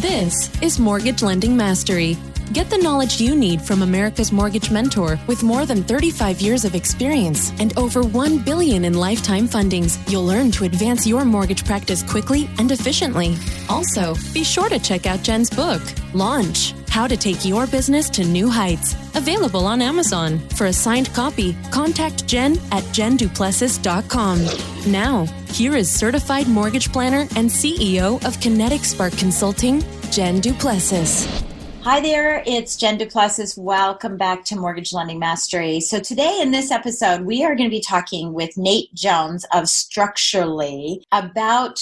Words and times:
This 0.00 0.50
is 0.60 0.80
Mortgage 0.80 1.22
Lending 1.22 1.56
Mastery. 1.56 2.16
Get 2.52 2.70
the 2.70 2.78
knowledge 2.78 3.20
you 3.20 3.34
need 3.34 3.62
from 3.62 3.82
America's 3.82 4.30
Mortgage 4.30 4.70
Mentor 4.70 5.18
with 5.26 5.42
more 5.42 5.66
than 5.66 5.82
35 5.82 6.40
years 6.40 6.64
of 6.64 6.74
experience 6.74 7.52
and 7.58 7.76
over 7.78 8.02
1 8.02 8.38
billion 8.38 8.84
in 8.84 8.94
lifetime 8.94 9.48
fundings. 9.48 9.98
You'll 10.10 10.26
learn 10.26 10.50
to 10.52 10.64
advance 10.64 11.06
your 11.06 11.24
mortgage 11.24 11.64
practice 11.64 12.02
quickly 12.02 12.48
and 12.58 12.70
efficiently. 12.70 13.36
Also, 13.68 14.14
be 14.32 14.44
sure 14.44 14.68
to 14.68 14.78
check 14.78 15.06
out 15.06 15.22
Jen's 15.22 15.50
book, 15.50 15.82
Launch: 16.12 16.74
How 16.88 17.06
to 17.06 17.16
Take 17.16 17.44
Your 17.44 17.66
Business 17.66 18.10
to 18.10 18.24
New 18.24 18.48
Heights, 18.48 18.94
available 19.16 19.66
on 19.66 19.80
Amazon. 19.80 20.38
For 20.50 20.66
a 20.66 20.72
signed 20.72 21.12
copy, 21.14 21.56
contact 21.72 22.26
Jen 22.26 22.52
at 22.70 22.84
jenduplessis.com. 22.92 24.92
Now, 24.92 25.24
here 25.48 25.74
is 25.74 25.90
certified 25.90 26.46
mortgage 26.46 26.92
planner 26.92 27.22
and 27.36 27.48
CEO 27.48 28.24
of 28.24 28.38
Kinetic 28.40 28.84
Spark 28.84 29.16
Consulting, 29.16 29.82
Jen 30.10 30.40
Duplessis. 30.40 31.53
Hi 31.84 32.00
there, 32.00 32.42
it's 32.46 32.76
Jen 32.76 32.96
Duplessis. 32.96 33.58
Welcome 33.58 34.16
back 34.16 34.46
to 34.46 34.56
Mortgage 34.56 34.94
Lending 34.94 35.18
Mastery. 35.18 35.80
So, 35.80 36.00
today 36.00 36.40
in 36.40 36.50
this 36.50 36.70
episode, 36.70 37.26
we 37.26 37.44
are 37.44 37.54
going 37.54 37.68
to 37.68 37.76
be 37.76 37.82
talking 37.82 38.32
with 38.32 38.56
Nate 38.56 38.94
Jones 38.94 39.44
of 39.52 39.68
Structurally 39.68 41.04
about 41.12 41.78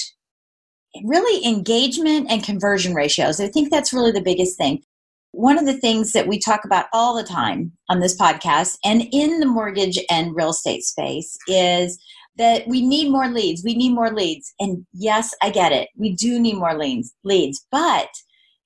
really 1.04 1.46
engagement 1.46 2.28
and 2.28 2.42
conversion 2.42 2.94
ratios. 2.94 3.38
I 3.38 3.46
think 3.46 3.70
that's 3.70 3.92
really 3.92 4.10
the 4.10 4.20
biggest 4.20 4.58
thing. 4.58 4.82
One 5.30 5.56
of 5.56 5.66
the 5.66 5.78
things 5.78 6.10
that 6.14 6.26
we 6.26 6.40
talk 6.40 6.64
about 6.64 6.86
all 6.92 7.14
the 7.14 7.22
time 7.22 7.70
on 7.88 8.00
this 8.00 8.18
podcast 8.18 8.78
and 8.84 9.04
in 9.12 9.38
the 9.38 9.46
mortgage 9.46 10.00
and 10.10 10.34
real 10.34 10.50
estate 10.50 10.82
space 10.82 11.38
is 11.46 11.96
that 12.38 12.66
we 12.66 12.84
need 12.84 13.08
more 13.08 13.28
leads. 13.28 13.62
We 13.62 13.76
need 13.76 13.94
more 13.94 14.10
leads. 14.10 14.52
And 14.58 14.84
yes, 14.92 15.32
I 15.42 15.50
get 15.50 15.70
it. 15.70 15.90
We 15.96 16.12
do 16.12 16.40
need 16.40 16.56
more 16.56 16.76
leads, 16.76 17.14
leads. 17.22 17.64
But 17.70 18.08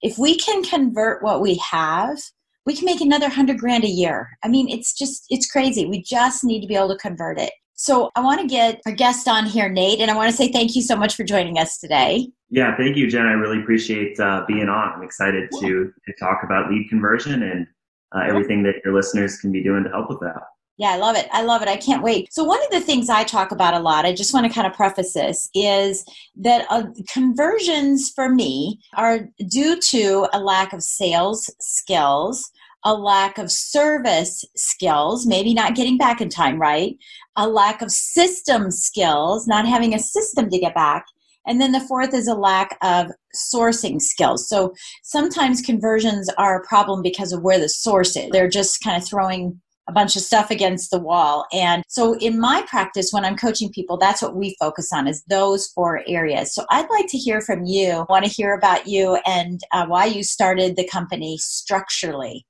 if 0.02 0.18
we 0.18 0.36
can 0.36 0.62
convert 0.62 1.22
what 1.22 1.40
we 1.40 1.60
have, 1.70 2.18
we 2.64 2.74
can 2.74 2.84
make 2.84 3.00
another 3.00 3.28
hundred 3.28 3.58
grand 3.58 3.84
a 3.84 3.88
year. 3.88 4.30
I 4.42 4.48
mean, 4.48 4.68
it's 4.68 4.92
just, 4.92 5.24
it's 5.30 5.50
crazy. 5.50 5.86
We 5.86 6.02
just 6.02 6.44
need 6.44 6.60
to 6.60 6.66
be 6.66 6.74
able 6.74 6.88
to 6.88 6.98
convert 6.98 7.38
it. 7.38 7.52
So 7.74 8.10
I 8.16 8.20
want 8.20 8.40
to 8.40 8.46
get 8.46 8.80
our 8.86 8.92
guest 8.92 9.28
on 9.28 9.44
here, 9.44 9.68
Nate, 9.68 10.00
and 10.00 10.10
I 10.10 10.16
want 10.16 10.30
to 10.30 10.36
say 10.36 10.50
thank 10.50 10.74
you 10.74 10.82
so 10.82 10.96
much 10.96 11.14
for 11.14 11.24
joining 11.24 11.58
us 11.58 11.78
today. 11.78 12.28
Yeah, 12.48 12.74
thank 12.76 12.96
you, 12.96 13.06
Jen. 13.06 13.26
I 13.26 13.32
really 13.32 13.60
appreciate 13.60 14.18
uh, 14.18 14.44
being 14.48 14.68
on. 14.68 14.94
I'm 14.94 15.02
excited 15.02 15.48
yeah. 15.52 15.60
to, 15.60 15.92
to 16.06 16.12
talk 16.18 16.40
about 16.42 16.70
lead 16.70 16.88
conversion 16.88 17.42
and 17.42 17.66
uh, 18.14 18.24
everything 18.26 18.62
that 18.62 18.76
your 18.84 18.94
listeners 18.94 19.38
can 19.38 19.52
be 19.52 19.62
doing 19.62 19.84
to 19.84 19.90
help 19.90 20.08
with 20.08 20.20
that. 20.20 20.42
Yeah, 20.78 20.90
I 20.90 20.96
love 20.96 21.16
it. 21.16 21.26
I 21.32 21.42
love 21.42 21.62
it. 21.62 21.68
I 21.68 21.76
can't 21.76 22.02
wait. 22.02 22.32
So, 22.32 22.44
one 22.44 22.62
of 22.62 22.70
the 22.70 22.80
things 22.80 23.08
I 23.08 23.24
talk 23.24 23.50
about 23.50 23.72
a 23.72 23.78
lot, 23.78 24.04
I 24.04 24.12
just 24.12 24.34
want 24.34 24.46
to 24.46 24.52
kind 24.52 24.66
of 24.66 24.74
preface 24.74 25.14
this, 25.14 25.48
is 25.54 26.04
that 26.36 26.66
uh, 26.68 26.84
conversions 27.10 28.10
for 28.10 28.28
me 28.28 28.80
are 28.94 29.28
due 29.48 29.80
to 29.80 30.28
a 30.34 30.40
lack 30.40 30.74
of 30.74 30.82
sales 30.82 31.50
skills, 31.60 32.50
a 32.84 32.92
lack 32.92 33.38
of 33.38 33.50
service 33.50 34.44
skills, 34.54 35.26
maybe 35.26 35.54
not 35.54 35.74
getting 35.74 35.96
back 35.96 36.20
in 36.20 36.28
time, 36.28 36.60
right? 36.60 36.96
A 37.36 37.48
lack 37.48 37.80
of 37.80 37.90
system 37.90 38.70
skills, 38.70 39.46
not 39.46 39.66
having 39.66 39.94
a 39.94 39.98
system 39.98 40.50
to 40.50 40.58
get 40.58 40.74
back. 40.74 41.06
And 41.46 41.60
then 41.60 41.72
the 41.72 41.80
fourth 41.80 42.12
is 42.12 42.28
a 42.28 42.34
lack 42.34 42.76
of 42.82 43.10
sourcing 43.34 44.00
skills. 44.00 44.48
So 44.48 44.74
sometimes 45.02 45.62
conversions 45.62 46.28
are 46.36 46.60
a 46.60 46.66
problem 46.66 47.02
because 47.02 47.32
of 47.32 47.42
where 47.42 47.58
the 47.58 47.68
source 47.68 48.16
is. 48.16 48.30
They're 48.30 48.48
just 48.48 48.82
kind 48.82 49.00
of 49.00 49.08
throwing 49.08 49.60
a 49.88 49.92
bunch 49.92 50.16
of 50.16 50.22
stuff 50.22 50.50
against 50.50 50.90
the 50.90 50.98
wall. 50.98 51.46
And 51.52 51.82
so 51.88 52.16
in 52.18 52.40
my 52.40 52.64
practice, 52.68 53.10
when 53.12 53.24
I'm 53.24 53.36
coaching 53.36 53.70
people, 53.70 53.96
that's 53.96 54.20
what 54.20 54.34
we 54.34 54.56
focus 54.58 54.90
on 54.92 55.06
is 55.06 55.22
those 55.28 55.68
four 55.68 56.02
areas. 56.06 56.54
So 56.54 56.64
I'd 56.70 56.90
like 56.90 57.06
to 57.08 57.18
hear 57.18 57.40
from 57.40 57.64
you. 57.64 58.04
Want 58.08 58.24
to 58.24 58.30
hear 58.30 58.54
about 58.54 58.86
you 58.86 59.18
and 59.26 59.60
uh, 59.72 59.86
why 59.86 60.06
you 60.06 60.24
started 60.24 60.76
the 60.76 60.88
company 60.88 61.38
structurally. 61.38 62.44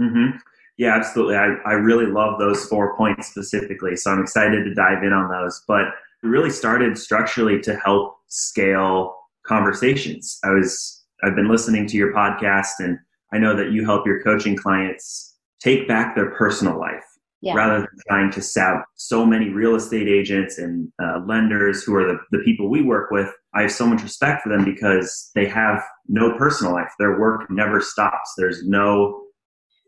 Mm-hmm. 0.00 0.36
Yeah, 0.78 0.94
absolutely. 0.94 1.36
I, 1.36 1.54
I 1.64 1.72
really 1.72 2.06
love 2.06 2.38
those 2.38 2.66
four 2.66 2.96
points 2.96 3.28
specifically. 3.28 3.96
So 3.96 4.10
I'm 4.10 4.20
excited 4.20 4.64
to 4.64 4.74
dive 4.74 5.02
in 5.02 5.12
on 5.12 5.30
those. 5.30 5.62
But 5.66 5.86
we 6.22 6.28
really 6.28 6.50
started 6.50 6.98
structurally 6.98 7.60
to 7.62 7.76
help 7.76 8.16
scale 8.28 9.16
conversations. 9.46 10.38
I 10.44 10.50
was 10.50 11.04
I've 11.24 11.34
been 11.34 11.48
listening 11.48 11.86
to 11.86 11.96
your 11.96 12.12
podcast 12.12 12.78
and 12.78 12.98
I 13.32 13.38
know 13.38 13.56
that 13.56 13.70
you 13.70 13.84
help 13.84 14.06
your 14.06 14.22
coaching 14.22 14.56
clients 14.56 15.35
take 15.66 15.88
back 15.88 16.14
their 16.14 16.30
personal 16.30 16.78
life 16.78 17.04
yeah. 17.40 17.54
rather 17.54 17.80
than 17.80 17.88
trying 18.08 18.30
to 18.30 18.40
sell 18.40 18.84
so 18.94 19.26
many 19.26 19.48
real 19.48 19.74
estate 19.74 20.08
agents 20.08 20.58
and 20.58 20.92
uh, 21.02 21.20
lenders 21.26 21.82
who 21.82 21.94
are 21.94 22.06
the, 22.06 22.18
the 22.30 22.42
people 22.44 22.68
we 22.68 22.82
work 22.82 23.10
with. 23.10 23.32
I 23.54 23.62
have 23.62 23.72
so 23.72 23.86
much 23.86 24.02
respect 24.02 24.42
for 24.42 24.48
them 24.48 24.64
because 24.64 25.30
they 25.34 25.46
have 25.46 25.82
no 26.08 26.36
personal 26.36 26.72
life. 26.72 26.92
Their 26.98 27.18
work 27.18 27.50
never 27.50 27.80
stops. 27.80 28.32
There's 28.36 28.66
no 28.66 29.22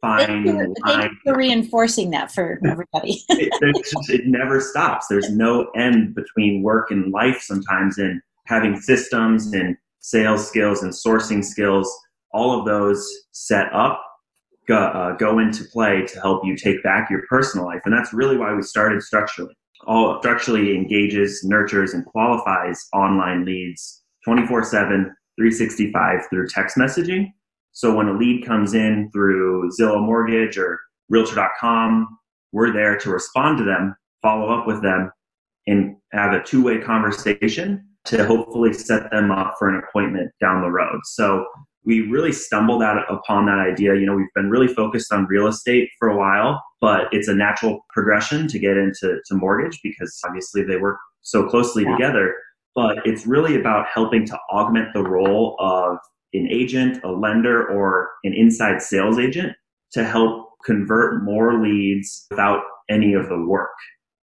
fine 0.00 0.46
you, 0.46 0.74
thank 0.86 1.12
for 1.24 1.36
reinforcing 1.36 2.10
that 2.10 2.32
for 2.32 2.60
everybody. 2.66 3.22
it, 3.28 3.84
just, 3.84 4.10
it 4.10 4.26
never 4.26 4.60
stops. 4.60 5.06
There's 5.08 5.30
no 5.30 5.70
end 5.76 6.14
between 6.14 6.62
work 6.62 6.90
and 6.90 7.12
life 7.12 7.40
sometimes 7.40 7.98
and 7.98 8.20
having 8.46 8.80
systems 8.80 9.52
and 9.52 9.76
sales 10.00 10.46
skills 10.46 10.82
and 10.82 10.92
sourcing 10.92 11.44
skills, 11.44 11.92
all 12.32 12.58
of 12.58 12.66
those 12.66 13.06
set 13.32 13.72
up 13.72 14.02
go, 14.68 14.76
uh, 14.76 15.16
go 15.16 15.38
into 15.38 15.64
play 15.64 16.04
to 16.06 16.20
help 16.20 16.44
you 16.44 16.56
take 16.56 16.82
back 16.82 17.10
your 17.10 17.22
personal 17.28 17.66
life. 17.66 17.80
And 17.84 17.94
that's 17.94 18.12
really 18.12 18.36
why 18.36 18.54
we 18.54 18.62
started 18.62 19.02
structurally. 19.02 19.54
All 19.86 20.18
structurally 20.20 20.76
engages, 20.76 21.42
nurtures, 21.44 21.94
and 21.94 22.04
qualifies 22.04 22.86
online 22.92 23.44
leads 23.44 24.02
24 24.24 24.64
7, 24.64 24.88
365 25.38 26.20
through 26.30 26.48
text 26.48 26.76
messaging. 26.76 27.28
So 27.72 27.94
when 27.94 28.08
a 28.08 28.12
lead 28.12 28.44
comes 28.44 28.74
in 28.74 29.08
through 29.12 29.70
Zillow 29.80 30.04
Mortgage 30.04 30.58
or 30.58 30.80
Realtor.com, 31.08 32.18
we're 32.52 32.72
there 32.72 32.98
to 32.98 33.10
respond 33.10 33.58
to 33.58 33.64
them, 33.64 33.94
follow 34.20 34.52
up 34.52 34.66
with 34.66 34.82
them, 34.82 35.12
and 35.66 35.96
have 36.12 36.32
a 36.32 36.42
two 36.42 36.62
way 36.62 36.78
conversation 36.78 37.86
to 38.06 38.26
hopefully 38.26 38.72
set 38.72 39.10
them 39.10 39.30
up 39.30 39.54
for 39.58 39.68
an 39.68 39.82
appointment 39.84 40.32
down 40.40 40.62
the 40.62 40.70
road. 40.70 40.98
So 41.04 41.46
we 41.88 42.02
really 42.02 42.32
stumbled 42.32 42.82
out 42.82 42.98
upon 43.10 43.46
that 43.46 43.58
idea. 43.58 43.94
You 43.94 44.04
know, 44.04 44.14
we've 44.14 44.26
been 44.34 44.50
really 44.50 44.68
focused 44.68 45.10
on 45.10 45.24
real 45.24 45.46
estate 45.46 45.88
for 45.98 46.08
a 46.08 46.16
while, 46.18 46.62
but 46.82 47.04
it's 47.12 47.28
a 47.28 47.34
natural 47.34 47.80
progression 47.88 48.46
to 48.48 48.58
get 48.58 48.76
into 48.76 49.18
to 49.26 49.34
mortgage 49.34 49.80
because 49.82 50.20
obviously 50.22 50.62
they 50.62 50.76
work 50.76 50.98
so 51.22 51.48
closely 51.48 51.84
yeah. 51.84 51.92
together. 51.92 52.34
But 52.74 52.98
it's 53.06 53.26
really 53.26 53.58
about 53.58 53.86
helping 53.92 54.26
to 54.26 54.38
augment 54.52 54.88
the 54.92 55.02
role 55.02 55.56
of 55.60 55.96
an 56.34 56.46
agent, 56.50 57.02
a 57.04 57.10
lender, 57.10 57.66
or 57.66 58.10
an 58.22 58.34
inside 58.34 58.82
sales 58.82 59.18
agent 59.18 59.54
to 59.92 60.04
help 60.04 60.50
convert 60.66 61.24
more 61.24 61.58
leads 61.62 62.26
without 62.28 62.60
any 62.90 63.14
of 63.14 63.30
the 63.30 63.46
work, 63.46 63.70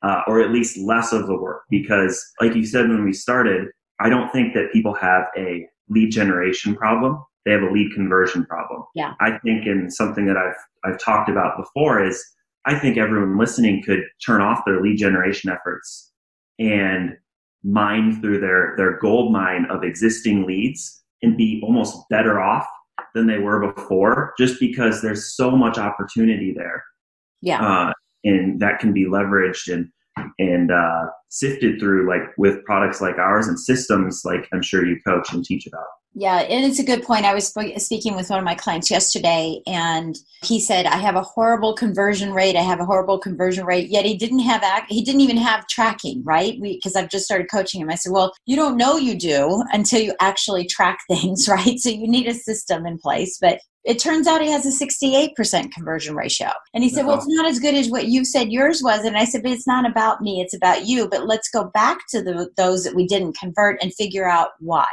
uh, 0.03 0.23
or 0.27 0.41
at 0.41 0.51
least 0.51 0.79
less 0.79 1.13
of 1.13 1.27
the 1.27 1.37
work. 1.37 1.65
Because, 1.69 2.25
like 2.41 2.55
you 2.55 2.65
said 2.65 2.89
when 2.89 3.05
we 3.05 3.13
started, 3.13 3.69
I 4.01 4.09
don't 4.09 4.33
think 4.33 4.55
that 4.55 4.73
people 4.73 4.95
have 4.95 5.25
a 5.37 5.67
lead 5.91 6.11
generation 6.11 6.75
problem 6.75 7.23
they 7.45 7.53
have 7.53 7.63
a 7.63 7.71
lead 7.71 7.93
conversion 7.95 8.45
problem. 8.45 8.85
Yeah. 8.95 9.15
I 9.21 9.39
think 9.39 9.67
in 9.67 9.91
something 9.91 10.27
that 10.27 10.37
I've 10.37 10.57
I've 10.85 10.99
talked 10.99 11.29
about 11.29 11.57
before 11.57 12.05
is 12.05 12.23
I 12.67 12.79
think 12.79 12.99
everyone 12.99 13.39
listening 13.39 13.83
could 13.83 14.03
turn 14.25 14.41
off 14.41 14.65
their 14.67 14.81
lead 14.81 14.99
generation 14.99 15.51
efforts 15.51 16.13
and 16.59 17.17
mine 17.63 18.21
through 18.21 18.41
their 18.41 18.75
their 18.77 18.99
gold 18.99 19.33
mine 19.33 19.67
of 19.71 19.85
existing 19.85 20.47
leads 20.47 21.03
and 21.23 21.37
be 21.37 21.61
almost 21.63 22.09
better 22.09 22.41
off 22.41 22.67
than 23.15 23.27
they 23.27 23.39
were 23.39 23.73
before 23.73 24.35
just 24.39 24.61
because 24.61 25.03
there's 25.03 25.35
so 25.35 25.51
much 25.51 25.79
opportunity 25.79 26.53
there. 26.57 26.85
Yeah. 27.43 27.63
Uh, 27.63 27.93
and 28.25 28.61
that 28.61 28.79
can 28.79 28.93
be 28.93 29.07
leveraged 29.07 29.73
and 29.73 29.89
and 30.39 30.71
uh, 30.71 31.07
sifted 31.29 31.79
through 31.81 32.09
like 32.09 32.23
with 32.37 32.65
products 32.65 33.01
like 33.01 33.19
ours 33.19 33.47
and 33.47 33.59
systems 33.59 34.23
like 34.25 34.49
I'm 34.53 34.63
sure 34.63 34.87
you 34.87 34.97
coach 35.07 35.33
and 35.33 35.45
teach 35.45 35.67
about. 35.67 35.87
Yeah, 36.13 36.39
and 36.39 36.67
it's 36.67 36.81
a 36.81 36.85
good 36.85 37.05
point. 37.05 37.25
I 37.25 37.35
was 37.35 37.55
speaking 37.77 38.17
with 38.17 38.31
one 38.31 38.41
of 38.41 38.45
my 38.45 38.57
clients 38.57 38.91
yesterday, 38.91 39.61
and 39.69 40.17
he 40.43 40.59
said, 40.59 40.85
"I 40.87 40.97
have 40.97 41.15
a 41.15 41.23
horrible 41.23 41.73
conversion 41.73 42.33
rate. 42.33 42.57
I 42.57 42.63
have 42.63 42.81
a 42.81 42.85
horrible 42.85 43.21
conversion 43.21 43.65
rate." 43.65 43.91
Yet 43.91 44.05
he 44.05 44.17
didn't 44.17 44.41
have 44.41 44.65
he 44.89 45.05
didn't 45.05 45.21
even 45.21 45.37
have 45.37 45.69
tracking, 45.69 46.25
right? 46.25 46.61
Because 46.61 46.97
I've 46.97 47.11
just 47.11 47.27
started 47.27 47.49
coaching 47.49 47.81
him. 47.81 47.91
I 47.91 47.95
said, 47.95 48.11
"Well, 48.11 48.33
you 48.45 48.57
don't 48.57 48.77
know 48.77 48.97
you 48.97 49.17
do 49.17 49.63
until 49.73 50.01
you 50.01 50.13
actually 50.21 50.67
track 50.67 50.99
things, 51.09 51.49
right? 51.49 51.79
So 51.79 51.91
you 51.91 52.09
need 52.09 52.27
a 52.27 52.35
system 52.35 52.87
in 52.87 52.99
place." 52.99 53.39
But 53.41 53.61
it 53.85 53.99
turns 53.99 54.27
out 54.27 54.43
he 54.43 54.51
has 54.51 54.67
a 54.67 54.85
68% 54.85 55.71
conversion 55.73 56.15
ratio. 56.15 56.51
And 56.75 56.85
he 56.85 56.91
said, 56.91 57.07
Well, 57.07 57.17
it's 57.17 57.25
uh-huh. 57.25 57.43
not 57.43 57.51
as 57.51 57.59
good 57.59 57.75
as 57.75 57.89
what 57.89 58.07
you 58.07 58.25
said 58.25 58.53
yours 58.53 58.83
was. 58.83 59.05
And 59.05 59.17
I 59.17 59.25
said, 59.25 59.43
But 59.43 59.53
it's 59.53 59.67
not 59.67 59.89
about 59.89 60.21
me, 60.21 60.41
it's 60.41 60.55
about 60.55 60.87
you. 60.87 61.09
But 61.09 61.27
let's 61.27 61.49
go 61.49 61.71
back 61.73 61.99
to 62.11 62.23
the, 62.23 62.51
those 62.57 62.85
that 62.85 62.95
we 62.95 63.07
didn't 63.07 63.39
convert 63.39 63.83
and 63.83 63.95
figure 63.95 64.29
out 64.29 64.51
why 64.61 64.87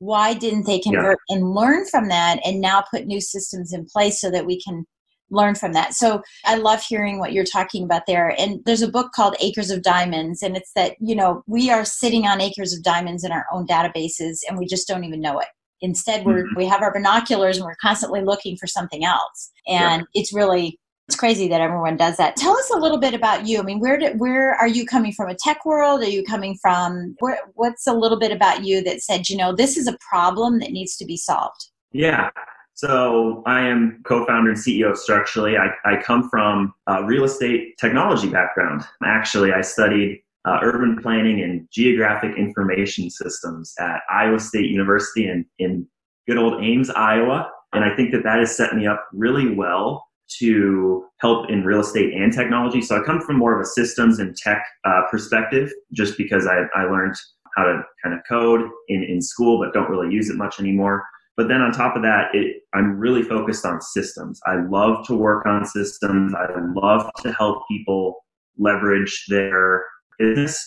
why 0.00 0.32
didn't 0.32 0.66
they 0.66 0.80
convert 0.80 1.18
yeah. 1.28 1.36
and 1.36 1.54
learn 1.54 1.86
from 1.86 2.08
that 2.08 2.40
and 2.44 2.60
now 2.60 2.82
put 2.90 3.06
new 3.06 3.20
systems 3.20 3.72
in 3.72 3.84
place 3.84 4.18
so 4.20 4.30
that 4.30 4.46
we 4.46 4.60
can 4.60 4.84
learn 5.30 5.54
from 5.54 5.72
that 5.72 5.94
so 5.94 6.20
i 6.44 6.56
love 6.56 6.82
hearing 6.82 7.20
what 7.20 7.32
you're 7.32 7.44
talking 7.44 7.84
about 7.84 8.02
there 8.06 8.34
and 8.40 8.60
there's 8.64 8.82
a 8.82 8.90
book 8.90 9.12
called 9.12 9.36
acres 9.40 9.70
of 9.70 9.82
diamonds 9.82 10.42
and 10.42 10.56
it's 10.56 10.72
that 10.74 10.96
you 11.00 11.14
know 11.14 11.44
we 11.46 11.70
are 11.70 11.84
sitting 11.84 12.26
on 12.26 12.40
acres 12.40 12.72
of 12.72 12.82
diamonds 12.82 13.22
in 13.22 13.30
our 13.30 13.46
own 13.52 13.64
databases 13.66 14.38
and 14.48 14.58
we 14.58 14.66
just 14.66 14.88
don't 14.88 15.04
even 15.04 15.20
know 15.20 15.38
it 15.38 15.46
instead 15.80 16.24
we're 16.24 16.44
mm-hmm. 16.44 16.56
we 16.56 16.66
have 16.66 16.82
our 16.82 16.92
binoculars 16.92 17.56
and 17.56 17.64
we're 17.64 17.76
constantly 17.80 18.22
looking 18.22 18.56
for 18.56 18.66
something 18.66 19.04
else 19.04 19.50
and 19.66 20.04
it's 20.14 20.32
really 20.32 20.78
it's 21.10 21.16
crazy 21.16 21.48
that 21.48 21.60
everyone 21.60 21.96
does 21.96 22.18
that. 22.18 22.36
Tell 22.36 22.56
us 22.56 22.70
a 22.70 22.78
little 22.78 22.98
bit 22.98 23.14
about 23.14 23.44
you. 23.44 23.58
I 23.58 23.62
mean, 23.62 23.80
where 23.80 23.98
did, 23.98 24.20
where 24.20 24.54
are 24.54 24.68
you 24.68 24.86
coming 24.86 25.10
from? 25.10 25.28
A 25.28 25.34
tech 25.34 25.66
world? 25.66 26.02
Are 26.02 26.08
you 26.08 26.22
coming 26.22 26.56
from? 26.62 27.16
Where, 27.18 27.36
what's 27.54 27.88
a 27.88 27.92
little 27.92 28.16
bit 28.16 28.30
about 28.30 28.64
you 28.64 28.80
that 28.84 29.02
said, 29.02 29.28
you 29.28 29.36
know, 29.36 29.52
this 29.52 29.76
is 29.76 29.88
a 29.88 29.98
problem 30.08 30.60
that 30.60 30.70
needs 30.70 30.96
to 30.98 31.04
be 31.04 31.16
solved? 31.16 31.66
Yeah. 31.90 32.30
So 32.74 33.42
I 33.44 33.62
am 33.62 34.00
co-founder 34.06 34.50
and 34.50 34.58
CEO 34.58 34.92
of 34.92 34.98
Structurally. 34.98 35.56
I, 35.56 35.70
I 35.84 36.00
come 36.00 36.30
from 36.30 36.72
a 36.86 37.04
real 37.04 37.24
estate 37.24 37.76
technology 37.80 38.28
background. 38.28 38.82
Actually, 39.04 39.52
I 39.52 39.62
studied 39.62 40.22
uh, 40.46 40.58
urban 40.62 40.98
planning 41.02 41.42
and 41.42 41.68
geographic 41.72 42.36
information 42.36 43.10
systems 43.10 43.74
at 43.78 44.00
Iowa 44.10 44.40
State 44.40 44.70
University 44.70 45.28
in, 45.28 45.44
in 45.58 45.86
good 46.26 46.38
old 46.38 46.62
Ames, 46.62 46.90
Iowa. 46.90 47.50
And 47.72 47.84
I 47.84 47.94
think 47.94 48.10
that 48.12 48.24
that 48.24 48.38
has 48.38 48.56
set 48.56 48.74
me 48.74 48.86
up 48.86 49.06
really 49.12 49.54
well 49.54 50.06
to 50.38 51.04
help 51.20 51.50
in 51.50 51.64
real 51.64 51.80
estate 51.80 52.14
and 52.14 52.32
technology. 52.32 52.80
So 52.80 53.00
I 53.00 53.04
come 53.04 53.20
from 53.20 53.36
more 53.36 53.54
of 53.54 53.60
a 53.60 53.66
systems 53.66 54.18
and 54.18 54.36
tech 54.36 54.64
uh, 54.84 55.02
perspective, 55.10 55.72
just 55.92 56.16
because 56.16 56.46
I, 56.46 56.62
I 56.78 56.84
learned 56.84 57.16
how 57.56 57.64
to 57.64 57.82
kind 58.02 58.14
of 58.14 58.20
code 58.28 58.68
in, 58.88 59.02
in 59.02 59.20
school, 59.20 59.58
but 59.58 59.74
don't 59.74 59.90
really 59.90 60.12
use 60.12 60.30
it 60.30 60.36
much 60.36 60.60
anymore. 60.60 61.04
But 61.36 61.48
then 61.48 61.60
on 61.60 61.72
top 61.72 61.96
of 61.96 62.02
that, 62.02 62.28
it, 62.32 62.62
I'm 62.74 62.98
really 62.98 63.22
focused 63.22 63.64
on 63.64 63.80
systems. 63.80 64.40
I 64.46 64.56
love 64.68 65.06
to 65.06 65.14
work 65.14 65.46
on 65.46 65.64
systems. 65.64 66.32
I 66.34 66.46
love 66.74 67.10
to 67.22 67.32
help 67.32 67.62
people 67.68 68.24
leverage 68.58 69.24
their 69.28 69.84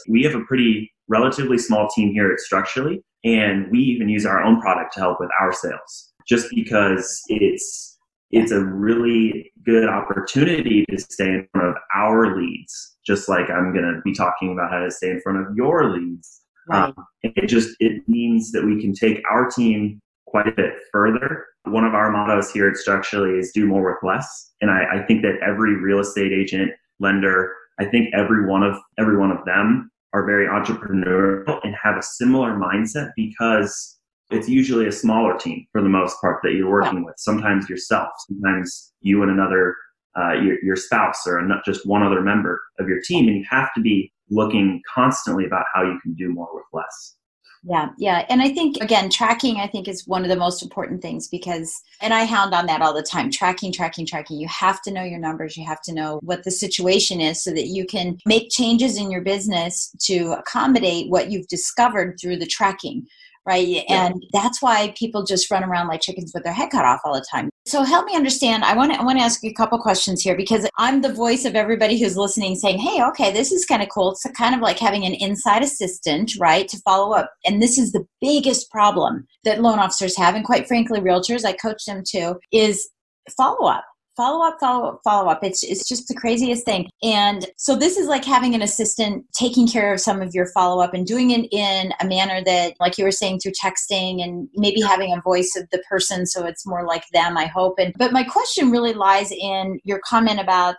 We 0.07 0.23
have 0.23 0.35
a 0.35 0.43
pretty 0.45 0.91
relatively 1.07 1.57
small 1.57 1.89
team 1.89 2.11
here 2.11 2.31
at 2.31 2.39
Structurally, 2.39 3.03
and 3.23 3.69
we 3.71 3.79
even 3.79 4.09
use 4.09 4.25
our 4.25 4.41
own 4.41 4.61
product 4.61 4.93
to 4.93 4.99
help 4.99 5.19
with 5.19 5.29
our 5.39 5.53
sales 5.53 6.13
just 6.27 6.47
because 6.53 7.21
it's 7.27 7.97
it's 8.31 8.51
a 8.51 8.65
really 8.65 9.51
good 9.63 9.87
opportunity 9.87 10.85
to 10.89 10.97
stay 10.97 11.27
in 11.27 11.47
front 11.51 11.67
of 11.67 11.75
our 11.95 12.35
leads, 12.35 12.97
just 13.05 13.29
like 13.29 13.49
I'm 13.51 13.71
going 13.71 13.85
to 13.85 14.01
be 14.03 14.13
talking 14.13 14.51
about 14.51 14.71
how 14.71 14.79
to 14.79 14.89
stay 14.89 15.11
in 15.11 15.21
front 15.21 15.39
of 15.39 15.55
your 15.55 15.91
leads. 15.91 16.41
Right. 16.67 16.85
Um, 16.85 16.95
it 17.21 17.47
just 17.47 17.75
it 17.79 18.01
means 18.07 18.51
that 18.53 18.65
we 18.65 18.81
can 18.81 18.93
take 18.93 19.21
our 19.29 19.49
team 19.49 20.01
quite 20.25 20.47
a 20.47 20.51
bit 20.51 20.73
further. 20.91 21.45
One 21.65 21.85
of 21.85 21.93
our 21.93 22.11
mottos 22.11 22.51
here 22.51 22.67
at 22.67 22.77
Structurally 22.77 23.37
is 23.37 23.51
do 23.51 23.67
more 23.67 23.83
with 23.83 24.01
less, 24.01 24.53
and 24.61 24.71
I, 24.71 25.01
I 25.01 25.05
think 25.05 25.21
that 25.21 25.35
every 25.45 25.75
real 25.75 25.99
estate 25.99 26.33
agent, 26.33 26.71
lender, 26.99 27.53
I 27.79 27.85
think 27.85 28.13
every 28.13 28.45
one 28.47 28.63
of 28.63 28.77
every 28.99 29.17
one 29.17 29.31
of 29.31 29.43
them 29.45 29.91
are 30.13 30.25
very 30.25 30.47
entrepreneurial 30.47 31.59
and 31.63 31.75
have 31.81 31.97
a 31.97 32.03
similar 32.03 32.51
mindset 32.51 33.09
because 33.15 33.99
it's 34.29 34.47
usually 34.47 34.87
a 34.87 34.91
smaller 34.91 35.37
team 35.37 35.65
for 35.71 35.81
the 35.81 35.89
most 35.89 36.19
part 36.21 36.39
that 36.43 36.53
you're 36.53 36.69
working 36.69 37.03
with. 37.03 37.15
Sometimes 37.17 37.69
yourself, 37.69 38.09
sometimes 38.27 38.93
you 39.01 39.21
and 39.21 39.31
another, 39.31 39.75
uh, 40.17 40.33
your, 40.33 40.63
your 40.63 40.75
spouse, 40.75 41.25
or 41.25 41.41
not 41.41 41.65
just 41.65 41.85
one 41.85 42.03
other 42.03 42.21
member 42.21 42.61
of 42.79 42.87
your 42.87 43.01
team, 43.01 43.27
and 43.27 43.37
you 43.37 43.45
have 43.49 43.69
to 43.75 43.81
be 43.81 44.11
looking 44.29 44.81
constantly 44.93 45.45
about 45.45 45.65
how 45.73 45.83
you 45.83 45.99
can 46.01 46.13
do 46.13 46.29
more 46.29 46.49
with 46.53 46.63
less. 46.73 47.15
Yeah, 47.65 47.89
yeah. 47.97 48.25
And 48.27 48.41
I 48.41 48.49
think, 48.49 48.77
again, 48.81 49.09
tracking, 49.09 49.57
I 49.57 49.67
think, 49.67 49.87
is 49.87 50.05
one 50.05 50.23
of 50.23 50.29
the 50.29 50.35
most 50.35 50.61
important 50.61 51.01
things 51.01 51.29
because, 51.29 51.81
and 52.01 52.13
I 52.13 52.25
hound 52.25 52.53
on 52.53 52.65
that 52.65 52.81
all 52.81 52.93
the 52.93 53.01
time 53.01 53.31
tracking, 53.31 53.71
tracking, 53.71 54.05
tracking. 54.05 54.37
You 54.37 54.49
have 54.49 54.81
to 54.81 54.91
know 54.91 55.03
your 55.03 55.19
numbers. 55.19 55.55
You 55.55 55.65
have 55.65 55.81
to 55.83 55.93
know 55.93 56.19
what 56.23 56.43
the 56.43 56.51
situation 56.51 57.21
is 57.21 57.41
so 57.41 57.51
that 57.51 57.67
you 57.67 57.85
can 57.85 58.17
make 58.25 58.49
changes 58.51 58.97
in 58.97 59.09
your 59.09 59.21
business 59.21 59.95
to 60.01 60.33
accommodate 60.33 61.09
what 61.09 61.31
you've 61.31 61.47
discovered 61.47 62.17
through 62.19 62.37
the 62.37 62.45
tracking 62.45 63.07
right? 63.45 63.67
Yeah. 63.67 63.83
And 63.89 64.25
that's 64.31 64.61
why 64.61 64.93
people 64.97 65.23
just 65.23 65.49
run 65.51 65.63
around 65.63 65.87
like 65.87 66.01
chickens 66.01 66.31
with 66.33 66.43
their 66.43 66.53
head 66.53 66.69
cut 66.71 66.85
off 66.85 67.01
all 67.03 67.13
the 67.13 67.25
time. 67.29 67.49
So 67.65 67.83
help 67.83 68.05
me 68.05 68.15
understand. 68.15 68.63
I 68.63 68.75
want 68.75 68.93
to 68.93 68.99
I 68.99 69.03
want 69.03 69.19
to 69.19 69.23
ask 69.23 69.41
you 69.43 69.49
a 69.49 69.53
couple 69.53 69.77
questions 69.79 70.21
here 70.21 70.35
because 70.35 70.67
I'm 70.77 71.01
the 71.01 71.13
voice 71.13 71.45
of 71.45 71.55
everybody 71.55 71.99
who's 71.99 72.17
listening 72.17 72.55
saying, 72.55 72.79
"Hey, 72.79 73.01
okay, 73.03 73.31
this 73.31 73.51
is 73.51 73.65
kind 73.65 73.81
of 73.81 73.89
cool. 73.89 74.11
It's 74.11 74.25
kind 74.37 74.55
of 74.55 74.61
like 74.61 74.79
having 74.79 75.05
an 75.05 75.13
inside 75.13 75.63
assistant, 75.63 76.33
right, 76.39 76.67
to 76.67 76.79
follow 76.79 77.15
up." 77.15 77.31
And 77.45 77.61
this 77.61 77.77
is 77.77 77.91
the 77.91 78.05
biggest 78.21 78.69
problem 78.69 79.27
that 79.43 79.61
loan 79.61 79.79
officers 79.79 80.17
have 80.17 80.35
and 80.35 80.45
quite 80.45 80.67
frankly 80.67 80.99
realtors, 80.99 81.45
I 81.45 81.53
coach 81.53 81.85
them 81.85 82.03
too, 82.05 82.39
is 82.51 82.89
follow 83.37 83.67
up 83.67 83.85
follow 84.15 84.45
up 84.45 84.59
follow 84.59 84.89
up 84.89 85.01
follow 85.03 85.29
up 85.29 85.43
it's 85.43 85.63
it's 85.63 85.87
just 85.87 86.07
the 86.07 86.13
craziest 86.13 86.65
thing 86.65 86.89
and 87.01 87.47
so 87.57 87.75
this 87.75 87.97
is 87.97 88.07
like 88.07 88.23
having 88.23 88.53
an 88.53 88.61
assistant 88.61 89.25
taking 89.33 89.67
care 89.67 89.93
of 89.93 89.99
some 89.99 90.21
of 90.21 90.33
your 90.33 90.47
follow 90.53 90.81
up 90.81 90.93
and 90.93 91.05
doing 91.05 91.31
it 91.31 91.47
in 91.51 91.93
a 91.99 92.05
manner 92.05 92.43
that 92.43 92.73
like 92.79 92.97
you 92.97 93.03
were 93.03 93.11
saying 93.11 93.39
through 93.39 93.51
texting 93.51 94.23
and 94.23 94.47
maybe 94.55 94.81
having 94.81 95.13
a 95.13 95.21
voice 95.21 95.55
of 95.55 95.67
the 95.71 95.81
person 95.89 96.25
so 96.25 96.45
it's 96.45 96.65
more 96.65 96.85
like 96.85 97.03
them 97.13 97.37
i 97.37 97.45
hope 97.45 97.75
and 97.79 97.93
but 97.97 98.13
my 98.13 98.23
question 98.23 98.71
really 98.71 98.93
lies 98.93 99.31
in 99.31 99.79
your 99.83 99.99
comment 100.07 100.39
about 100.39 100.75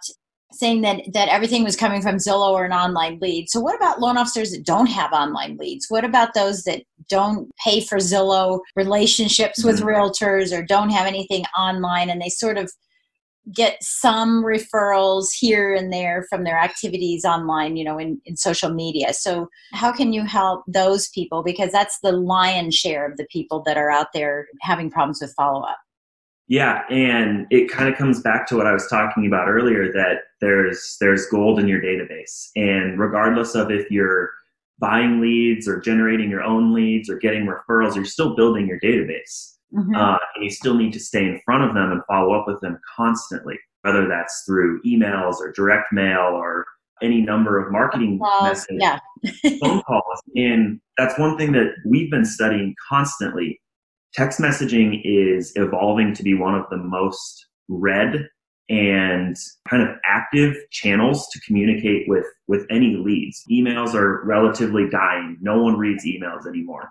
saying 0.53 0.83
that 0.83 1.01
that 1.13 1.29
everything 1.29 1.65
was 1.65 1.77
coming 1.77 2.01
from 2.01 2.17
Zillow 2.17 2.53
or 2.53 2.65
an 2.65 2.73
online 2.73 3.19
lead. 3.21 3.51
So 3.51 3.61
what 3.61 3.75
about 3.75 4.01
loan 4.01 4.17
officers 4.17 4.53
that 4.53 4.65
don't 4.65 4.87
have 4.87 5.13
online 5.13 5.57
leads? 5.57 5.87
What 5.89 6.05
about 6.05 6.35
those 6.35 6.63
that 6.65 6.83
don't 7.09 7.51
pay 7.63 7.81
for 7.81 7.99
Zillow 7.99 8.61
relationships 8.77 9.61
mm-hmm. 9.61 9.69
with 9.69 9.83
realtors 9.83 10.57
or 10.57 10.65
don't 10.65 10.91
have 10.91 11.07
anything 11.07 11.45
online 11.59 12.11
and 12.11 12.21
they 12.21 12.29
sort 12.29 12.59
of 12.59 12.71
get 13.53 13.83
some 13.83 14.43
referrals 14.43 15.27
here 15.39 15.75
and 15.75 15.93
there 15.93 16.25
from 16.31 16.45
their 16.45 16.59
activities 16.59 17.25
online 17.25 17.77
you 17.77 17.85
know 17.85 17.99
in, 17.99 18.21
in 18.25 18.37
social 18.37 18.71
media. 18.71 19.13
So 19.13 19.49
how 19.73 19.93
can 19.93 20.13
you 20.13 20.25
help 20.25 20.65
those 20.67 21.09
people? 21.09 21.43
Because 21.43 21.73
that's 21.73 21.99
the 22.01 22.13
lion's 22.13 22.75
share 22.75 23.11
of 23.11 23.17
the 23.17 23.27
people 23.31 23.63
that 23.67 23.77
are 23.77 23.91
out 23.91 24.09
there 24.13 24.47
having 24.61 24.91
problems 24.91 25.21
with 25.21 25.35
follow-up. 25.35 25.79
Yeah 26.49 26.83
and 26.91 27.47
it 27.51 27.71
kind 27.71 27.89
of 27.89 27.97
comes 27.97 28.21
back 28.21 28.47
to 28.49 28.57
what 28.57 28.67
i 28.67 28.73
was 28.73 28.87
talking 28.87 29.27
about 29.27 29.49
earlier 29.49 29.91
that 29.93 30.25
there's 30.41 30.99
there's 31.01 31.27
gold 31.27 31.59
in 31.59 31.69
your 31.69 31.81
database. 31.81 32.51
And 32.57 32.99
regardless 32.99 33.55
of 33.55 33.71
if 33.71 33.91
you're 33.91 34.31
buying 34.79 35.21
leads 35.21 35.67
or 35.69 35.81
generating 35.81 36.29
your 36.29 36.43
own 36.43 36.75
leads 36.75 37.09
or 37.09 37.17
getting 37.17 37.47
referrals 37.47 37.95
you're 37.95 38.05
still 38.05 38.35
building 38.35 38.67
your 38.67 38.81
database 38.81 39.54
Mm-hmm. 39.75 39.95
Uh, 39.95 40.17
and 40.35 40.45
you 40.45 40.51
still 40.51 40.75
need 40.75 40.93
to 40.93 41.01
stay 41.01 41.25
in 41.25 41.41
front 41.45 41.65
of 41.65 41.75
them 41.75 41.91
and 41.91 42.03
follow 42.07 42.35
up 42.35 42.47
with 42.47 42.61
them 42.61 42.79
constantly, 42.97 43.59
whether 43.83 44.07
that's 44.07 44.45
through 44.47 44.81
emails 44.83 45.37
or 45.41 45.53
direct 45.53 45.93
mail 45.93 46.31
or 46.33 46.65
any 47.03 47.21
number 47.21 47.59
of 47.59 47.73
marketing 47.73 48.21
messages, 48.43 48.79
yeah. 48.81 48.99
phone 49.61 49.83
calls. 49.83 50.23
And 50.37 50.81
that's 50.97 51.19
one 51.19 51.37
thing 51.37 51.53
that 51.53 51.73
we've 51.85 52.11
been 52.11 52.25
studying 52.25 52.75
constantly. 52.89 53.61
Text 54.15 54.39
messaging 54.39 55.01
is 55.05 55.53
evolving 55.57 56.15
to 56.15 56.23
be 56.23 56.35
one 56.35 56.55
of 56.55 56.65
the 56.71 56.77
most 56.77 57.47
read 57.69 58.29
and 58.69 59.37
kind 59.69 59.83
of 59.83 59.89
active 60.07 60.57
channels 60.71 61.29
to 61.33 61.41
communicate 61.41 62.09
with 62.09 62.25
with 62.47 62.65
any 62.71 62.97
leads. 62.97 63.43
Emails 63.51 63.95
are 63.95 64.25
relatively 64.25 64.89
dying. 64.89 65.37
No 65.41 65.63
one 65.63 65.77
reads 65.77 66.07
emails 66.07 66.47
anymore. 66.47 66.89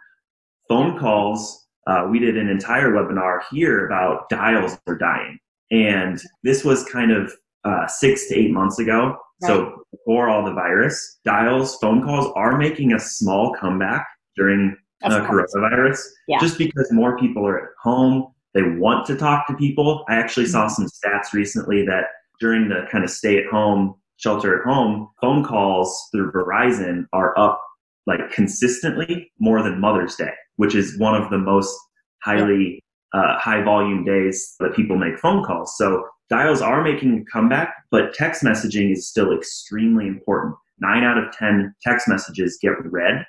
Phone 0.67 0.99
calls 0.99 1.62
uh, 1.87 2.07
we 2.09 2.19
did 2.19 2.37
an 2.37 2.49
entire 2.49 2.91
webinar 2.91 3.39
here 3.51 3.85
about 3.85 4.29
dials 4.29 4.77
are 4.87 4.97
dying. 4.97 5.37
And 5.71 6.21
this 6.43 6.63
was 6.63 6.83
kind 6.85 7.11
of 7.11 7.33
uh, 7.65 7.87
six 7.87 8.27
to 8.27 8.35
eight 8.35 8.51
months 8.51 8.79
ago. 8.79 9.17
Right. 9.41 9.47
So 9.47 9.83
before 9.91 10.29
all 10.29 10.45
the 10.45 10.53
virus, 10.53 11.19
dials, 11.25 11.77
phone 11.77 12.03
calls 12.03 12.31
are 12.35 12.57
making 12.57 12.93
a 12.93 12.99
small 12.99 13.53
comeback 13.53 14.05
during 14.35 14.77
uh, 15.03 15.27
coronavirus 15.27 15.99
yeah. 16.27 16.39
just 16.39 16.57
because 16.57 16.87
more 16.91 17.17
people 17.17 17.45
are 17.45 17.59
at 17.59 17.69
home. 17.81 18.27
They 18.53 18.63
want 18.63 19.05
to 19.07 19.17
talk 19.17 19.47
to 19.47 19.55
people. 19.55 20.05
I 20.07 20.15
actually 20.15 20.45
saw 20.45 20.67
mm-hmm. 20.67 20.85
some 20.85 20.87
stats 20.87 21.33
recently 21.33 21.85
that 21.85 22.05
during 22.39 22.69
the 22.69 22.87
kind 22.91 23.03
of 23.03 23.09
stay 23.09 23.37
at 23.37 23.45
home 23.47 23.95
shelter 24.17 24.59
at 24.59 24.65
home, 24.65 25.09
phone 25.19 25.43
calls 25.43 26.07
through 26.11 26.31
Verizon 26.31 27.05
are 27.13 27.37
up 27.37 27.61
like 28.05 28.31
consistently 28.31 29.31
more 29.39 29.61
than 29.61 29.79
Mother's 29.79 30.15
Day, 30.15 30.31
which 30.57 30.75
is 30.75 30.97
one 30.97 31.19
of 31.19 31.29
the 31.29 31.37
most 31.37 31.75
highly 32.23 32.81
uh, 33.13 33.37
high 33.37 33.63
volume 33.63 34.03
days 34.03 34.55
that 34.59 34.75
people 34.75 34.97
make 34.97 35.19
phone 35.19 35.43
calls. 35.43 35.77
So 35.77 36.05
dials 36.29 36.61
are 36.61 36.83
making 36.83 37.19
a 37.19 37.31
comeback, 37.31 37.73
but 37.91 38.13
text 38.13 38.43
messaging 38.43 38.91
is 38.91 39.07
still 39.07 39.35
extremely 39.35 40.07
important. 40.07 40.55
Nine 40.79 41.03
out 41.03 41.17
of 41.17 41.31
10 41.33 41.73
text 41.81 42.07
messages 42.07 42.57
get 42.61 42.73
read. 42.85 43.25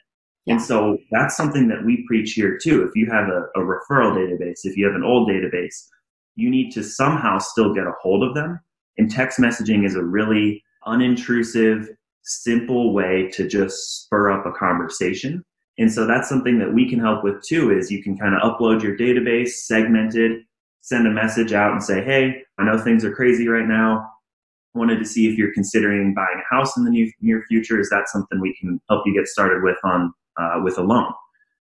Yeah. 0.47 0.55
And 0.55 0.63
so 0.63 0.99
that's 1.11 1.37
something 1.37 1.69
that 1.69 1.85
we 1.85 2.05
preach 2.07 2.33
here 2.33 2.59
too. 2.63 2.83
If 2.83 2.91
you 2.95 3.11
have 3.11 3.29
a, 3.29 3.45
a 3.57 3.61
referral 3.61 4.15
database, 4.15 4.61
if 4.65 4.77
you 4.77 4.87
have 4.87 4.95
an 4.95 5.05
old 5.05 5.29
database, 5.29 5.87
you 6.37 6.51
need 6.51 6.71
to 6.73 6.83
somehow 6.83 7.39
still 7.39 7.75
get 7.75 7.87
a 7.87 7.93
hold 8.03 8.23
of 8.23 8.35
them. 8.35 8.61
And 8.99 9.11
text 9.11 9.39
messaging 9.39 9.87
is 9.87 9.97
a 9.97 10.03
really 10.03 10.63
unintrusive, 10.87 11.89
simple 12.23 12.93
way 12.93 13.31
to 13.33 13.49
just 13.49 14.05
spur 14.05 14.31
up 14.31 14.47
a 14.47 14.53
conversation. 14.53 15.45
And 15.79 15.93
so 15.93 16.07
that's 16.07 16.29
something 16.29 16.59
that 16.59 16.73
we 16.73 16.89
can 16.89 17.01
help 17.01 17.25
with 17.25 17.43
too 17.43 17.77
is 17.77 17.91
you 17.91 18.03
can 18.03 18.17
kind 18.17 18.35
of 18.35 18.43
upload 18.43 18.83
your 18.83 18.97
database, 18.97 19.51
segment 19.51 20.15
it, 20.15 20.43
send 20.81 21.07
a 21.07 21.11
message 21.11 21.53
out 21.53 21.73
and 21.73 21.83
say, 21.83 22.05
hey, 22.05 22.43
I 22.59 22.65
know 22.65 22.79
things 22.79 23.05
are 23.05 23.15
crazy 23.15 23.49
right 23.49 23.67
now. 23.67 24.07
Wanted 24.75 24.99
to 24.99 25.05
see 25.05 25.29
if 25.29 25.39
you're 25.39 25.53
considering 25.53 26.15
buying 26.15 26.41
a 26.41 26.55
house 26.55 26.77
in 26.77 26.85
the 26.85 26.91
near, 26.91 27.11
near 27.21 27.45
future. 27.49 27.81
Is 27.81 27.91
that 27.91 28.09
something 28.09 28.41
we 28.41 28.55
can 28.61 28.81
help 28.89 29.07
you 29.07 29.15
get 29.15 29.27
started 29.27 29.63
with 29.63 29.77
on 29.85 30.13
uh, 30.39 30.61
with 30.63 30.79
a 30.79 30.83
loan? 30.83 31.13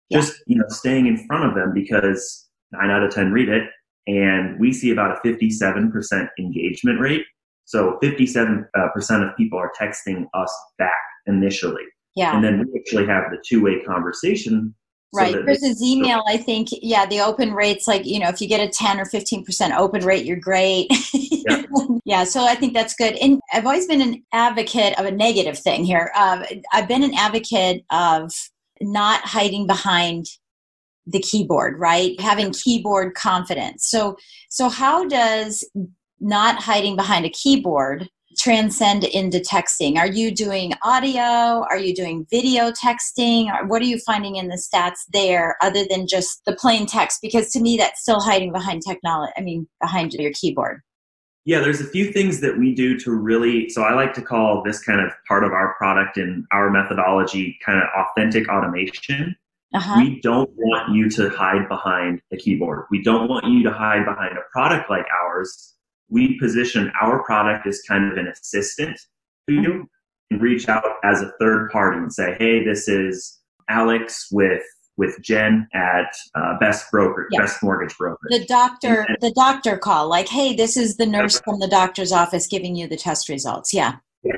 Yeah. 0.10 0.20
Just 0.20 0.42
you 0.48 0.58
know, 0.58 0.66
staying 0.70 1.08
in 1.08 1.26
front 1.26 1.46
of 1.46 1.56
them 1.56 1.74
because 1.74 2.48
nine 2.72 2.90
out 2.90 3.04
of 3.04 3.14
ten 3.14 3.32
read 3.32 3.50
it, 3.50 3.70
and 4.08 4.60
we 4.60 4.74
see 4.74 4.92
about 4.92 5.12
a 5.12 5.28
57% 5.28 6.28
engagement 6.40 7.00
rate. 7.00 7.24
So 7.66 7.98
57% 8.04 8.66
uh, 8.76 9.26
of 9.26 9.38
people 9.38 9.58
are 9.58 9.72
texting 9.80 10.26
us 10.34 10.54
back 10.78 10.92
initially. 11.28 11.84
Yeah. 12.16 12.36
And 12.36 12.44
then 12.44 12.68
we 12.72 12.80
actually 12.80 13.08
have 13.08 13.32
the 13.32 13.42
two 13.46 13.64
way 13.64 13.82
conversation. 13.82 14.76
Right. 15.14 15.34
So 15.34 15.44
Versus 15.44 15.82
email, 15.82 16.24
I 16.28 16.38
think, 16.38 16.70
yeah, 16.72 17.06
the 17.06 17.22
open 17.22 17.54
rates, 17.54 17.88
like, 17.88 18.04
you 18.06 18.20
know, 18.20 18.30
if 18.30 18.42
you 18.42 18.48
get 18.48 18.68
a 18.68 18.68
10 18.68 19.00
or 19.00 19.06
15% 19.06 19.78
open 19.78 20.04
rate, 20.04 20.26
you're 20.26 20.38
great. 20.38 20.88
Yeah. 21.14 21.62
yeah. 22.06 22.24
So 22.24 22.44
I 22.44 22.56
think 22.56 22.74
that's 22.74 22.96
good. 22.96 23.16
And 23.18 23.40
I've 23.54 23.66
always 23.66 23.86
been 23.86 24.02
an 24.02 24.24
advocate 24.34 25.00
of 25.00 25.06
a 25.06 25.12
negative 25.12 25.60
thing 25.60 25.84
here. 25.84 26.12
Um, 26.18 26.44
I've 26.72 26.88
been 26.88 27.04
an 27.04 27.14
advocate 27.14 27.84
of 27.92 28.32
not 28.82 29.22
hiding 29.22 29.68
behind 29.68 30.26
the 31.06 31.20
keyboard 31.20 31.78
right 31.80 32.20
having 32.22 32.54
keyboard 32.54 33.14
confidence 33.14 33.90
so 33.90 34.16
so 34.50 34.70
how 34.70 35.06
does 35.06 35.68
not 36.22 36.62
hiding 36.62 36.96
behind 36.96 37.26
a 37.26 37.30
keyboard 37.30 38.10
transcend 38.38 39.04
into 39.04 39.40
texting 39.40 39.98
are 39.98 40.08
you 40.08 40.34
doing 40.34 40.74
audio 40.84 41.66
are 41.70 41.78
you 41.78 41.94
doing 41.94 42.26
video 42.30 42.72
texting 42.72 43.50
what 43.68 43.82
are 43.82 43.86
you 43.86 44.00
finding 44.00 44.36
in 44.36 44.48
the 44.48 44.56
stats 44.56 45.00
there 45.12 45.56
other 45.62 45.86
than 45.90 46.08
just 46.08 46.42
the 46.46 46.56
plain 46.56 46.86
text 46.86 47.20
because 47.22 47.50
to 47.52 47.60
me 47.60 47.78
that's 47.78 48.02
still 48.02 48.20
hiding 48.20 48.52
behind 48.52 48.82
technology 48.88 49.34
i 49.38 49.42
mean 49.42 49.68
behind 49.82 50.14
your 50.14 50.32
keyboard 50.34 50.82
yeah 51.46 51.60
there's 51.60 51.82
a 51.82 51.88
few 51.88 52.12
things 52.12 52.42
that 52.42 52.58
we 52.58 52.74
do 52.74 52.98
to 52.98 53.12
really 53.12 53.70
so 53.70 53.84
i 53.84 53.94
like 53.94 54.14
to 54.14 54.22
call 54.22 54.64
this 54.64 54.82
kind 54.84 55.00
of 55.00 55.12
part 55.28 55.44
of 55.44 55.52
our 55.52 55.76
product 55.76 56.18
and 56.18 56.46
our 56.52 56.70
methodology 56.70 57.58
kind 57.66 57.80
of 57.80 57.88
authentic 57.96 58.50
automation 58.50 59.36
uh-huh. 59.74 59.96
We 59.98 60.20
don't 60.22 60.52
want 60.56 60.94
you 60.94 61.10
to 61.10 61.30
hide 61.30 61.68
behind 61.68 62.22
a 62.32 62.38
keyboard. 62.38 62.86
We 62.92 63.02
don't 63.02 63.28
want 63.28 63.48
you 63.48 63.64
to 63.64 63.72
hide 63.72 64.06
behind 64.06 64.38
a 64.38 64.42
product 64.52 64.90
like 64.90 65.06
ours. 65.12 65.74
We 66.10 66.38
position 66.40 66.92
our 67.02 67.24
product 67.24 67.68
as 67.68 67.82
kind 67.88 68.12
of 68.12 68.18
an 68.18 68.28
assistant 68.28 69.00
to 69.50 69.56
you 69.56 69.90
and 70.30 70.42
reach 70.42 70.70
out 70.70 70.84
as 71.04 71.22
a 71.22 71.32
third 71.40 71.70
party 71.72 71.98
and 71.98 72.14
say, 72.14 72.36
hey, 72.38 72.64
this 72.64 72.88
is 72.88 73.40
Alex 73.70 74.28
with 74.32 74.64
with 74.96 75.20
Jen 75.22 75.68
at 75.74 76.14
uh, 76.36 76.58
Best 76.60 76.92
Broker, 76.92 77.28
yeah. 77.32 77.42
Best 77.42 77.64
Mortgage 77.64 77.98
Broker. 77.98 78.28
The 78.30 78.46
doctor, 78.46 79.06
then, 79.08 79.18
the 79.22 79.32
doctor 79.32 79.76
call, 79.76 80.08
like, 80.08 80.28
hey, 80.28 80.56
this 80.56 80.78
is 80.78 80.98
the 80.98 81.06
nurse 81.08 81.42
from 81.44 81.60
the 81.60 81.68
doctor's 81.68 82.12
office 82.12 82.46
giving 82.46 82.76
you 82.76 82.88
the 82.88 82.96
test 82.96 83.28
results. 83.28 83.74
Yeah. 83.74 83.96
Yeah, 84.24 84.34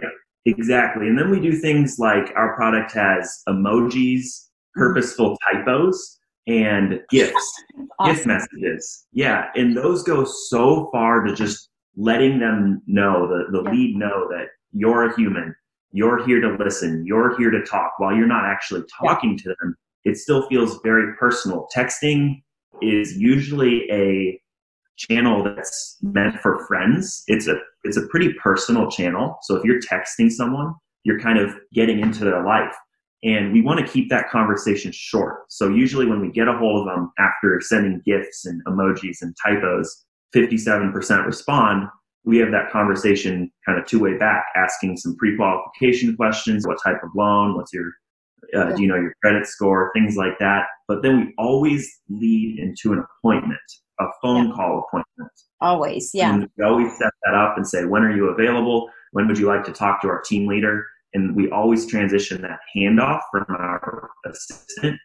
exactly. 0.45 1.07
And 1.07 1.19
then 1.19 1.29
we 1.29 1.41
do 1.41 1.59
things 1.59 1.99
like 1.99 2.31
our 2.37 2.55
product 2.55 2.93
has 2.93 3.41
emojis 3.49 4.47
purposeful 4.73 5.37
typos 5.51 6.14
and 6.47 7.01
gifs, 7.09 7.63
awesome. 7.99 8.15
gif 8.15 8.25
messages. 8.25 9.07
Yeah, 9.11 9.45
and 9.55 9.75
those 9.75 10.03
go 10.03 10.23
so 10.23 10.89
far 10.91 11.23
to 11.23 11.33
just 11.33 11.69
letting 11.95 12.39
them 12.39 12.81
know, 12.87 13.27
the, 13.27 13.51
the 13.51 13.63
yeah. 13.63 13.71
lead 13.71 13.95
know 13.95 14.27
that 14.29 14.47
you're 14.73 15.09
a 15.09 15.15
human, 15.15 15.55
you're 15.91 16.25
here 16.25 16.41
to 16.41 16.57
listen, 16.59 17.05
you're 17.05 17.37
here 17.37 17.51
to 17.51 17.63
talk 17.63 17.93
while 17.97 18.15
you're 18.15 18.27
not 18.27 18.45
actually 18.45 18.83
talking 18.99 19.31
yeah. 19.31 19.43
to 19.43 19.55
them. 19.61 19.75
It 20.03 20.17
still 20.17 20.47
feels 20.49 20.79
very 20.83 21.15
personal. 21.15 21.67
Texting 21.75 22.41
is 22.81 23.17
usually 23.17 23.89
a 23.89 24.39
channel 24.97 25.43
that's 25.43 25.97
meant 26.01 26.39
for 26.41 26.65
friends. 26.67 27.23
It's 27.27 27.47
a 27.47 27.55
it's 27.83 27.97
a 27.97 28.07
pretty 28.07 28.33
personal 28.33 28.89
channel. 28.89 29.37
So 29.43 29.55
if 29.55 29.63
you're 29.63 29.79
texting 29.79 30.31
someone, 30.31 30.73
you're 31.03 31.19
kind 31.19 31.39
of 31.39 31.55
getting 31.73 31.99
into 31.99 32.25
their 32.25 32.43
life. 32.43 32.75
And 33.25 33.51
we 33.51 33.61
want 33.61 33.79
to 33.79 33.91
keep 33.91 34.09
that 34.11 34.29
conversation 34.29 34.91
short. 34.91 35.45
So 35.49 35.67
usually 35.67 36.05
when 36.05 36.21
we 36.21 36.29
get 36.29 36.47
a 36.47 36.53
hold 36.53 36.81
of 36.81 36.93
them 36.93 37.11
after 37.17 37.59
sending 37.59 38.01
gifs 38.05 38.45
and 38.45 38.63
emojis 38.65 39.17
and 39.21 39.35
typos, 39.43 40.05
57% 40.35 41.25
respond. 41.25 41.87
We 42.23 42.37
have 42.37 42.51
that 42.51 42.71
conversation 42.71 43.51
kind 43.65 43.79
of 43.79 43.85
two 43.85 43.99
way 43.99 44.17
back, 44.17 44.45
asking 44.55 44.97
some 44.97 45.15
pre 45.15 45.35
qualification 45.35 46.15
questions. 46.15 46.67
What 46.67 46.77
type 46.83 47.01
of 47.03 47.09
loan? 47.15 47.55
What's 47.55 47.73
your, 47.73 47.91
uh, 48.55 48.75
do 48.75 48.81
you 48.81 48.87
know 48.87 48.95
your 48.95 49.13
credit 49.23 49.47
score? 49.47 49.91
Things 49.95 50.15
like 50.17 50.37
that. 50.39 50.65
But 50.87 51.01
then 51.01 51.19
we 51.19 51.33
always 51.37 51.89
lead 52.09 52.59
into 52.59 52.93
an 52.93 53.03
appointment, 53.03 53.59
a 53.99 54.05
phone 54.21 54.49
yeah. 54.49 54.55
call 54.55 54.85
appointment. 54.87 55.31
Always, 55.61 56.11
yeah. 56.13 56.33
And 56.33 56.47
we 56.57 56.63
always 56.63 56.91
set 56.97 57.11
that 57.23 57.35
up 57.35 57.57
and 57.57 57.67
say, 57.67 57.85
when 57.85 58.03
are 58.03 58.15
you 58.15 58.29
available? 58.29 58.89
When 59.11 59.27
would 59.27 59.37
you 59.37 59.47
like 59.47 59.63
to 59.65 59.71
talk 59.71 60.01
to 60.01 60.09
our 60.09 60.21
team 60.21 60.47
leader? 60.47 60.85
And 61.15 61.35
we 61.35 61.49
always 61.49 61.87
transition 61.87 62.41
that 62.41 62.59
handoff 62.75 63.21
from 63.31 63.45
our 63.49 64.11
assistant 64.27 64.99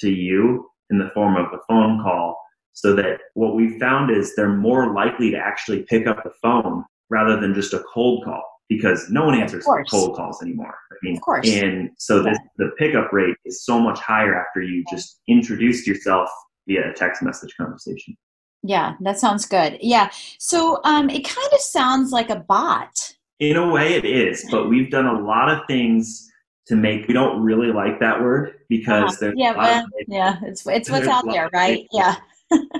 to 0.00 0.10
you 0.10 0.66
in 0.90 0.98
the 0.98 1.10
form 1.12 1.36
of 1.36 1.46
a 1.52 1.58
phone 1.68 2.00
call 2.02 2.40
so 2.72 2.94
that 2.94 3.18
what 3.34 3.54
we 3.54 3.78
found 3.78 4.10
is 4.10 4.34
they're 4.34 4.48
more 4.48 4.94
likely 4.94 5.30
to 5.30 5.36
actually 5.36 5.82
pick 5.82 6.06
up 6.06 6.22
the 6.22 6.30
phone 6.40 6.84
rather 7.10 7.38
than 7.40 7.52
just 7.52 7.74
a 7.74 7.82
cold 7.92 8.24
call 8.24 8.42
because 8.68 9.10
no 9.10 9.24
one 9.24 9.38
answers 9.38 9.64
cold 9.90 10.16
calls 10.16 10.42
anymore. 10.42 10.74
I 10.90 10.96
mean, 11.02 11.16
of 11.16 11.22
course. 11.22 11.48
And 11.48 11.90
so 11.98 12.24
yeah. 12.24 12.34
the 12.58 12.70
pickup 12.78 13.12
rate 13.12 13.36
is 13.44 13.64
so 13.64 13.78
much 13.80 13.98
higher 14.00 14.34
after 14.34 14.62
you 14.62 14.84
just 14.90 15.20
introduced 15.28 15.86
yourself 15.86 16.28
via 16.68 16.90
a 16.90 16.92
text 16.92 17.22
message 17.22 17.54
conversation. 17.56 18.16
Yeah, 18.62 18.94
that 19.00 19.18
sounds 19.18 19.46
good. 19.46 19.78
Yeah. 19.80 20.10
So 20.38 20.80
um, 20.84 21.08
it 21.08 21.24
kind 21.24 21.52
of 21.52 21.60
sounds 21.60 22.10
like 22.10 22.30
a 22.30 22.40
bot 22.40 23.15
in 23.38 23.56
a 23.56 23.70
way, 23.70 23.94
it 23.94 24.04
is, 24.04 24.46
but 24.50 24.68
we've 24.68 24.90
done 24.90 25.06
a 25.06 25.20
lot 25.20 25.50
of 25.50 25.66
things 25.66 26.30
to 26.66 26.76
make. 26.76 27.06
We 27.06 27.14
don't 27.14 27.42
really 27.42 27.72
like 27.72 28.00
that 28.00 28.20
word 28.20 28.54
because 28.68 29.14
uh, 29.14 29.16
there's 29.20 29.34
yeah, 29.36 29.56
well, 29.56 29.86
yeah, 30.08 30.38
it's 30.42 30.66
it's 30.66 30.90
what's 30.90 31.06
out 31.06 31.24
there, 31.26 31.50
right? 31.52 31.86
Yeah. 31.92 32.16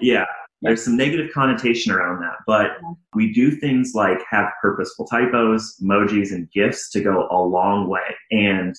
yeah, 0.01 0.25
there's 0.63 0.85
some 0.85 0.97
negative 0.97 1.33
connotation 1.35 1.93
around 1.93 2.21
that, 2.21 2.37
but 2.47 2.79
we 3.15 3.33
do 3.33 3.51
things 3.51 3.93
like 3.95 4.19
have 4.31 4.47
purposeful 4.63 5.07
typos, 5.07 5.77
emojis, 5.83 6.31
and 6.31 6.51
gifs 6.53 6.89
to 6.91 7.01
go 7.01 7.27
a 7.33 7.43
long 7.43 7.89
way. 7.89 8.15
And 8.31 8.77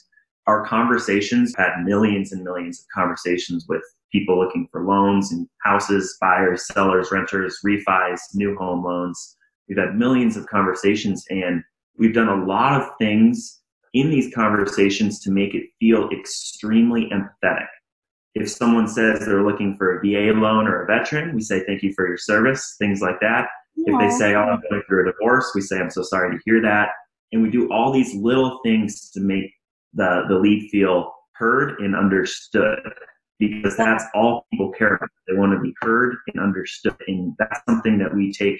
our 0.47 0.65
conversations 0.65 1.53
had 1.57 1.83
millions 1.83 2.31
and 2.31 2.41
millions 2.41 2.79
of 2.79 2.85
conversations 2.93 3.65
with 3.67 3.81
people 4.13 4.39
looking 4.39 4.69
for 4.71 4.85
loans 4.85 5.33
and 5.33 5.45
houses, 5.63 6.17
buyers, 6.21 6.65
sellers, 6.67 7.11
renters, 7.11 7.59
refis, 7.65 8.19
new 8.33 8.55
home 8.55 8.85
loans 8.85 9.36
We've 9.67 9.77
had 9.77 9.95
millions 9.95 10.37
of 10.37 10.45
conversations 10.47 11.25
and 11.29 11.63
we've 11.97 12.13
done 12.13 12.29
a 12.29 12.45
lot 12.45 12.79
of 12.79 12.89
things 12.99 13.61
in 13.93 14.09
these 14.09 14.33
conversations 14.33 15.19
to 15.21 15.31
make 15.31 15.53
it 15.53 15.63
feel 15.79 16.09
extremely 16.09 17.09
empathetic. 17.09 17.67
If 18.35 18.49
someone 18.49 18.87
says 18.87 19.19
they're 19.19 19.43
looking 19.43 19.75
for 19.77 19.97
a 19.97 20.01
VA 20.01 20.37
loan 20.37 20.67
or 20.67 20.83
a 20.83 20.85
veteran, 20.85 21.33
we 21.33 21.41
say 21.41 21.63
thank 21.65 21.81
you 21.81 21.93
for 21.95 22.07
your 22.07 22.17
service, 22.17 22.75
things 22.77 23.01
like 23.01 23.19
that. 23.21 23.47
Yeah. 23.75 23.95
If 23.95 23.99
they 23.99 24.17
say, 24.17 24.35
oh, 24.35 24.41
I'm 24.41 24.61
going 24.69 24.83
through 24.87 25.09
a 25.09 25.11
divorce, 25.11 25.51
we 25.55 25.61
say, 25.61 25.79
I'm 25.79 25.89
so 25.89 26.03
sorry 26.03 26.35
to 26.35 26.41
hear 26.45 26.61
that. 26.61 26.89
And 27.31 27.41
we 27.41 27.49
do 27.49 27.71
all 27.71 27.91
these 27.91 28.13
little 28.15 28.59
things 28.63 29.09
to 29.11 29.19
make 29.19 29.51
the, 29.93 30.25
the 30.29 30.35
lead 30.35 30.69
feel 30.69 31.13
heard 31.33 31.79
and 31.79 31.95
understood 31.95 32.79
because 33.39 33.77
that's 33.77 34.03
all 34.13 34.45
people 34.51 34.71
care 34.71 34.95
about. 34.95 35.09
They 35.27 35.35
want 35.35 35.53
to 35.53 35.59
be 35.59 35.73
heard 35.81 36.17
and 36.27 36.41
understood. 36.41 36.95
And 37.07 37.33
that's 37.37 37.59
something 37.67 37.97
that 37.99 38.13
we 38.13 38.31
take 38.31 38.59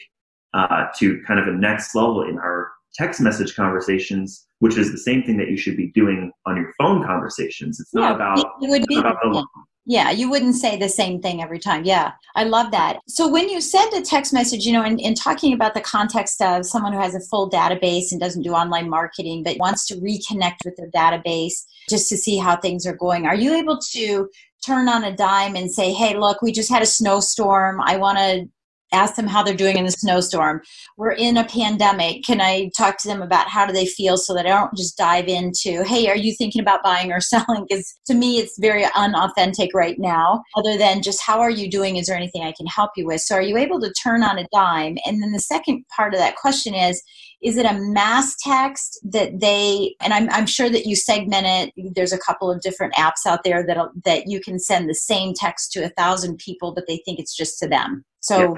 uh, 0.58 0.88
to 0.98 1.22
kind 1.28 1.40
of 1.40 1.48
a 1.48 1.52
next 1.52 1.96
level 1.96 2.24
in 2.24 2.38
our 2.40 2.72
text 2.96 3.22
message 3.22 3.56
conversations, 3.56 4.48
which 4.60 4.78
is 4.78 4.92
the 4.92 4.98
same 4.98 5.24
thing 5.24 5.38
that 5.38 5.50
you 5.50 5.58
should 5.58 5.78
be 5.78 5.92
doing 5.92 6.32
on 6.46 6.58
your 6.58 6.74
phone 6.80 7.06
conversations. 7.06 7.80
It's 7.80 7.94
not 7.94 8.10
yeah, 8.10 8.16
about, 8.16 8.40
it 8.40 8.70
would 8.70 8.88
be, 8.88 8.98
about 8.98 9.18
the, 9.22 9.46
Yeah, 9.86 10.10
you 10.10 10.30
wouldn't 10.30 10.56
say 10.56 10.78
the 10.78 10.90
same 10.90 11.22
thing 11.22 11.44
every 11.44 11.60
time. 11.60 11.86
Yeah, 11.86 12.14
I 12.36 12.46
love 12.46 12.72
that. 12.72 13.00
So 13.08 13.30
when 13.30 13.50
you 13.50 13.62
send 13.62 13.94
a 13.94 14.02
text 14.02 14.34
message, 14.34 14.66
you 14.66 14.74
know, 14.74 14.84
in, 14.84 14.98
in 14.98 15.14
talking 15.14 15.54
about 15.54 15.76
the 15.76 15.82
context 15.82 16.42
of 16.42 16.66
someone 16.66 16.92
who 16.92 17.00
has 17.00 17.14
a 17.14 17.20
full 17.20 17.50
database 17.50 18.12
and 18.12 18.20
doesn't 18.20 18.42
do 18.42 18.54
online 18.54 18.90
marketing, 18.90 19.44
but 19.44 19.60
wants 19.60 19.86
to 19.88 19.96
reconnect 19.96 20.66
with 20.66 20.76
their 20.78 20.90
database 20.90 21.66
just 21.88 22.10
to 22.10 22.18
see 22.18 22.38
how 22.38 22.58
things 22.58 22.88
are 22.88 22.96
going, 22.96 23.28
are 23.28 23.36
you 23.36 23.54
able 23.54 23.78
to 23.92 24.28
turn 24.66 24.90
on 24.90 25.04
a 25.04 25.16
dime 25.16 25.56
and 25.56 25.72
say, 25.72 25.94
hey, 25.94 26.18
look, 26.18 26.42
we 26.42 26.52
just 26.52 26.70
had 26.70 26.82
a 26.82 26.86
snowstorm. 26.86 27.80
I 27.82 27.96
want 27.98 28.18
to 28.18 28.50
ask 28.92 29.16
them 29.16 29.28
how 29.28 29.44
they're 29.44 29.56
doing 29.56 29.78
in 29.78 29.86
the 29.86 29.92
snowstorm. 29.92 30.62
We're 30.98 31.12
in 31.12 31.38
a 31.38 31.46
pandemic. 31.46 32.24
Can 32.24 32.42
I 32.42 32.70
talk 32.78 32.98
to 33.00 33.08
them 33.08 33.22
about 33.22 33.48
how 33.48 33.66
do 33.66 33.74
they 33.74 33.86
feel 33.86 34.18
so 34.18 34.34
that 34.34 34.46
I 34.46 34.50
don't 34.50 34.76
just 34.76 34.98
dive 34.98 35.28
into, 35.28 35.84
hey, 35.84 36.08
are 36.08 36.16
you 36.16 36.34
thinking 36.34 36.62
about 36.62 36.84
buying 36.84 37.12
or 37.12 37.20
selling? 37.22 37.66
Because 37.68 37.94
to 38.08 38.14
me, 38.14 38.40
it's 38.40 38.58
very 38.60 38.86
unauthentic 38.96 39.72
right 39.74 39.98
now, 40.00 40.44
other 40.56 40.78
than 40.78 41.02
just 41.02 41.22
how 41.22 41.40
are 41.40 41.52
you 41.52 41.70
doing? 41.70 41.98
Is 41.98 42.08
there 42.08 42.18
anything 42.18 42.44
I 42.44 42.54
can 42.56 42.68
help 42.68 42.92
you 42.96 43.06
with? 43.06 43.22
So 43.22 43.36
are 43.36 43.42
you 43.42 43.58
able 43.58 43.80
to 43.82 43.94
turn 43.94 44.24
on 44.24 44.40
a 44.40 44.48
dime? 44.54 44.98
And 45.06 45.22
then 45.22 45.32
the 45.32 45.40
second 45.40 45.84
part 45.96 46.14
of 46.14 46.20
that 46.20 46.36
question 46.36 46.74
is, 46.74 47.02
is 47.44 47.56
it 47.56 47.68
a 47.68 47.80
mass 47.80 48.36
text 48.42 49.00
that 49.04 49.40
they 49.40 49.96
and 50.02 50.12
I'm, 50.12 50.28
I'm 50.32 50.48
sure 50.48 50.72
that 50.72 50.88
you 50.88 50.96
segment 50.96 51.46
it 51.46 51.94
there's 51.94 52.12
a 52.12 52.18
couple 52.18 52.50
of 52.50 52.62
different 52.62 52.96
apps 52.96 53.28
out 53.28 53.44
there 53.44 53.64
that 53.68 53.78
that 54.06 54.24
you 54.26 54.42
can 54.42 54.58
send 54.58 54.90
the 54.90 54.96
same 54.96 55.36
text 55.36 55.72
to 55.74 55.86
a 55.86 55.90
thousand 55.90 56.40
people 56.40 56.74
but 56.74 56.86
they 56.88 57.00
think 57.06 57.20
it's 57.20 57.38
just 57.38 57.60
to 57.60 57.68
them 57.68 58.04
so. 58.22 58.58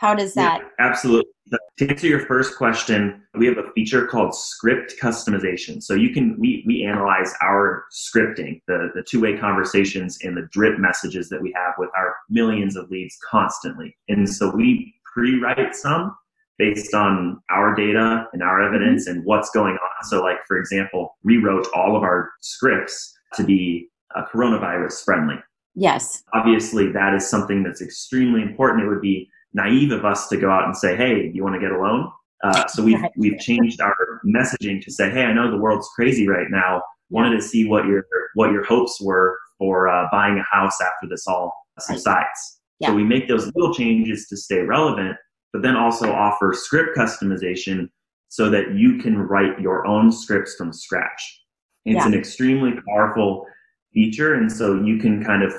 How 0.00 0.14
does 0.14 0.32
that? 0.32 0.62
Yeah, 0.62 0.86
absolutely. 0.86 1.30
To 1.76 1.90
answer 1.90 2.06
your 2.06 2.24
first 2.24 2.56
question, 2.56 3.22
we 3.34 3.46
have 3.46 3.58
a 3.58 3.70
feature 3.74 4.06
called 4.06 4.34
script 4.34 4.94
customization. 4.98 5.82
So 5.82 5.92
you 5.92 6.08
can 6.14 6.40
we 6.40 6.64
we 6.66 6.84
analyze 6.84 7.34
our 7.42 7.84
scripting, 7.92 8.62
the 8.66 8.88
the 8.94 9.02
two 9.02 9.20
way 9.20 9.36
conversations 9.36 10.18
and 10.22 10.34
the 10.34 10.48
drip 10.52 10.78
messages 10.78 11.28
that 11.28 11.42
we 11.42 11.52
have 11.54 11.74
with 11.76 11.90
our 11.94 12.14
millions 12.30 12.76
of 12.76 12.90
leads 12.90 13.14
constantly. 13.30 13.94
And 14.08 14.26
so 14.26 14.50
we 14.50 14.94
pre-write 15.12 15.76
some 15.76 16.16
based 16.56 16.94
on 16.94 17.38
our 17.50 17.74
data 17.74 18.24
and 18.32 18.42
our 18.42 18.62
evidence 18.62 19.06
and 19.06 19.22
what's 19.26 19.50
going 19.50 19.74
on. 19.74 20.04
So, 20.04 20.22
like 20.22 20.38
for 20.48 20.56
example, 20.56 21.18
we 21.24 21.36
wrote 21.36 21.66
all 21.74 21.94
of 21.94 22.02
our 22.04 22.30
scripts 22.40 23.12
to 23.34 23.44
be 23.44 23.88
uh, 24.16 24.22
coronavirus 24.32 25.04
friendly. 25.04 25.36
Yes. 25.74 26.22
Obviously, 26.32 26.90
that 26.92 27.12
is 27.12 27.28
something 27.28 27.62
that's 27.62 27.82
extremely 27.82 28.40
important. 28.40 28.84
It 28.84 28.88
would 28.88 29.02
be 29.02 29.28
naive 29.52 29.92
of 29.92 30.04
us 30.04 30.28
to 30.28 30.36
go 30.36 30.50
out 30.50 30.64
and 30.64 30.76
say, 30.76 30.96
"Hey, 30.96 31.30
you 31.32 31.42
want 31.42 31.54
to 31.54 31.60
get 31.60 31.72
a 31.72 31.78
loan?" 31.78 32.10
Uh, 32.42 32.66
so 32.68 32.82
we've 32.82 33.00
we've 33.16 33.38
changed 33.38 33.80
our 33.80 34.20
messaging 34.26 34.82
to 34.82 34.90
say, 34.90 35.10
"Hey, 35.10 35.24
I 35.24 35.32
know 35.32 35.50
the 35.50 35.58
world's 35.58 35.88
crazy 35.94 36.28
right 36.28 36.46
now. 36.50 36.82
Wanted 37.10 37.36
to 37.36 37.42
see 37.42 37.64
what 37.66 37.86
your 37.86 38.04
what 38.34 38.52
your 38.52 38.64
hopes 38.64 39.00
were 39.00 39.38
for 39.58 39.88
uh, 39.88 40.06
buying 40.10 40.38
a 40.38 40.56
house 40.56 40.80
after 40.80 41.08
this 41.08 41.26
all 41.26 41.52
subsides." 41.78 42.60
Yeah. 42.78 42.88
So 42.88 42.94
we 42.94 43.04
make 43.04 43.28
those 43.28 43.46
little 43.54 43.74
changes 43.74 44.26
to 44.28 44.36
stay 44.36 44.60
relevant, 44.60 45.16
but 45.52 45.62
then 45.62 45.76
also 45.76 46.10
offer 46.10 46.54
script 46.54 46.96
customization 46.96 47.88
so 48.28 48.48
that 48.48 48.74
you 48.74 48.98
can 48.98 49.18
write 49.18 49.60
your 49.60 49.86
own 49.86 50.10
scripts 50.12 50.54
from 50.56 50.72
scratch. 50.72 51.42
It's 51.84 51.96
yeah. 51.96 52.06
an 52.06 52.14
extremely 52.14 52.72
powerful 52.88 53.44
feature, 53.92 54.34
and 54.34 54.50
so 54.50 54.82
you 54.82 54.98
can 54.98 55.22
kind 55.22 55.42
of 55.42 55.52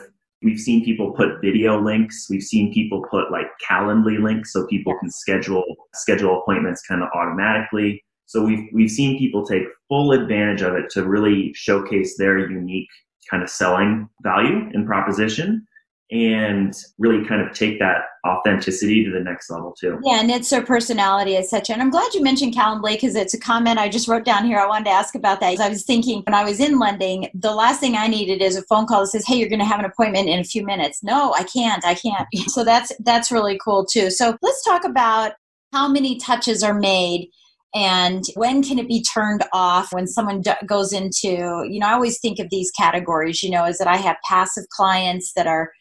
We've 0.43 0.59
seen 0.59 0.83
people 0.83 1.11
put 1.11 1.41
video 1.41 1.79
links. 1.79 2.27
We've 2.29 2.41
seen 2.41 2.73
people 2.73 3.05
put 3.09 3.31
like 3.31 3.47
Calendly 3.67 4.21
links 4.21 4.53
so 4.53 4.65
people 4.67 4.97
can 4.99 5.11
schedule 5.11 5.63
schedule 5.93 6.41
appointments 6.41 6.81
kind 6.87 7.03
of 7.03 7.09
automatically. 7.13 8.03
So 8.25 8.43
we've 8.43 8.67
we've 8.73 8.91
seen 8.91 9.19
people 9.19 9.45
take 9.45 9.63
full 9.87 10.13
advantage 10.13 10.61
of 10.61 10.73
it 10.73 10.89
to 10.91 11.07
really 11.07 11.53
showcase 11.53 12.17
their 12.17 12.49
unique 12.49 12.89
kind 13.29 13.43
of 13.43 13.49
selling 13.49 14.09
value 14.23 14.69
and 14.73 14.85
proposition 14.87 15.65
and 16.11 16.73
really 16.99 17.25
kind 17.25 17.41
of 17.41 17.53
take 17.53 17.79
that 17.79 18.01
authenticity 18.27 19.05
to 19.05 19.11
the 19.11 19.21
next 19.21 19.49
level 19.49 19.71
too. 19.71 19.97
Yeah, 20.03 20.19
and 20.19 20.29
it's 20.29 20.49
their 20.49 20.63
personality, 20.63 21.37
etc. 21.37 21.73
And 21.73 21.81
I'm 21.81 21.89
glad 21.89 22.13
you 22.13 22.21
mentioned 22.21 22.53
Calendly 22.53 22.93
because 22.93 23.15
it's 23.15 23.33
a 23.33 23.39
comment 23.39 23.79
I 23.79 23.87
just 23.87 24.09
wrote 24.09 24.25
down 24.25 24.45
here. 24.45 24.59
I 24.59 24.67
wanted 24.67 24.85
to 24.85 24.91
ask 24.91 25.15
about 25.15 25.39
that. 25.39 25.59
I 25.59 25.69
was 25.69 25.83
thinking 25.83 26.21
when 26.25 26.33
I 26.33 26.43
was 26.43 26.59
in 26.59 26.79
lending, 26.79 27.29
the 27.33 27.53
last 27.53 27.79
thing 27.79 27.95
I 27.95 28.07
needed 28.07 28.41
is 28.41 28.57
a 28.57 28.63
phone 28.63 28.85
call 28.85 29.01
that 29.01 29.07
says, 29.07 29.25
"Hey, 29.25 29.37
you're 29.37 29.49
going 29.49 29.59
to 29.59 29.65
have 29.65 29.79
an 29.79 29.85
appointment 29.85 30.27
in 30.27 30.39
a 30.39 30.43
few 30.43 30.65
minutes." 30.65 31.01
No, 31.01 31.33
I 31.33 31.43
can't. 31.43 31.85
I 31.85 31.95
can't. 31.95 32.27
So 32.51 32.65
that's 32.65 32.91
that's 32.99 33.31
really 33.31 33.57
cool 33.63 33.85
too. 33.85 34.09
So 34.11 34.37
let's 34.41 34.63
talk 34.65 34.83
about 34.83 35.33
how 35.71 35.87
many 35.87 36.17
touches 36.17 36.63
are 36.63 36.73
made 36.73 37.29
and 37.73 38.25
when 38.35 38.61
can 38.61 38.77
it 38.77 38.87
be 38.89 39.01
turned 39.01 39.43
off 39.53 39.93
when 39.93 40.05
someone 40.05 40.41
d- 40.41 40.51
goes 40.65 40.91
into 40.91 41.65
you 41.69 41.79
know 41.79 41.87
i 41.87 41.93
always 41.93 42.19
think 42.19 42.39
of 42.39 42.49
these 42.49 42.69
categories 42.71 43.41
you 43.41 43.49
know 43.49 43.63
is 43.63 43.77
that 43.77 43.87
i 43.87 43.95
have 43.95 44.17
passive 44.27 44.65
clients 44.69 45.31
that 45.33 45.47
are 45.47 45.71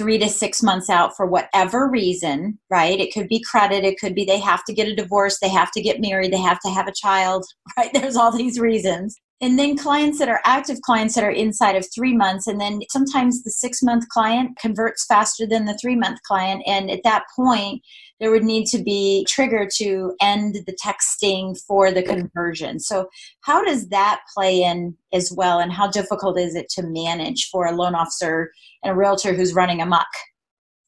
three 0.00 0.16
to 0.16 0.30
six 0.30 0.62
months 0.62 0.88
out 0.88 1.14
for 1.14 1.26
whatever 1.26 1.86
reason, 1.86 2.58
right? 2.70 2.98
It 2.98 3.12
could 3.12 3.28
be 3.28 3.44
credit, 3.46 3.84
it 3.84 3.98
could 4.00 4.14
be 4.14 4.24
they 4.24 4.40
have 4.40 4.64
to 4.64 4.72
get 4.72 4.88
a 4.88 4.94
divorce, 4.94 5.38
they 5.38 5.50
have 5.50 5.70
to 5.72 5.82
get 5.82 6.00
married, 6.00 6.32
they 6.32 6.40
have 6.40 6.58
to 6.60 6.70
have 6.70 6.88
a 6.88 6.92
child, 6.92 7.44
right? 7.76 7.90
There's 7.92 8.16
all 8.16 8.34
these 8.34 8.58
reasons. 8.58 9.14
And 9.42 9.58
then 9.58 9.76
clients 9.76 10.18
that 10.18 10.30
are 10.30 10.40
active 10.46 10.80
clients 10.80 11.14
that 11.14 11.24
are 11.24 11.30
inside 11.30 11.76
of 11.76 11.86
three 11.94 12.16
months, 12.16 12.46
and 12.46 12.58
then 12.58 12.80
sometimes 12.90 13.42
the 13.42 13.50
six 13.50 13.82
month 13.82 14.08
client 14.08 14.58
converts 14.58 15.04
faster 15.04 15.46
than 15.46 15.66
the 15.66 15.76
three 15.78 15.96
month 15.96 16.22
client. 16.22 16.62
And 16.66 16.90
at 16.90 17.00
that 17.04 17.24
point, 17.36 17.82
there 18.20 18.30
would 18.30 18.44
need 18.44 18.66
to 18.66 18.82
be 18.82 19.26
trigger 19.28 19.66
to 19.76 20.14
end 20.20 20.56
the 20.66 20.76
texting 20.84 21.58
for 21.66 21.90
the 21.90 22.02
conversion. 22.02 22.78
So 22.78 23.08
how 23.40 23.64
does 23.64 23.88
that 23.88 24.20
play 24.34 24.62
in 24.62 24.96
as 25.12 25.32
well 25.34 25.58
and 25.58 25.72
how 25.72 25.90
difficult 25.90 26.38
is 26.38 26.54
it 26.54 26.68
to 26.70 26.82
manage 26.82 27.48
for 27.50 27.66
a 27.66 27.72
loan 27.74 27.94
officer 27.94 28.52
and 28.84 28.92
a 28.92 28.96
realtor 28.96 29.32
who's 29.32 29.54
running 29.54 29.80
amok? 29.80 30.06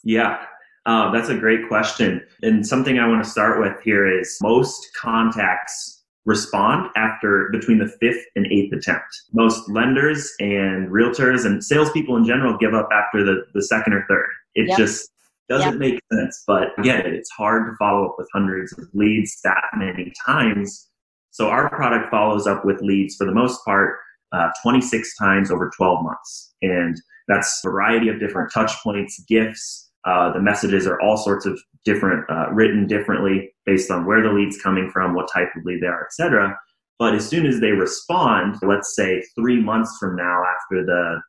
Yeah, 0.05 0.45
uh, 0.85 1.11
that's 1.11 1.29
a 1.29 1.37
great 1.37 1.69
question. 1.69 2.23
And 2.43 2.67
something 2.67 2.99
I 2.99 3.09
want 3.09 3.25
to 3.25 3.31
start 3.31 3.61
with 3.61 3.81
here 3.83 4.07
is 4.07 4.39
most 4.43 4.89
contacts 5.01 6.01
respond 6.25 6.89
after 6.97 7.49
between 7.51 7.79
the 7.79 7.89
fifth 8.01 8.25
and 8.37 8.47
eighth 8.47 8.73
attempt. 8.73 9.23
Most 9.33 9.69
lenders 9.69 10.33
and 10.39 10.89
realtors 10.89 11.45
and 11.45 11.65
salespeople 11.65 12.17
in 12.17 12.25
general 12.25 12.57
give 12.59 12.75
up 12.75 12.89
after 12.93 13.25
the, 13.25 13.45
the 13.55 13.63
second 13.63 13.95
or 13.95 14.05
third. 14.09 14.29
It 14.55 14.69
yep. 14.69 14.79
just 14.79 15.12
doesn't 15.49 15.79
make 15.79 16.01
sense. 16.13 16.43
But 16.47 16.69
again, 16.79 17.07
it's 17.07 17.31
hard 17.31 17.71
to 17.71 17.77
follow 17.77 18.07
up 18.07 18.17
with 18.19 18.29
hundreds 18.33 18.73
of 18.73 18.89
leads 18.95 19.41
that 19.45 19.65
many 19.77 20.13
times. 20.25 20.89
So 21.31 21.49
our 21.49 21.69
product 21.71 22.11
follows 22.11 22.47
up 22.47 22.65
with 22.65 22.81
leads 22.81 23.17
for 23.17 23.27
the 23.27 23.33
most 23.33 23.65
part 23.65 23.99
uh, 24.33 24.51
26 24.63 25.17
times 25.17 25.51
over 25.51 25.71
12 25.77 26.05
months. 26.05 26.55
And 26.63 27.01
that's 27.29 27.61
a 27.65 27.71
variety 27.71 28.09
of 28.09 28.19
different 28.19 28.53
touch 28.53 28.73
points, 28.83 29.23
gifs. 29.29 29.91
Uh, 30.05 30.33
the 30.33 30.41
messages 30.41 30.87
are 30.87 31.01
all 31.01 31.17
sorts 31.17 31.47
of 31.47 31.61
different, 31.85 32.29
uh, 32.31 32.51
written 32.53 32.87
differently 32.87 33.53
based 33.67 33.91
on 33.91 34.05
where 34.05 34.23
the 34.23 34.33
lead's 34.33 34.61
coming 34.61 34.91
from, 34.91 35.15
what 35.15 35.31
type 35.33 35.49
of 35.57 35.65
lead 35.65 35.81
they 35.83 35.87
are, 35.87 36.05
etc. 36.05 36.59
But 36.99 37.15
as 37.15 37.29
soon 37.29 37.47
as 37.47 37.61
they 37.61 37.71
respond, 37.73 38.57
let's 38.63 38.97
say 38.97 39.23
three 39.39 39.61
months 39.61 39.97
from 39.99 40.17
now, 40.17 40.43
after 40.45 40.85
the 40.85 41.21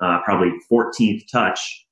uh, 0.00 0.20
probably 0.24 0.52
14th 0.70 1.22
touch, 1.30 1.86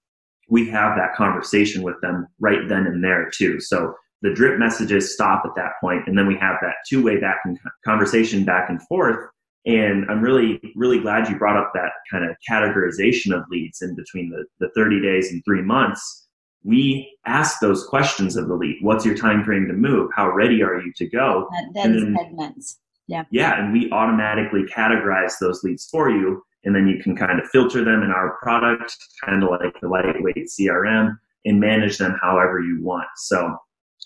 we 0.50 0.68
have 0.68 0.96
that 0.96 1.14
conversation 1.14 1.82
with 1.82 1.98
them 2.02 2.26
right 2.40 2.68
then 2.68 2.86
and 2.86 3.02
there 3.02 3.30
too. 3.32 3.60
So 3.60 3.94
the 4.22 4.34
drip 4.34 4.58
messages 4.58 5.14
stop 5.14 5.44
at 5.46 5.54
that 5.56 5.72
point, 5.80 6.06
and 6.06 6.18
then 6.18 6.26
we 6.26 6.36
have 6.36 6.56
that 6.60 6.74
two-way 6.86 7.18
back 7.18 7.38
and 7.44 7.58
conversation 7.84 8.44
back 8.44 8.68
and 8.68 8.82
forth. 8.82 9.30
And 9.64 10.10
I'm 10.10 10.20
really, 10.20 10.60
really 10.74 11.00
glad 11.00 11.28
you 11.28 11.38
brought 11.38 11.56
up 11.56 11.70
that 11.74 11.92
kind 12.10 12.28
of 12.28 12.36
categorization 12.50 13.34
of 13.34 13.44
leads 13.50 13.80
in 13.82 13.94
between 13.94 14.30
the, 14.30 14.44
the 14.58 14.70
30 14.74 15.00
days 15.00 15.30
and 15.32 15.42
three 15.44 15.62
months. 15.62 16.28
We 16.64 17.16
ask 17.26 17.60
those 17.60 17.86
questions 17.86 18.36
of 18.36 18.48
the 18.48 18.54
lead. 18.54 18.78
What's 18.82 19.06
your 19.06 19.16
time 19.16 19.44
frame 19.44 19.66
to 19.68 19.74
move? 19.74 20.10
How 20.14 20.30
ready 20.30 20.62
are 20.62 20.80
you 20.80 20.92
to 20.96 21.08
go? 21.08 21.48
That, 21.52 21.70
then, 21.74 22.16
segments. 22.18 22.78
Yeah. 23.06 23.24
Yeah, 23.30 23.58
and 23.58 23.72
we 23.72 23.90
automatically 23.90 24.64
categorize 24.64 25.34
those 25.40 25.62
leads 25.62 25.86
for 25.86 26.10
you 26.10 26.42
and 26.64 26.74
then 26.74 26.86
you 26.86 27.02
can 27.02 27.16
kind 27.16 27.40
of 27.40 27.48
filter 27.48 27.84
them 27.84 28.02
in 28.02 28.10
our 28.10 28.36
product, 28.42 28.96
kind 29.24 29.42
of 29.42 29.50
like 29.50 29.74
the 29.80 29.88
lightweight 29.88 30.48
CRM, 30.48 31.16
and 31.44 31.60
manage 31.60 31.98
them 31.98 32.16
however 32.20 32.60
you 32.60 32.82
want. 32.82 33.08
So 33.16 33.56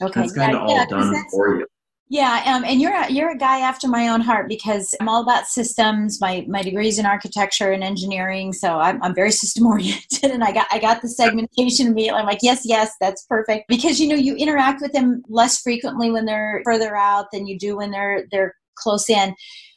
okay. 0.03 0.21
that's 0.21 0.33
kind 0.33 0.53
yeah, 0.53 0.59
of 0.59 0.63
all 0.63 0.77
yeah, 0.77 0.87
done 0.87 1.25
for 1.31 1.59
you. 1.59 1.67
Yeah, 2.11 2.43
um, 2.47 2.65
and 2.65 2.83
you're 2.83 2.95
a, 2.95 3.11
you're 3.11 3.31
a 3.31 3.37
guy 3.37 3.61
after 3.61 3.89
my 3.89 4.09
own 4.09 4.21
heart 4.21 4.47
because 4.47 4.95
I'm 5.01 5.09
all 5.09 5.23
about 5.23 5.47
systems. 5.47 6.21
My 6.21 6.45
my 6.47 6.63
degrees 6.63 6.99
in 6.99 7.07
architecture 7.07 7.73
and 7.73 7.83
engineering, 7.83 8.53
so 8.53 8.79
I'm, 8.79 9.03
I'm 9.03 9.15
very 9.15 9.33
system 9.33 9.67
oriented. 9.67 10.31
And 10.31 10.45
I 10.45 10.53
got 10.53 10.67
I 10.71 10.79
got 10.79 11.01
the 11.01 11.09
segmentation 11.09 11.89
immediately. 11.89 12.21
I'm 12.21 12.27
like, 12.27 12.41
yes, 12.43 12.63
yes, 12.65 12.93
that's 13.01 13.25
perfect 13.25 13.69
because 13.69 13.99
you 13.99 14.07
know 14.07 14.17
you 14.17 14.37
interact 14.37 14.83
with 14.83 14.93
them 14.93 15.23
less 15.29 15.61
frequently 15.61 16.11
when 16.11 16.27
they're 16.27 16.61
further 16.65 16.95
out 16.95 17.33
than 17.33 17.47
you 17.47 17.59
do 17.59 17.77
when 17.79 17.91
they're 17.91 18.27
they're 18.31 18.55
close 18.77 19.09
in 19.09 19.35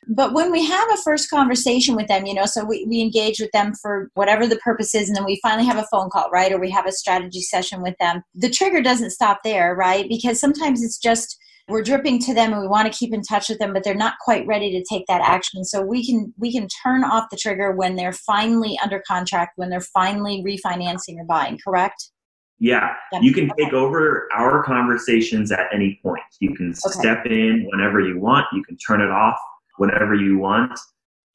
but 0.08 0.34
when 0.34 0.52
we 0.52 0.66
have 0.66 0.88
a 0.94 0.98
first 0.98 1.30
conversation 1.30 1.96
with 1.96 2.08
them 2.08 2.26
you 2.26 2.34
know 2.34 2.46
so 2.46 2.64
we, 2.64 2.86
we 2.88 3.02
engage 3.02 3.40
with 3.40 3.52
them 3.52 3.74
for 3.76 4.10
whatever 4.14 4.48
the 4.48 4.58
purpose 4.58 4.96
is 4.96 5.10
and 5.10 5.16
then 5.16 5.26
we 5.26 5.40
finally 5.42 5.66
have 5.66 5.78
a 5.78 5.88
phone 5.92 6.10
call 6.10 6.30
right 6.32 6.52
or 6.52 6.60
we 6.60 6.72
have 6.72 6.86
a 6.86 6.92
strategy 6.92 7.42
session 7.42 7.82
with 7.82 7.96
them 8.00 8.24
the 8.36 8.50
trigger 8.50 8.82
doesn't 8.82 9.12
stop 9.12 9.40
there 9.44 9.76
right 9.76 10.08
because 10.10 10.40
sometimes 10.40 10.84
it's 10.84 10.98
just 10.98 11.38
we're 11.70 11.84
dripping 11.84 12.18
to 12.18 12.34
them 12.34 12.54
and 12.54 12.62
we 12.62 12.68
want 12.68 12.92
to 12.92 12.98
keep 12.98 13.14
in 13.14 13.22
touch 13.22 13.50
with 13.50 13.60
them 13.60 13.74
but 13.74 13.84
they're 13.84 13.94
not 13.94 14.16
quite 14.22 14.48
ready 14.48 14.72
to 14.72 14.86
take 14.90 15.06
that 15.08 15.22
action 15.22 15.64
so 15.64 15.82
we 15.82 16.06
can 16.06 16.34
we 16.38 16.52
can 16.52 16.68
turn 16.84 17.04
off 17.04 17.26
the 17.30 17.38
trigger 17.38 17.72
when 17.72 17.96
they're 17.96 18.14
finally 18.14 18.80
under 18.82 19.02
contract 19.08 19.54
when 19.58 19.70
they're 19.70 19.82
finally 19.82 20.44
refinancing 20.46 21.18
or 21.18 21.26
buying 21.26 21.60
correct 21.64 22.12
yeah, 22.60 22.94
you 23.22 23.36
can 23.36 23.52
take 23.56 23.72
over 23.74 24.28
our 24.34 24.64
conversations 24.64 25.52
at 25.52 25.68
any 25.72 26.00
point. 26.02 26.24
You 26.40 26.56
can 26.56 26.70
okay. 26.70 27.00
step 27.00 27.28
in 27.28 27.68
whenever 27.70 28.00
you 28.00 28.20
want. 28.20 28.48
You 28.52 28.64
can 28.64 28.76
turn 28.78 29.00
it 29.00 29.12
off 29.12 29.38
whenever 29.78 30.16
you 30.16 30.38
want. 30.38 30.78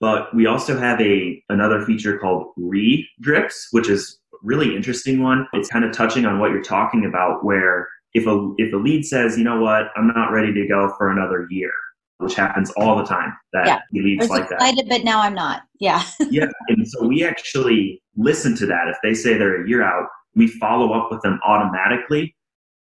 But 0.01 0.35
we 0.35 0.47
also 0.47 0.79
have 0.79 1.01
a 1.01 1.43
another 1.49 1.85
feature 1.85 2.19
called 2.19 2.49
re 2.57 3.09
drips, 3.21 3.69
which 3.71 3.89
is 3.89 4.19
really 4.43 4.75
interesting 4.75 5.23
one. 5.23 5.47
It's 5.53 5.69
kind 5.69 5.85
of 5.85 5.93
touching 5.93 6.27
on 6.27 6.41
what 6.41 6.51
you're 6.51 6.63
talking 6.63 7.05
about, 7.05 7.45
where 7.45 7.89
if 8.15 8.27
a 8.27 8.53
if 8.59 8.73
a 8.73 8.77
lead 8.77 9.05
says, 9.05 9.39
you 9.39 9.45
know 9.45 9.61
what, 9.61 9.87
I'm 9.97 10.09
not 10.09 10.33
ready 10.33 10.53
to 10.53 10.67
go 10.67 10.93
for 10.99 11.11
another 11.11 11.47
year, 11.51 11.71
which 12.19 12.35
happens 12.35 12.71
all 12.73 12.97
the 12.97 13.05
time. 13.05 13.33
That 13.53 13.67
yeah. 13.67 14.03
leads 14.03 14.29
like 14.29 14.51
excited, 14.51 14.87
that. 14.87 14.89
But 14.89 15.05
now 15.05 15.21
I'm 15.21 15.35
not. 15.35 15.63
Yeah. 15.79 16.03
yeah, 16.31 16.47
and 16.69 16.87
so 16.87 17.07
we 17.07 17.25
actually 17.25 18.03
listen 18.17 18.57
to 18.57 18.67
that. 18.67 18.89
If 18.89 18.97
they 19.03 19.15
say 19.15 19.39
they're 19.39 19.65
a 19.65 19.69
year 19.69 19.83
out, 19.83 20.09
we 20.35 20.47
follow 20.47 20.93
up 20.93 21.11
with 21.11 21.23
them 21.23 21.39
automatically 21.47 22.35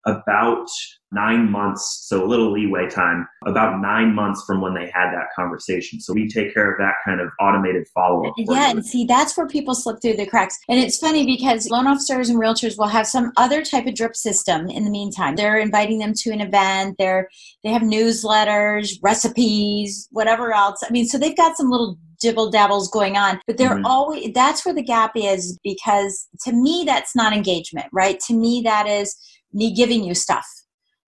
about 0.05 0.67
nine 1.11 1.49
months, 1.49 2.05
so 2.07 2.23
a 2.23 2.27
little 2.27 2.51
leeway 2.51 2.87
time, 2.89 3.27
about 3.45 3.81
nine 3.81 4.13
months 4.13 4.43
from 4.45 4.61
when 4.61 4.73
they 4.73 4.91
had 4.93 5.11
that 5.11 5.27
conversation. 5.35 5.99
So 5.99 6.13
we 6.13 6.27
take 6.27 6.53
care 6.53 6.71
of 6.71 6.77
that 6.77 6.95
kind 7.05 7.21
of 7.21 7.29
automated 7.39 7.87
follow 7.93 8.27
up. 8.27 8.33
Yeah, 8.37 8.71
and 8.71 8.85
see, 8.85 9.05
that's 9.05 9.35
where 9.35 9.47
people 9.47 9.73
slip 9.73 10.01
through 10.01 10.17
the 10.17 10.25
cracks. 10.25 10.57
And 10.69 10.79
it's 10.79 10.97
funny 10.97 11.25
because 11.25 11.69
loan 11.69 11.87
officers 11.87 12.29
and 12.29 12.39
realtors 12.39 12.77
will 12.77 12.87
have 12.87 13.07
some 13.07 13.31
other 13.37 13.63
type 13.63 13.87
of 13.87 13.95
drip 13.95 14.15
system 14.15 14.67
in 14.67 14.83
the 14.83 14.91
meantime. 14.91 15.35
They're 15.35 15.57
inviting 15.57 15.99
them 15.99 16.13
to 16.17 16.31
an 16.31 16.41
event, 16.41 16.95
they're 16.99 17.29
they 17.63 17.71
have 17.71 17.81
newsletters, 17.81 18.99
recipes, 19.01 20.07
whatever 20.11 20.53
else. 20.53 20.83
I 20.87 20.91
mean, 20.91 21.07
so 21.07 21.17
they've 21.17 21.35
got 21.35 21.57
some 21.57 21.69
little 21.69 21.97
dibble 22.21 22.49
dabbles 22.49 22.89
going 22.89 23.17
on 23.17 23.39
but 23.45 23.57
they're 23.57 23.71
mm-hmm. 23.71 23.85
always 23.85 24.31
that's 24.33 24.65
where 24.65 24.73
the 24.73 24.81
gap 24.81 25.11
is 25.15 25.59
because 25.65 26.27
to 26.41 26.53
me 26.53 26.83
that's 26.85 27.13
not 27.13 27.33
engagement 27.33 27.87
right 27.91 28.21
to 28.21 28.33
me 28.33 28.61
that 28.63 28.87
is 28.87 29.13
me 29.55 29.73
giving 29.73 30.03
you 30.03 30.13
stuff. 30.13 30.45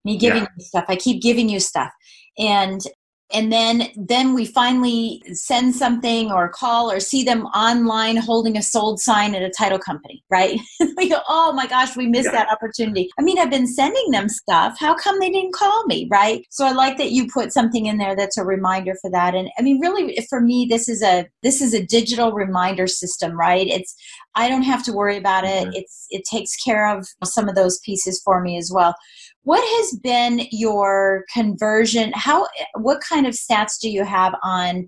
Me 0.03 0.17
giving 0.17 0.43
yeah. 0.43 0.49
you 0.57 0.65
stuff. 0.65 0.85
I 0.87 0.95
keep 0.95 1.21
giving 1.21 1.49
you 1.49 1.59
stuff. 1.59 1.91
And 2.39 2.81
and 3.33 3.51
then 3.51 3.89
then 3.95 4.33
we 4.33 4.45
finally 4.45 5.21
send 5.33 5.75
something 5.75 6.31
or 6.31 6.47
call 6.49 6.89
or 6.89 6.99
see 6.99 7.23
them 7.23 7.45
online 7.47 8.15
holding 8.15 8.57
a 8.57 8.61
sold 8.61 8.99
sign 8.99 9.35
at 9.35 9.41
a 9.41 9.49
title 9.49 9.79
company 9.79 10.23
right? 10.29 10.59
We 10.97 11.09
go 11.09 11.19
oh 11.27 11.53
my 11.53 11.67
gosh 11.67 11.95
we 11.95 12.07
missed 12.07 12.29
yeah. 12.33 12.43
that 12.43 12.51
opportunity. 12.51 13.09
I 13.19 13.21
mean 13.21 13.37
i've 13.37 13.49
been 13.49 13.67
sending 13.67 14.11
them 14.11 14.29
stuff. 14.29 14.77
How 14.79 14.95
come 14.95 15.19
they 15.19 15.29
didn't 15.29 15.53
call 15.53 15.85
me 15.85 16.07
right? 16.09 16.45
So 16.49 16.65
i 16.65 16.71
like 16.71 16.97
that 16.97 17.11
you 17.11 17.27
put 17.27 17.53
something 17.53 17.85
in 17.85 17.97
there 17.97 18.15
that's 18.15 18.37
a 18.37 18.45
reminder 18.45 18.95
for 19.01 19.11
that. 19.11 19.35
And 19.35 19.49
i 19.59 19.61
mean 19.61 19.79
really 19.79 20.17
for 20.29 20.41
me 20.41 20.67
this 20.69 20.87
is 20.89 21.03
a 21.03 21.27
this 21.43 21.61
is 21.61 21.73
a 21.73 21.85
digital 21.85 22.31
reminder 22.31 22.87
system 22.87 23.37
right? 23.37 23.67
It's 23.67 23.95
i 24.35 24.47
don't 24.49 24.63
have 24.63 24.83
to 24.85 24.93
worry 24.93 25.17
about 25.17 25.43
it. 25.43 25.65
Mm-hmm. 25.65 25.75
it's 25.75 26.07
it 26.09 26.23
takes 26.29 26.55
care 26.55 26.87
of 26.95 27.07
some 27.23 27.49
of 27.49 27.55
those 27.55 27.79
pieces 27.79 28.21
for 28.23 28.41
me 28.41 28.57
as 28.57 28.71
well 28.73 28.95
what 29.47 29.63
has 29.77 29.97
been 29.99 30.41
your 30.51 31.23
conversion 31.33 32.11
how 32.13 32.45
what 32.75 32.99
kind 32.99 33.25
of 33.25 33.33
stats 33.33 33.79
do 33.79 33.89
you 33.89 34.03
have 34.03 34.35
on 34.43 34.85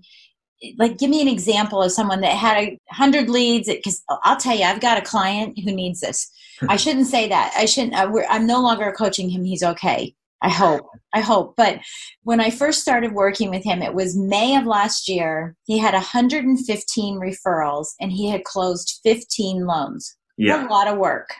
like 0.78 0.98
give 0.98 1.08
me 1.08 1.22
an 1.22 1.28
example 1.28 1.82
of 1.82 1.90
someone 1.90 2.20
that 2.20 2.36
had 2.36 2.58
a 2.58 2.78
hundred 2.90 3.30
leads 3.30 3.68
because 3.68 4.02
i'll 4.22 4.36
tell 4.36 4.54
you 4.54 4.64
i've 4.64 4.82
got 4.82 4.98
a 4.98 5.02
client 5.02 5.58
who 5.64 5.72
needs 5.72 6.00
this. 6.00 6.30
I 6.68 6.76
shouldn't 6.82 7.06
say 7.06 7.26
that. 7.30 7.54
I 7.56 7.64
shouldn't 7.64 7.94
I, 7.94 8.04
i'm 8.28 8.46
no 8.46 8.60
longer 8.60 8.92
coaching 8.92 9.30
him. 9.30 9.44
He's 9.44 9.62
okay. 9.62 10.14
I 10.42 10.50
hope. 10.50 10.86
I 11.14 11.20
hope. 11.20 11.54
But 11.56 11.80
when 12.24 12.40
i 12.40 12.50
first 12.50 12.82
started 12.82 13.12
working 13.12 13.48
with 13.48 13.64
him 13.64 13.80
it 13.80 13.94
was 13.94 14.14
may 14.14 14.58
of 14.58 14.66
last 14.66 15.08
year 15.08 15.56
he 15.64 15.78
had 15.78 15.94
115 15.94 17.18
referrals 17.18 17.86
and 17.98 18.12
he 18.12 18.28
had 18.28 18.44
closed 18.44 19.00
15 19.04 19.64
loans. 19.64 20.14
Yeah. 20.36 20.66
a 20.66 20.68
lot 20.68 20.86
of 20.86 20.98
work. 20.98 21.30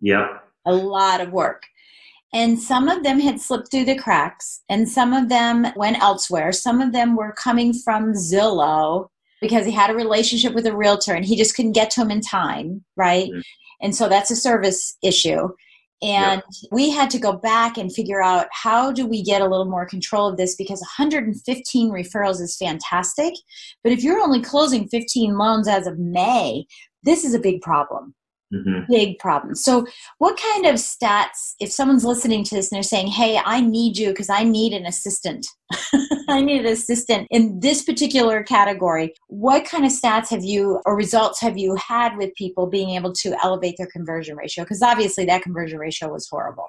Yeah. 0.00 0.38
A 0.64 0.72
lot 0.72 1.20
of 1.20 1.30
work 1.30 1.64
and 2.32 2.60
some 2.60 2.88
of 2.88 3.02
them 3.02 3.18
had 3.18 3.40
slipped 3.40 3.70
through 3.70 3.86
the 3.86 3.98
cracks, 3.98 4.62
and 4.68 4.88
some 4.88 5.12
of 5.12 5.28
them 5.28 5.66
went 5.76 6.00
elsewhere. 6.00 6.52
Some 6.52 6.80
of 6.80 6.92
them 6.92 7.16
were 7.16 7.32
coming 7.32 7.72
from 7.72 8.12
Zillow 8.12 9.08
because 9.40 9.66
he 9.66 9.72
had 9.72 9.90
a 9.90 9.94
relationship 9.94 10.54
with 10.54 10.66
a 10.66 10.76
realtor 10.76 11.14
and 11.14 11.24
he 11.24 11.36
just 11.36 11.56
couldn't 11.56 11.72
get 11.72 11.90
to 11.92 12.02
him 12.02 12.10
in 12.10 12.20
time, 12.20 12.84
right? 12.96 13.28
Mm-hmm. 13.28 13.40
And 13.80 13.96
so 13.96 14.08
that's 14.08 14.30
a 14.30 14.36
service 14.36 14.96
issue. 15.02 15.48
And 16.02 16.42
yeah. 16.62 16.68
we 16.72 16.90
had 16.90 17.10
to 17.10 17.18
go 17.18 17.32
back 17.32 17.76
and 17.76 17.92
figure 17.92 18.22
out 18.22 18.46
how 18.52 18.90
do 18.90 19.06
we 19.06 19.22
get 19.22 19.42
a 19.42 19.46
little 19.46 19.66
more 19.66 19.84
control 19.84 20.28
of 20.28 20.36
this 20.36 20.54
because 20.56 20.80
115 20.80 21.90
referrals 21.90 22.40
is 22.40 22.56
fantastic. 22.56 23.34
But 23.82 23.92
if 23.92 24.02
you're 24.02 24.20
only 24.20 24.40
closing 24.40 24.88
15 24.88 25.36
loans 25.36 25.68
as 25.68 25.86
of 25.86 25.98
May, 25.98 26.64
this 27.02 27.24
is 27.24 27.34
a 27.34 27.38
big 27.38 27.60
problem. 27.60 28.14
Mm-hmm. 28.52 28.92
Big 28.92 29.18
problem. 29.20 29.54
So, 29.54 29.86
what 30.18 30.36
kind 30.36 30.66
of 30.66 30.74
stats, 30.74 31.54
if 31.60 31.70
someone's 31.70 32.04
listening 32.04 32.42
to 32.44 32.56
this 32.56 32.70
and 32.70 32.76
they're 32.76 32.82
saying, 32.82 33.06
Hey, 33.06 33.40
I 33.44 33.60
need 33.60 33.96
you 33.96 34.08
because 34.08 34.28
I 34.28 34.42
need 34.42 34.72
an 34.72 34.86
assistant, 34.86 35.46
I 36.28 36.40
need 36.40 36.62
an 36.62 36.72
assistant 36.72 37.28
in 37.30 37.60
this 37.60 37.84
particular 37.84 38.42
category, 38.42 39.14
what 39.28 39.64
kind 39.64 39.84
of 39.84 39.92
stats 39.92 40.30
have 40.30 40.42
you 40.42 40.80
or 40.84 40.96
results 40.96 41.40
have 41.40 41.58
you 41.58 41.76
had 41.76 42.16
with 42.16 42.34
people 42.34 42.66
being 42.66 42.90
able 42.90 43.12
to 43.12 43.36
elevate 43.44 43.76
their 43.78 43.86
conversion 43.86 44.36
ratio? 44.36 44.64
Because 44.64 44.82
obviously 44.82 45.24
that 45.26 45.42
conversion 45.42 45.78
ratio 45.78 46.12
was 46.12 46.26
horrible. 46.28 46.66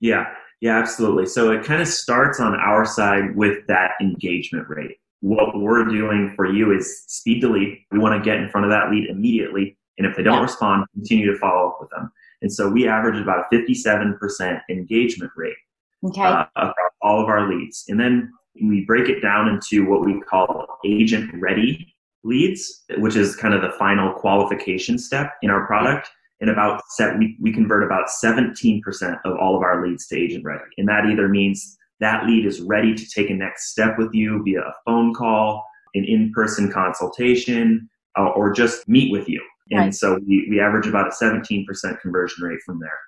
Yeah, 0.00 0.24
yeah, 0.60 0.78
absolutely. 0.78 1.26
So, 1.26 1.52
it 1.52 1.64
kind 1.64 1.80
of 1.80 1.86
starts 1.86 2.40
on 2.40 2.54
our 2.56 2.84
side 2.84 3.36
with 3.36 3.64
that 3.68 3.92
engagement 4.00 4.68
rate. 4.68 4.96
What 5.20 5.56
we're 5.56 5.84
doing 5.84 6.32
for 6.34 6.46
you 6.46 6.76
is 6.76 7.04
speed 7.06 7.40
to 7.42 7.50
lead. 7.50 7.86
We 7.92 8.00
want 8.00 8.20
to 8.20 8.28
get 8.28 8.40
in 8.40 8.48
front 8.48 8.64
of 8.64 8.70
that 8.72 8.90
lead 8.90 9.08
immediately 9.10 9.76
and 10.00 10.08
if 10.08 10.16
they 10.16 10.22
don't 10.22 10.36
yeah. 10.36 10.42
respond, 10.42 10.86
continue 10.94 11.30
to 11.30 11.38
follow 11.38 11.68
up 11.68 11.78
with 11.78 11.90
them. 11.90 12.10
And 12.40 12.50
so 12.50 12.70
we 12.70 12.88
average 12.88 13.20
about 13.20 13.44
a 13.52 13.54
57% 13.54 14.60
engagement 14.70 15.30
rate 15.36 15.56
okay. 16.02 16.22
uh, 16.22 16.46
across 16.56 16.92
all 17.02 17.22
of 17.22 17.28
our 17.28 17.46
leads. 17.46 17.84
And 17.88 18.00
then 18.00 18.32
we 18.62 18.86
break 18.86 19.10
it 19.10 19.20
down 19.20 19.46
into 19.46 19.86
what 19.86 20.02
we 20.02 20.18
call 20.22 20.78
agent 20.86 21.30
ready 21.34 21.94
leads, 22.24 22.82
which 22.96 23.14
is 23.14 23.36
kind 23.36 23.52
of 23.52 23.60
the 23.60 23.76
final 23.78 24.14
qualification 24.14 24.98
step 24.98 25.34
in 25.42 25.50
our 25.50 25.66
product. 25.66 26.08
And 26.40 26.48
about 26.48 26.80
set, 26.88 27.18
we, 27.18 27.36
we 27.38 27.52
convert 27.52 27.82
about 27.82 28.08
17% 28.08 28.80
of 29.26 29.36
all 29.36 29.54
of 29.54 29.62
our 29.62 29.86
leads 29.86 30.06
to 30.06 30.18
agent 30.18 30.46
ready. 30.46 30.64
And 30.78 30.88
that 30.88 31.04
either 31.04 31.28
means 31.28 31.76
that 32.00 32.24
lead 32.24 32.46
is 32.46 32.62
ready 32.62 32.94
to 32.94 33.06
take 33.10 33.28
a 33.28 33.34
next 33.34 33.70
step 33.70 33.98
with 33.98 34.14
you 34.14 34.42
via 34.42 34.62
a 34.62 34.72
phone 34.86 35.12
call, 35.12 35.62
an 35.94 36.06
in 36.06 36.32
person 36.32 36.72
consultation, 36.72 37.90
uh, 38.18 38.28
or 38.30 38.52
just 38.52 38.88
meet 38.88 39.12
with 39.12 39.28
you. 39.28 39.42
And 39.70 39.80
right. 39.80 39.94
so 39.94 40.18
we, 40.26 40.46
we 40.50 40.60
average 40.60 40.86
about 40.86 41.08
a 41.08 41.24
17% 41.24 41.64
conversion 42.00 42.44
rate 42.44 42.58
from 42.64 42.80
there. 42.80 42.98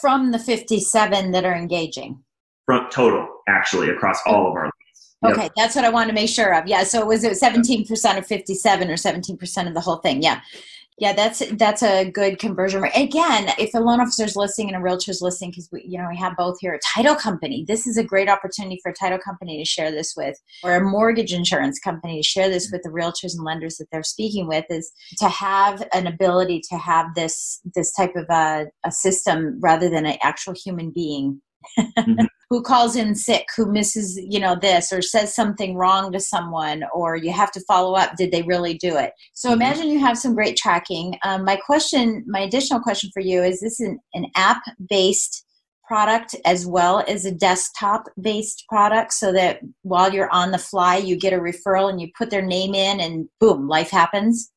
From 0.00 0.32
the 0.32 0.38
57 0.38 1.32
that 1.32 1.44
are 1.44 1.54
engaging? 1.54 2.22
From 2.64 2.88
total, 2.90 3.28
actually, 3.48 3.90
across 3.90 4.18
all 4.26 4.48
of 4.48 4.54
our 4.54 4.64
leads. 4.64 5.16
Okay, 5.24 5.44
yep. 5.44 5.52
that's 5.56 5.76
what 5.76 5.84
I 5.84 5.90
want 5.90 6.08
to 6.08 6.14
make 6.14 6.28
sure 6.28 6.54
of. 6.54 6.66
Yeah, 6.66 6.82
so 6.82 7.04
was 7.06 7.22
it 7.24 7.32
17% 7.40 8.18
of 8.18 8.26
57 8.26 8.90
or 8.90 8.94
17% 8.94 9.68
of 9.68 9.74
the 9.74 9.80
whole 9.80 9.96
thing. 9.96 10.22
Yeah. 10.22 10.40
Yeah, 10.98 11.12
that's 11.12 11.42
that's 11.56 11.82
a 11.82 12.10
good 12.10 12.38
conversion. 12.38 12.82
Again, 12.94 13.52
if 13.58 13.74
a 13.74 13.80
loan 13.80 14.00
officer 14.00 14.24
is 14.24 14.34
listening 14.34 14.68
and 14.68 14.78
a 14.78 14.80
realtor 14.80 15.10
is 15.10 15.20
listening, 15.20 15.50
because 15.50 15.68
we 15.70 15.84
you 15.86 15.98
know 15.98 16.08
we 16.08 16.16
have 16.16 16.36
both 16.38 16.58
here, 16.58 16.72
a 16.72 16.80
title 16.94 17.14
company. 17.14 17.66
This 17.68 17.86
is 17.86 17.98
a 17.98 18.04
great 18.04 18.30
opportunity 18.30 18.80
for 18.82 18.92
a 18.92 18.94
title 18.94 19.18
company 19.18 19.58
to 19.58 19.64
share 19.66 19.90
this 19.90 20.14
with, 20.16 20.40
or 20.62 20.74
a 20.74 20.80
mortgage 20.80 21.34
insurance 21.34 21.78
company 21.78 22.22
to 22.22 22.26
share 22.26 22.48
this 22.48 22.70
with 22.72 22.82
the 22.82 22.88
realtors 22.88 23.34
and 23.34 23.44
lenders 23.44 23.76
that 23.76 23.88
they're 23.92 24.02
speaking 24.02 24.48
with. 24.48 24.64
Is 24.70 24.90
to 25.18 25.28
have 25.28 25.86
an 25.92 26.06
ability 26.06 26.62
to 26.70 26.78
have 26.78 27.14
this 27.14 27.60
this 27.74 27.92
type 27.92 28.16
of 28.16 28.24
a, 28.30 28.68
a 28.82 28.90
system 28.90 29.58
rather 29.60 29.90
than 29.90 30.06
an 30.06 30.16
actual 30.22 30.54
human 30.54 30.92
being 30.92 31.42
mm-hmm. 31.78 32.24
Who 32.48 32.62
calls 32.62 32.94
in 32.94 33.14
sick, 33.14 33.46
who 33.56 33.66
misses, 33.66 34.16
you 34.16 34.38
know, 34.38 34.54
this 34.54 34.92
or 34.92 35.02
says 35.02 35.34
something 35.34 35.74
wrong 35.74 36.12
to 36.12 36.20
someone, 36.20 36.84
or 36.94 37.16
you 37.16 37.32
have 37.32 37.50
to 37.52 37.60
follow 37.60 37.94
up. 37.94 38.16
Did 38.16 38.30
they 38.30 38.42
really 38.42 38.74
do 38.74 38.96
it? 38.96 39.12
So 39.34 39.48
mm-hmm. 39.48 39.60
imagine 39.60 39.88
you 39.88 39.98
have 39.98 40.18
some 40.18 40.34
great 40.34 40.56
tracking. 40.56 41.18
Um, 41.24 41.44
my 41.44 41.56
question, 41.56 42.24
my 42.26 42.40
additional 42.40 42.80
question 42.80 43.10
for 43.12 43.20
you 43.20 43.42
is 43.42 43.60
this 43.60 43.80
an, 43.80 43.98
an 44.14 44.26
app 44.36 44.62
based 44.88 45.44
product 45.84 46.34
as 46.44 46.66
well 46.66 47.04
as 47.08 47.24
a 47.24 47.32
desktop 47.32 48.04
based 48.20 48.64
product 48.68 49.12
so 49.12 49.32
that 49.32 49.60
while 49.82 50.12
you're 50.12 50.30
on 50.30 50.50
the 50.50 50.58
fly, 50.58 50.96
you 50.96 51.16
get 51.16 51.32
a 51.32 51.38
referral 51.38 51.90
and 51.90 52.00
you 52.00 52.08
put 52.16 52.30
their 52.30 52.42
name 52.42 52.74
in 52.74 53.00
and 53.00 53.28
boom, 53.40 53.68
life 53.68 53.90
happens? 53.90 54.52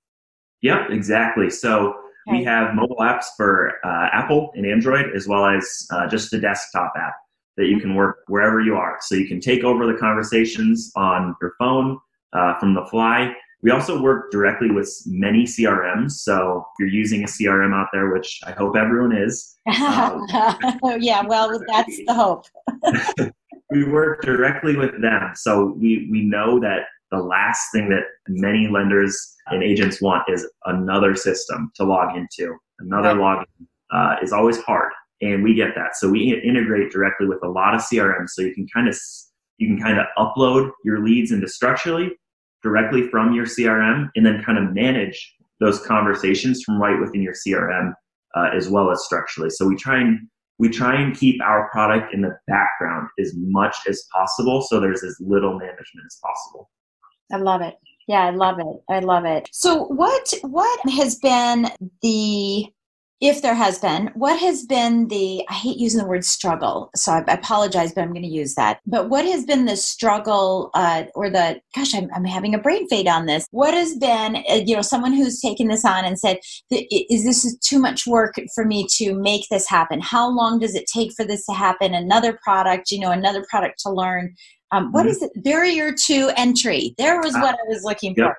Yep, 0.62 0.90
exactly. 0.90 1.50
So 1.50 1.96
we 2.30 2.44
have 2.44 2.76
mobile 2.76 2.98
apps 2.98 3.26
for 3.36 3.74
uh, 3.84 4.10
Apple 4.12 4.52
and 4.54 4.66
Android, 4.66 5.16
as 5.16 5.28
well 5.28 5.48
as 5.48 5.88
uh, 5.92 6.08
just 6.08 6.30
the 6.30 6.38
desktop 6.38 6.94
app 6.96 7.16
that 7.60 7.68
you 7.68 7.80
can 7.80 7.94
work 7.94 8.20
wherever 8.28 8.62
you 8.62 8.76
are. 8.76 8.98
So 9.02 9.16
you 9.16 9.28
can 9.28 9.40
take 9.40 9.64
over 9.64 9.86
the 9.86 10.00
conversations 10.00 10.92
on 10.96 11.36
your 11.42 11.54
phone 11.60 12.00
uh, 12.34 12.58
from 12.58 12.74
the 12.74 12.86
fly. 12.86 13.34
We 13.62 13.72
also 13.72 14.02
work 14.02 14.32
directly 14.32 14.72
with 14.72 14.90
many 15.06 15.44
CRMs. 15.44 16.12
So 16.12 16.66
if 16.66 16.80
you're 16.80 16.88
using 16.88 17.24
a 17.24 17.28
CRM 17.28 17.74
out 17.74 17.88
there, 17.92 18.14
which 18.14 18.40
I 18.48 18.52
hope 18.52 18.78
everyone 18.78 19.16
is. 19.16 19.58
Uh, 19.68 20.20
yeah, 21.00 21.24
well, 21.28 21.60
that's 21.68 22.00
the 22.08 22.14
hope. 22.14 22.46
we 23.70 23.84
work 23.84 24.22
directly 24.22 24.78
with 24.78 25.02
them. 25.02 25.32
So 25.36 25.74
we, 25.78 26.08
we 26.10 26.22
know 26.22 26.60
that 26.62 26.84
the 27.12 27.18
last 27.18 27.68
thing 27.74 27.90
that 27.90 28.04
many 28.30 28.70
lenders 28.70 29.36
and 29.48 29.62
agents 29.64 30.02
want 30.02 30.24
is 30.30 30.48
another 30.66 31.16
system 31.16 31.72
to 31.76 31.84
log 31.84 32.16
into. 32.16 32.56
Another 32.80 33.18
right. 33.18 33.46
login 33.46 33.68
uh, 33.92 34.16
is 34.22 34.32
always 34.32 34.58
hard, 34.62 34.92
and 35.22 35.44
we 35.44 35.54
get 35.54 35.76
that. 35.76 35.96
So 35.96 36.10
we 36.10 36.42
integrate 36.44 36.92
directly 36.92 37.28
with 37.28 37.40
a 37.44 37.50
lot 37.50 37.76
of 37.76 37.82
CRMs, 37.82 38.30
so 38.30 38.42
you 38.42 38.54
can 38.54 38.68
kind 38.74 38.88
of 38.88 38.98
you 39.58 39.68
can 39.68 39.82
kind 39.82 40.00
of 40.00 40.06
upload 40.18 40.72
your 40.86 41.04
leads 41.04 41.32
into 41.32 41.48
Structurally 41.48 42.12
directly 42.64 43.08
from 43.10 43.34
your 43.34 43.46
CRM, 43.46 44.10
and 44.16 44.26
then 44.26 44.44
kind 44.44 44.58
of 44.58 44.74
manage 44.74 45.36
those 45.60 45.86
conversations 45.86 46.64
from 46.64 46.82
right 46.82 47.00
within 47.00 47.22
your 47.22 47.34
CRM 47.34 47.94
uh, 48.36 48.50
as 48.56 48.70
well 48.70 48.92
as 48.92 49.04
Structurally. 49.06 49.50
So 49.50 49.68
we 49.68 49.76
try 49.76 50.00
and 50.00 50.20
we 50.58 50.70
try 50.70 51.00
and 51.00 51.16
keep 51.16 51.42
our 51.42 51.70
product 51.72 52.14
in 52.14 52.22
the 52.22 52.38
background 52.48 53.08
as 53.20 53.34
much 53.36 53.76
as 53.88 54.04
possible, 54.14 54.62
so 54.62 54.80
there's 54.80 55.04
as 55.04 55.16
little 55.20 55.54
management 55.54 56.06
as 56.06 56.20
possible. 56.22 56.70
I 57.32 57.38
love 57.38 57.62
it. 57.62 57.76
Yeah, 58.08 58.26
I 58.26 58.32
love 58.32 58.60
it. 58.60 58.94
I 58.94 59.00
love 59.00 59.26
it. 59.26 59.48
So 59.52 59.86
what 59.86 60.34
what 60.42 60.80
has 60.90 61.16
been 61.16 61.70
the 62.02 62.66
if 63.22 63.42
there 63.42 63.56
has 63.56 63.80
been, 63.80 64.12
what 64.14 64.40
has 64.40 64.66
been 64.66 65.10
the, 65.10 65.44
I 65.50 65.54
hate 65.54 65.78
using 65.78 66.00
the 66.00 66.08
word 66.08 66.24
struggle, 66.24 66.90
so 66.96 67.12
I, 67.12 67.24
apologize, 67.28 67.94
but 67.94 68.02
I'm 68.02 68.14
going 68.14 68.24
to 68.24 68.30
use 68.30 68.56
that. 68.56 68.80
But 68.86 69.10
what 69.10 69.26
has 69.26 69.44
been 69.44 69.66
the 69.66 69.76
struggle 69.76 70.70
uh, 70.74 71.04
or 71.16 71.30
the, 71.30 71.60
gosh, 71.76 71.94
I'm, 71.94 72.10
I'm 72.16 72.24
having 72.24 72.56
a 72.56 72.60
brain 72.60 72.88
fade 72.88 73.08
on 73.08 73.26
this. 73.26 73.46
What 73.52 73.74
has 73.74 73.96
been, 73.98 74.38
uh, 74.50 74.62
you 74.66 74.74
know, 74.74 74.82
someone 74.82 75.12
who's 75.12 75.42
taken 75.42 75.68
this 75.68 75.84
on 75.84 76.06
and 76.06 76.18
said, 76.18 76.40
is 76.72 77.26
this 77.26 77.58
too 77.58 77.80
much 77.80 78.08
work 78.08 78.36
for 78.56 78.64
me 78.64 78.88
to 78.96 79.14
make 79.14 79.46
this 79.52 79.68
happen? 79.68 80.00
How 80.00 80.30
long 80.30 80.60
does 80.60 80.74
it 80.74 80.88
take 80.88 81.12
for 81.14 81.26
this 81.26 81.46
to 81.48 81.54
happen? 81.54 81.94
Another 81.94 82.40
product, 82.42 82.90
you 82.90 83.00
know, 83.00 83.12
another 83.12 83.46
product 83.50 83.80
to 83.82 83.90
learn. 83.90 84.34
Um, 84.72 84.92
what 84.92 85.02
mm-hmm. 85.02 85.10
is 85.10 85.24
it? 85.24 85.32
Barrier 85.44 85.94
to 86.06 86.32
entry. 86.38 86.94
There 86.98 87.20
was 87.20 87.36
ah, 87.36 87.42
what 87.42 87.56
I 87.56 87.68
was 87.68 87.84
looking 87.84 88.14
yep. 88.16 88.28
for. 88.28 88.38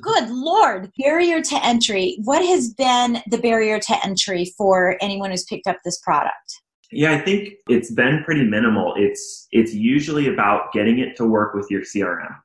Good 0.00 0.30
Lord. 0.30 0.90
Barrier 0.98 1.42
to 1.42 1.64
entry. 1.64 2.18
What 2.22 2.44
has 2.44 2.72
been 2.74 3.22
the 3.28 3.38
barrier 3.38 3.80
to 3.80 4.04
entry 4.04 4.52
for 4.56 4.96
anyone 5.00 5.30
who's 5.30 5.44
picked 5.44 5.66
up 5.66 5.78
this 5.84 5.98
product? 5.98 6.62
Yeah, 6.92 7.12
I 7.12 7.20
think 7.20 7.54
it's 7.68 7.92
been 7.92 8.22
pretty 8.24 8.44
minimal. 8.44 8.94
It's 8.96 9.48
it's 9.52 9.74
usually 9.74 10.28
about 10.28 10.72
getting 10.72 10.98
it 10.98 11.16
to 11.16 11.26
work 11.26 11.54
with 11.54 11.66
your 11.70 11.82
CRM. 11.82 12.36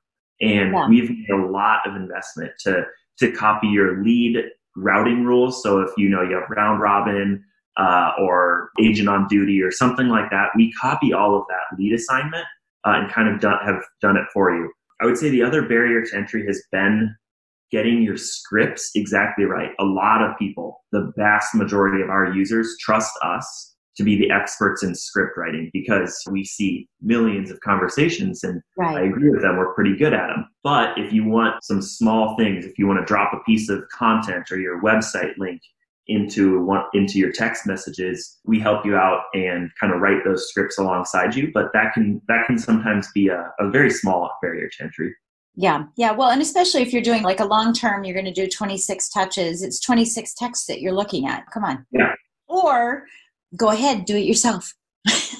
And 0.41 0.73
yeah. 0.73 0.87
we've 0.87 1.09
made 1.09 1.29
a 1.29 1.45
lot 1.45 1.87
of 1.87 1.95
investment 1.95 2.51
to 2.61 2.83
to 3.19 3.31
copy 3.31 3.67
your 3.67 4.03
lead 4.03 4.43
routing 4.75 5.23
rules. 5.23 5.61
So 5.63 5.79
if 5.81 5.91
you 5.97 6.09
know 6.09 6.21
you 6.21 6.35
have 6.35 6.49
round 6.49 6.81
robin 6.81 7.43
uh, 7.77 8.11
or 8.19 8.69
agent 8.81 9.09
on 9.09 9.27
duty 9.27 9.61
or 9.61 9.71
something 9.71 10.07
like 10.07 10.29
that, 10.31 10.49
we 10.55 10.71
copy 10.73 11.13
all 11.13 11.37
of 11.37 11.43
that 11.49 11.77
lead 11.77 11.93
assignment 11.93 12.45
uh, 12.85 12.93
and 12.95 13.11
kind 13.11 13.27
of 13.27 13.39
done, 13.39 13.57
have 13.65 13.81
done 14.01 14.17
it 14.17 14.25
for 14.33 14.55
you. 14.55 14.71
I 15.01 15.05
would 15.05 15.17
say 15.17 15.29
the 15.29 15.43
other 15.43 15.67
barrier 15.67 16.05
to 16.05 16.15
entry 16.15 16.45
has 16.47 16.61
been 16.71 17.15
getting 17.75 18.01
your 18.01 18.15
scripts 18.15 18.91
exactly 18.95 19.43
right. 19.43 19.71
A 19.81 19.83
lot 19.83 20.21
of 20.21 20.37
people, 20.39 20.81
the 20.93 21.11
vast 21.17 21.53
majority 21.53 22.01
of 22.01 22.09
our 22.09 22.31
users, 22.33 22.73
trust 22.79 23.11
us 23.21 23.75
to 23.97 24.03
be 24.03 24.17
the 24.17 24.31
experts 24.31 24.81
in 24.81 24.95
script 24.95 25.33
writing 25.35 25.69
because 25.73 26.21
we 26.31 26.45
see 26.45 26.87
millions 27.01 27.51
of 27.51 27.59
conversations 27.59 28.45
and 28.45 28.61
right. 28.77 28.97
I 28.97 29.01
agree 29.07 29.29
with 29.29 29.41
them, 29.41 29.57
we're 29.57 29.73
pretty 29.73 29.97
good 29.97 30.13
at 30.13 30.27
them. 30.27 30.47
But 30.63 30.97
if 30.97 31.11
you 31.11 31.25
want 31.25 31.63
some 31.63 31.81
small 31.81 32.37
things, 32.37 32.65
if 32.65 32.79
you 32.79 32.87
want 32.87 32.99
to 33.01 33.05
drop 33.05 33.33
a 33.33 33.43
piece 33.43 33.69
of 33.69 33.83
content 33.89 34.51
or 34.51 34.57
your 34.57 34.81
website 34.81 35.37
link 35.37 35.61
into 36.07 36.63
one 36.63 36.83
into 36.93 37.17
your 37.17 37.31
text 37.31 37.65
messages 37.65 38.37
we 38.45 38.59
help 38.59 38.85
you 38.85 38.95
out 38.95 39.23
and 39.33 39.71
kind 39.79 39.91
of 39.91 39.99
write 39.99 40.23
those 40.23 40.47
scripts 40.49 40.77
alongside 40.77 41.33
you 41.33 41.49
but 41.51 41.73
that 41.73 41.93
can 41.95 42.21
that 42.27 42.45
can 42.45 42.59
sometimes 42.59 43.07
be 43.15 43.27
a, 43.27 43.51
a 43.59 43.71
very 43.71 43.89
small 43.89 44.29
barrier 44.39 44.69
to 44.69 44.83
entry 44.83 45.15
yeah 45.55 45.83
yeah 45.95 46.11
well 46.11 46.29
and 46.29 46.41
especially 46.41 46.81
if 46.81 46.91
you're 46.91 47.01
doing 47.01 47.23
like 47.23 47.39
a 47.39 47.45
long 47.45 47.73
term 47.73 48.03
you're 48.03 48.13
going 48.13 48.25
to 48.25 48.31
do 48.31 48.47
26 48.47 49.09
touches 49.09 49.63
it's 49.63 49.79
26 49.79 50.33
texts 50.33 50.65
that 50.65 50.81
you're 50.81 50.93
looking 50.93 51.27
at 51.27 51.45
come 51.51 51.63
on 51.63 51.85
yeah 51.91 52.13
or 52.47 53.05
go 53.55 53.69
ahead 53.69 54.05
do 54.05 54.15
it 54.15 54.25
yourself 54.25 54.73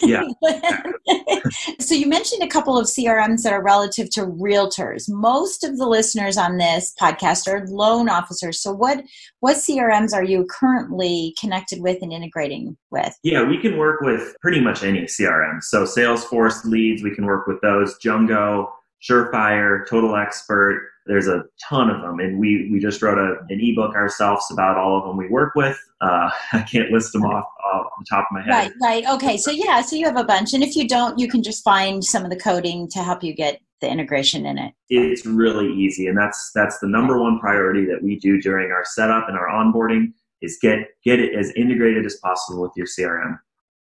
yeah. 0.01 0.23
so 1.80 1.95
you 1.95 2.08
mentioned 2.08 2.43
a 2.43 2.47
couple 2.47 2.78
of 2.78 2.86
CRMs 2.86 3.43
that 3.43 3.54
are 3.54 3.63
relative 3.63 4.10
to 4.12 4.25
realtors. 4.25 5.10
Most 5.10 5.63
of 5.63 5.78
the 5.78 5.88
listeners 5.88 6.38
on 6.38 6.58
this 6.58 6.93
podcast 6.99 7.47
are 7.47 7.65
loan 7.67 8.10
officers. 8.10 8.62
So 8.62 8.71
what 8.71 9.04
what 9.39 9.58
CRMs 9.58 10.13
are 10.13 10.23
you 10.23 10.45
currently 10.49 11.34
connected 11.39 11.82
with 11.82 12.01
and 12.01 12.13
integrating 12.13 12.78
with? 12.91 13.17
Yeah, 13.23 13.43
we 13.43 13.58
can 13.58 13.78
work 13.78 14.01
with 14.01 14.36
pretty 14.41 14.62
much 14.62 14.84
any 14.84 15.04
CRM. 15.04 15.63
So 15.63 15.84
Salesforce 15.84 16.63
leads, 16.65 17.04
we 17.04 17.13
can 17.13 17.25
work 17.25 17.47
with 17.47 17.62
those. 17.62 17.97
Jungo, 17.99 18.67
Surefire, 19.08 19.88
Total 19.88 20.15
Expert. 20.15 20.89
There's 21.06 21.28
a 21.28 21.44
ton 21.70 21.91
of 21.91 22.02
them, 22.02 22.20
and 22.20 22.39
we 22.39 22.70
we 22.72 22.80
just 22.80 23.02
wrote 23.02 23.20
a, 23.20 23.44
an 23.50 23.60
ebook 23.62 23.94
ourselves 23.94 24.46
about 24.52 24.78
all 24.78 24.98
of 24.98 25.06
them 25.06 25.18
we 25.18 25.28
work 25.28 25.54
with. 25.56 25.80
Uh, 26.02 26.32
I 26.54 26.62
can't 26.63 26.89
list 26.91 27.13
them 27.13 27.24
off, 27.24 27.46
off 27.63 27.88
the 28.00 28.06
top 28.10 28.28
of 28.30 28.32
my 28.32 28.41
head. 28.41 28.50
Right, 28.50 28.72
right. 28.82 29.13
Okay, 29.15 29.38
so 29.38 29.52
yeah, 29.52 29.82
so 29.82 29.96
you 29.96 30.06
have 30.06 30.18
a 30.18 30.24
bunch, 30.24 30.54
and 30.54 30.63
if 30.63 30.76
you 30.76 30.88
don't, 30.88 31.20
you 31.20 31.28
can 31.28 31.44
just 31.44 31.63
find 31.63 32.04
some 32.04 32.24
of 32.24 32.32
the 32.32 32.39
coding 32.39 32.89
to 32.89 33.04
help 33.04 33.24
you 33.24 33.36
get 33.36 33.62
the 33.82 33.89
integration 33.89 34.46
in 34.46 34.58
it. 34.58 34.74
It's 34.89 35.26
really 35.26 35.72
easy, 35.72 36.08
and 36.08 36.18
that's 36.18 36.52
that's 36.56 36.80
the 36.80 36.88
number 36.88 37.22
one 37.22 37.39
priority 37.39 37.86
that 37.86 38.02
we 38.02 38.18
do 38.18 38.41
during 38.41 38.72
our 38.72 38.84
setup 38.86 39.28
and 39.30 39.38
our 39.38 39.48
onboarding 39.48 40.13
is 40.41 40.58
get 40.62 40.80
get 41.04 41.20
it 41.20 41.36
as 41.36 41.52
integrated 41.52 42.06
as 42.06 42.15
possible 42.15 42.62
with 42.62 42.72
your 42.76 42.88
CRM. 42.88 43.38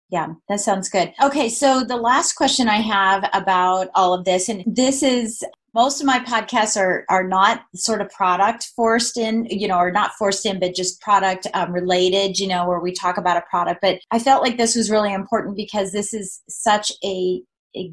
Yeah, 0.10 0.28
that 0.48 0.62
sounds 0.62 0.88
good. 0.88 1.14
Okay, 1.22 1.50
so 1.50 1.84
the 1.84 1.98
last 1.98 2.34
question 2.34 2.70
I 2.70 2.78
have 2.78 3.30
about 3.34 3.90
all 3.94 4.14
of 4.14 4.24
this, 4.24 4.48
and 4.48 4.64
this 4.66 5.04
is 5.04 5.44
most 5.74 6.00
of 6.00 6.08
my 6.08 6.20
podcasts 6.20 6.80
are 6.80 7.06
are 7.10 7.28
not 7.28 7.62
sort 7.76 8.02
of 8.02 8.10
product 8.10 8.72
forced 8.76 9.18
in, 9.18 9.46
you 9.46 9.68
know, 9.68 9.78
or 9.78 9.92
not 9.92 10.14
forced 10.14 10.46
in, 10.46 10.60
but 10.60 10.74
just 10.76 11.02
product 11.02 11.46
um, 11.54 11.74
related, 11.74 12.40
you 12.40 12.48
know, 12.48 12.68
where 12.68 12.80
we 12.80 12.94
talk 12.94 13.18
about 13.18 13.38
a 13.38 13.44
product. 13.50 13.82
But 13.82 14.00
I 14.12 14.20
felt 14.20 14.42
like 14.42 14.58
this 14.58 14.76
was 14.76 14.90
really 14.90 15.14
important 15.14 15.58
because 15.58 15.92
this 15.92 16.14
is 16.14 16.42
such 16.48 16.92
a 17.04 17.08
a 17.08 17.42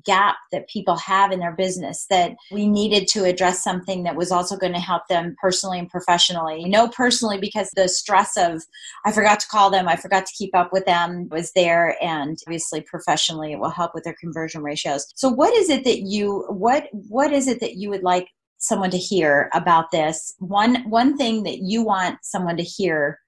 gap 0.05 0.37
that 0.53 0.69
people 0.69 0.97
have 0.97 1.33
in 1.33 1.41
their 1.41 1.55
business 1.55 2.07
that 2.11 2.33
we 2.51 2.67
needed 2.67 3.09
to 3.09 3.25
address 3.25 3.63
something 3.63 4.03
that 4.05 4.17
was 4.17 4.31
also 4.31 4.57
going 4.57 4.73
to 4.73 4.81
help 4.81 5.03
them 5.09 5.35
personally 5.41 5.79
and 5.79 5.89
professionally. 5.89 6.65
No, 6.65 6.89
personally, 6.89 7.39
because 7.39 7.71
the 7.75 7.89
stress 7.89 8.37
of 8.37 8.63
I 9.05 9.13
forgot 9.13 9.41
to 9.41 9.49
call 9.49 9.71
them, 9.71 9.89
I 9.89 9.97
forgot 9.97 10.27
to 10.27 10.33
keep 10.37 10.55
up 10.55 10.73
with 10.73 10.85
them 10.87 11.29
was 11.31 11.53
there, 11.55 11.97
and 12.03 12.39
obviously 12.47 12.81
professionally, 12.81 13.53
it 13.53 13.59
will 13.59 13.71
help 13.71 13.93
with 13.95 14.05
their 14.05 14.17
conversion 14.19 14.63
ratios. 14.63 15.07
So, 15.15 15.29
what 15.29 15.55
is 15.55 15.69
it 15.69 15.85
that 15.85 16.01
you 16.01 16.45
what 16.49 16.89
what 16.93 17.33
is 17.33 17.49
it 17.49 17.61
that 17.61 17.77
you 17.77 17.91
would 17.91 18.03
like 18.03 18.29
someone 18.59 18.91
to 18.91 18.99
hear 18.99 19.51
about 19.55 19.91
this? 19.91 20.35
One 20.39 20.89
one 20.89 21.17
thing 21.17 21.43
that 21.45 21.59
you 21.59 21.85
want 21.85 22.19
someone 22.23 22.57
to 22.57 22.63
hear 22.63 23.19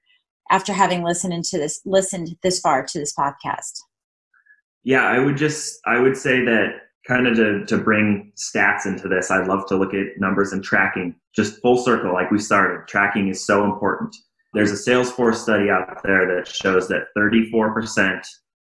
after 0.51 0.73
having 0.73 1.03
listened 1.03 1.45
to 1.45 1.59
this 1.59 1.81
listened 1.85 2.37
this 2.43 2.61
far 2.61 2.85
to 2.85 2.99
this 2.99 3.15
podcast 3.15 3.81
yeah, 4.87 5.03
I 5.03 5.19
would 5.19 5.37
just 5.37 5.81
I 5.85 5.99
would 5.99 6.17
say 6.17 6.45
that 6.45 6.69
kind 7.09 7.27
of 7.27 7.37
to, 7.37 7.67
to 7.67 7.77
bring 7.77 8.33
stats 8.37 8.87
into 8.87 9.09
this, 9.09 9.31
I'd 9.31 9.49
love 9.49 9.67
to 9.67 9.77
look 9.77 9.93
at 9.93 10.19
numbers 10.19 10.53
and 10.53 10.63
tracking. 10.63 11.15
Just 11.35 11.61
full 11.61 11.77
circle, 11.77 12.13
like 12.13 12.31
we 12.31 12.39
started. 12.39 12.87
Tracking 12.87 13.29
is 13.29 13.45
so 13.45 13.65
important. 13.65 14.15
There's 14.55 14.71
a 14.71 14.91
Salesforce 14.91 15.37
study 15.37 15.71
out 15.71 16.03
there 16.05 16.27
that 16.27 16.49
shows 16.49 16.89
that 16.89 17.09
34% 17.19 18.23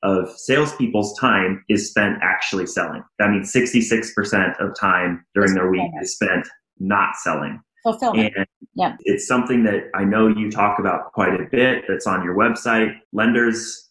of 0.04 0.30
salespeople's 0.38 1.18
time 1.20 1.64
is 1.68 1.90
spent 1.90 2.18
actually 2.22 2.68
selling. 2.68 3.04
That 3.18 3.32
means 3.32 3.52
66% 3.52 4.60
of 4.60 4.76
time 4.80 5.26
during 5.34 5.56
their 5.56 5.70
week 5.70 5.92
is 6.02 6.14
spent 6.14 6.48
not 6.80 7.16
selling. 7.16 7.60
Fulfillment. 7.84 8.34
And 8.38 8.48
yeah. 8.76 8.96
it's 9.02 9.28
something 9.28 9.64
that 9.64 9.90
I 9.96 10.04
know 10.04 10.28
you 10.28 10.52
talk 10.52 10.80
about 10.80 11.12
quite 11.14 11.34
a 11.34 11.46
bit 11.52 11.86
that's 11.88 12.08
on 12.08 12.24
your 12.24 12.36
website. 12.36 12.96
Lenders 13.12 13.83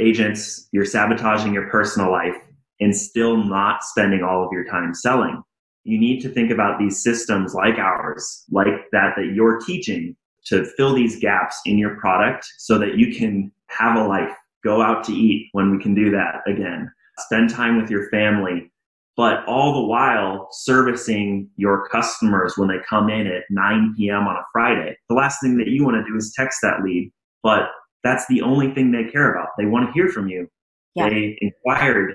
agents, 0.00 0.68
you're 0.72 0.84
sabotaging 0.84 1.52
your 1.52 1.68
personal 1.68 2.10
life 2.10 2.36
and 2.80 2.96
still 2.96 3.36
not 3.36 3.82
spending 3.84 4.22
all 4.22 4.44
of 4.44 4.52
your 4.52 4.64
time 4.64 4.94
selling. 4.94 5.42
You 5.84 5.98
need 5.98 6.20
to 6.22 6.28
think 6.28 6.50
about 6.50 6.78
these 6.78 7.02
systems 7.02 7.54
like 7.54 7.78
ours, 7.78 8.44
like 8.50 8.88
that 8.92 9.14
that 9.16 9.32
you're 9.34 9.60
teaching 9.60 10.16
to 10.46 10.64
fill 10.76 10.94
these 10.94 11.20
gaps 11.20 11.60
in 11.66 11.78
your 11.78 11.96
product 11.96 12.46
so 12.58 12.78
that 12.78 12.96
you 12.96 13.14
can 13.14 13.52
have 13.68 13.96
a 13.96 14.06
life, 14.06 14.34
go 14.64 14.82
out 14.82 15.04
to 15.04 15.12
eat 15.12 15.48
when 15.52 15.70
we 15.70 15.82
can 15.82 15.94
do 15.94 16.10
that 16.10 16.40
again, 16.46 16.90
spend 17.18 17.50
time 17.50 17.80
with 17.80 17.90
your 17.90 18.08
family, 18.10 18.70
but 19.16 19.44
all 19.46 19.74
the 19.74 19.86
while 19.86 20.48
servicing 20.50 21.48
your 21.56 21.88
customers 21.88 22.54
when 22.56 22.68
they 22.68 22.78
come 22.88 23.10
in 23.10 23.26
at 23.26 23.44
9 23.50 23.94
p.m. 23.96 24.26
on 24.26 24.36
a 24.36 24.42
Friday. 24.52 24.96
The 25.08 25.14
last 25.14 25.40
thing 25.42 25.58
that 25.58 25.68
you 25.68 25.84
want 25.84 25.96
to 25.96 26.10
do 26.10 26.16
is 26.16 26.32
text 26.34 26.60
that 26.62 26.82
lead, 26.82 27.12
but 27.42 27.68
that's 28.02 28.26
the 28.28 28.42
only 28.42 28.72
thing 28.72 28.92
they 28.92 29.10
care 29.10 29.32
about. 29.32 29.48
They 29.58 29.66
want 29.66 29.86
to 29.86 29.92
hear 29.92 30.08
from 30.08 30.28
you. 30.28 30.48
Yeah. 30.94 31.08
They 31.08 31.38
inquired 31.40 32.14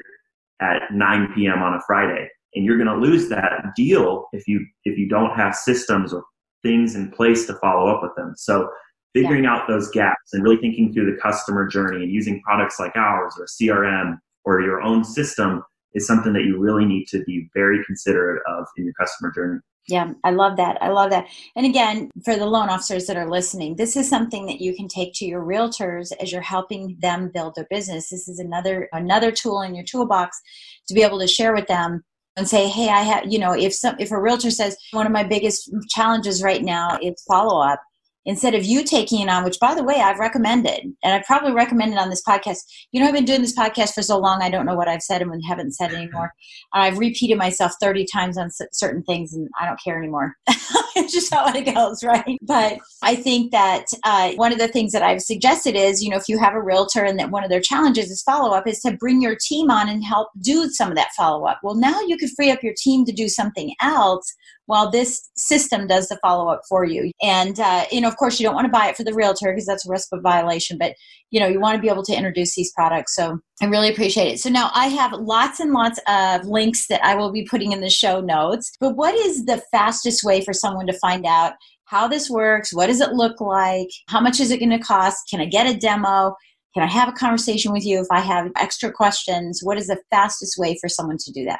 at 0.61 0.81
9 0.91 1.33
p.m. 1.35 1.61
on 1.61 1.75
a 1.75 1.81
Friday, 1.85 2.27
and 2.53 2.65
you're 2.65 2.77
going 2.77 2.87
to 2.87 2.95
lose 2.95 3.29
that 3.29 3.51
deal 3.75 4.27
if 4.33 4.47
you 4.47 4.65
if 4.83 4.97
you 4.97 5.07
don't 5.07 5.35
have 5.35 5.55
systems 5.55 6.13
or 6.13 6.23
things 6.63 6.95
in 6.95 7.11
place 7.11 7.45
to 7.47 7.53
follow 7.55 7.89
up 7.89 8.01
with 8.01 8.15
them. 8.15 8.33
So 8.35 8.69
figuring 9.13 9.43
yeah. 9.43 9.55
out 9.55 9.67
those 9.67 9.89
gaps 9.91 10.33
and 10.33 10.43
really 10.43 10.57
thinking 10.57 10.91
through 10.91 11.11
the 11.11 11.21
customer 11.21 11.67
journey 11.67 12.03
and 12.03 12.11
using 12.11 12.41
products 12.41 12.79
like 12.79 12.95
ours 12.95 13.35
or 13.39 13.45
CRM 13.45 14.17
or 14.43 14.61
your 14.61 14.81
own 14.81 15.03
system 15.03 15.63
is 15.93 16.05
something 16.05 16.33
that 16.33 16.43
you 16.43 16.59
really 16.59 16.85
need 16.85 17.07
to 17.07 17.23
be 17.23 17.47
very 17.53 17.83
considerate 17.85 18.41
of 18.47 18.65
in 18.77 18.83
your 18.83 18.93
customer 18.93 19.31
journey. 19.31 19.59
Yeah, 19.87 20.13
I 20.23 20.31
love 20.31 20.57
that. 20.57 20.81
I 20.81 20.89
love 20.89 21.11
that. 21.11 21.27
And 21.55 21.65
again, 21.65 22.09
for 22.23 22.35
the 22.35 22.47
loan 22.47 22.69
officers 22.69 23.05
that 23.05 23.17
are 23.17 23.29
listening, 23.29 23.75
this 23.75 23.95
is 23.95 24.09
something 24.09 24.47
that 24.47 24.59
you 24.59 24.75
can 24.75 24.87
take 24.87 25.13
to 25.15 25.25
your 25.25 25.43
realtors 25.43 26.11
as 26.19 26.31
you're 26.31 26.41
helping 26.41 26.97
them 27.01 27.29
build 27.31 27.53
their 27.55 27.67
business. 27.69 28.09
This 28.09 28.27
is 28.27 28.39
another 28.39 28.89
another 28.93 29.31
tool 29.31 29.61
in 29.61 29.75
your 29.75 29.85
toolbox 29.85 30.41
to 30.87 30.95
be 30.95 31.03
able 31.03 31.19
to 31.19 31.27
share 31.27 31.53
with 31.53 31.67
them 31.67 32.03
and 32.35 32.47
say, 32.47 32.67
"Hey, 32.67 32.89
I 32.89 33.01
have, 33.01 33.31
you 33.31 33.37
know, 33.37 33.53
if 33.53 33.75
some 33.75 33.95
if 33.99 34.11
a 34.11 34.19
realtor 34.19 34.49
says 34.49 34.75
one 34.91 35.05
of 35.05 35.11
my 35.11 35.23
biggest 35.23 35.69
challenges 35.89 36.41
right 36.41 36.63
now 36.63 36.97
is 37.01 37.23
follow 37.27 37.61
up, 37.61 37.79
instead 38.25 38.55
of 38.55 38.65
you 38.65 38.83
taking 38.83 39.21
it 39.21 39.29
on, 39.29 39.43
which 39.43 39.59
by 39.59 39.75
the 39.75 39.83
way, 39.83 39.95
I've 39.95 40.19
recommended, 40.19 40.81
and 41.03 41.13
I've 41.13 41.25
probably 41.25 41.51
recommended 41.51 41.97
on 41.97 42.09
this 42.09 42.23
podcast. 42.27 42.59
You 42.91 43.01
know, 43.01 43.07
I've 43.07 43.13
been 43.13 43.25
doing 43.25 43.41
this 43.41 43.55
podcast 43.55 43.93
for 43.93 44.01
so 44.01 44.17
long, 44.17 44.41
I 44.41 44.49
don't 44.49 44.65
know 44.65 44.75
what 44.75 44.87
I've 44.87 45.01
said 45.01 45.21
and 45.21 45.43
haven't 45.45 45.73
said 45.73 45.93
anymore. 45.93 46.33
I've 46.73 46.97
repeated 46.97 47.37
myself 47.37 47.73
30 47.79 48.05
times 48.11 48.37
on 48.37 48.49
certain 48.71 49.03
things 49.03 49.33
and 49.33 49.49
I 49.59 49.65
don't 49.65 49.79
care 49.83 49.97
anymore. 49.97 50.35
it's 50.95 51.13
just 51.13 51.33
how 51.33 51.47
it 51.47 51.73
goes, 51.73 52.03
right? 52.03 52.37
But 52.41 52.79
I 53.03 53.15
think 53.15 53.51
that 53.51 53.85
uh, 54.03 54.31
one 54.33 54.51
of 54.51 54.59
the 54.59 54.67
things 54.67 54.91
that 54.93 55.03
I've 55.03 55.21
suggested 55.21 55.75
is, 55.75 56.03
you 56.03 56.09
know, 56.09 56.17
if 56.17 56.27
you 56.27 56.39
have 56.39 56.53
a 56.53 56.61
realtor 56.61 57.03
and 57.03 57.19
that 57.19 57.31
one 57.31 57.43
of 57.43 57.49
their 57.49 57.61
challenges 57.61 58.09
is 58.09 58.21
follow 58.23 58.53
up, 58.53 58.67
is 58.67 58.79
to 58.81 58.95
bring 58.97 59.21
your 59.21 59.35
team 59.35 59.69
on 59.69 59.89
and 59.89 60.03
help 60.03 60.29
do 60.41 60.69
some 60.69 60.89
of 60.89 60.95
that 60.95 61.11
follow 61.17 61.45
up. 61.45 61.59
Well, 61.63 61.75
now 61.75 62.01
you 62.01 62.17
could 62.17 62.29
free 62.35 62.51
up 62.51 62.63
your 62.63 62.73
team 62.77 63.05
to 63.05 63.11
do 63.11 63.27
something 63.27 63.73
else 63.81 64.33
while 64.65 64.89
this 64.89 65.29
system 65.35 65.87
does 65.87 66.07
the 66.07 66.17
follow 66.21 66.51
up 66.51 66.61
for 66.67 66.85
you. 66.85 67.11
And, 67.21 67.59
uh, 67.59 67.85
you 67.91 68.01
know, 68.01 68.07
of 68.07 68.17
course, 68.17 68.39
you 68.39 68.45
don't 68.45 68.55
want 68.55 68.65
to 68.65 68.71
buy 68.71 68.87
it 68.87 68.97
for 68.97 69.03
the 69.03 69.13
realtor 69.13 69.51
because 69.51 69.65
that's 69.65 69.85
a 69.85 69.89
risk 69.89 70.09
of 70.11 70.21
violation, 70.21 70.77
but, 70.77 70.95
you 71.31 71.39
know, 71.39 71.47
you 71.47 71.59
want 71.59 71.75
to 71.75 71.81
be 71.81 71.89
able 71.89 72.03
to 72.03 72.15
introduce 72.15 72.55
these 72.55 72.71
products. 72.73 73.15
So 73.15 73.39
I 73.61 73.65
really 73.65 73.89
appreciate 73.89 74.33
it. 74.33 74.39
So 74.39 74.49
now 74.49 74.71
I 74.73 74.87
have 74.87 75.13
lots 75.13 75.59
and 75.59 75.71
lots 75.71 75.99
of 76.07 76.45
links 76.45 76.87
that 76.87 77.03
I 77.03 77.15
will 77.15 77.31
be 77.31 77.45
putting 77.45 77.71
in 77.71 77.81
the 77.81 77.89
show 77.89 78.21
notes. 78.21 78.71
But 78.79 78.95
what 78.95 79.15
is 79.15 79.45
the 79.45 79.61
fastest 79.71 80.23
way 80.23 80.41
for 80.43 80.53
someone 80.53 80.87
to 80.87 80.99
find 80.99 81.25
out 81.25 81.53
how 81.85 82.07
this 82.07 82.29
works? 82.29 82.73
What 82.73 82.87
does 82.87 83.01
it 83.01 83.13
look 83.13 83.39
like? 83.39 83.89
How 84.07 84.19
much 84.19 84.39
is 84.39 84.51
it 84.51 84.59
going 84.59 84.71
to 84.71 84.79
cost? 84.79 85.29
Can 85.29 85.41
I 85.41 85.45
get 85.45 85.67
a 85.67 85.77
demo? 85.77 86.35
Can 86.73 86.83
I 86.83 86.87
have 86.87 87.07
a 87.07 87.13
conversation 87.13 87.71
with 87.71 87.85
you 87.85 88.01
if 88.01 88.07
I 88.11 88.19
have 88.19 88.51
extra 88.57 88.91
questions? 88.91 89.61
What 89.63 89.77
is 89.77 89.87
the 89.87 90.01
fastest 90.11 90.57
way 90.57 90.77
for 90.81 90.89
someone 90.89 91.17
to 91.19 91.31
do 91.31 91.45
that? 91.45 91.59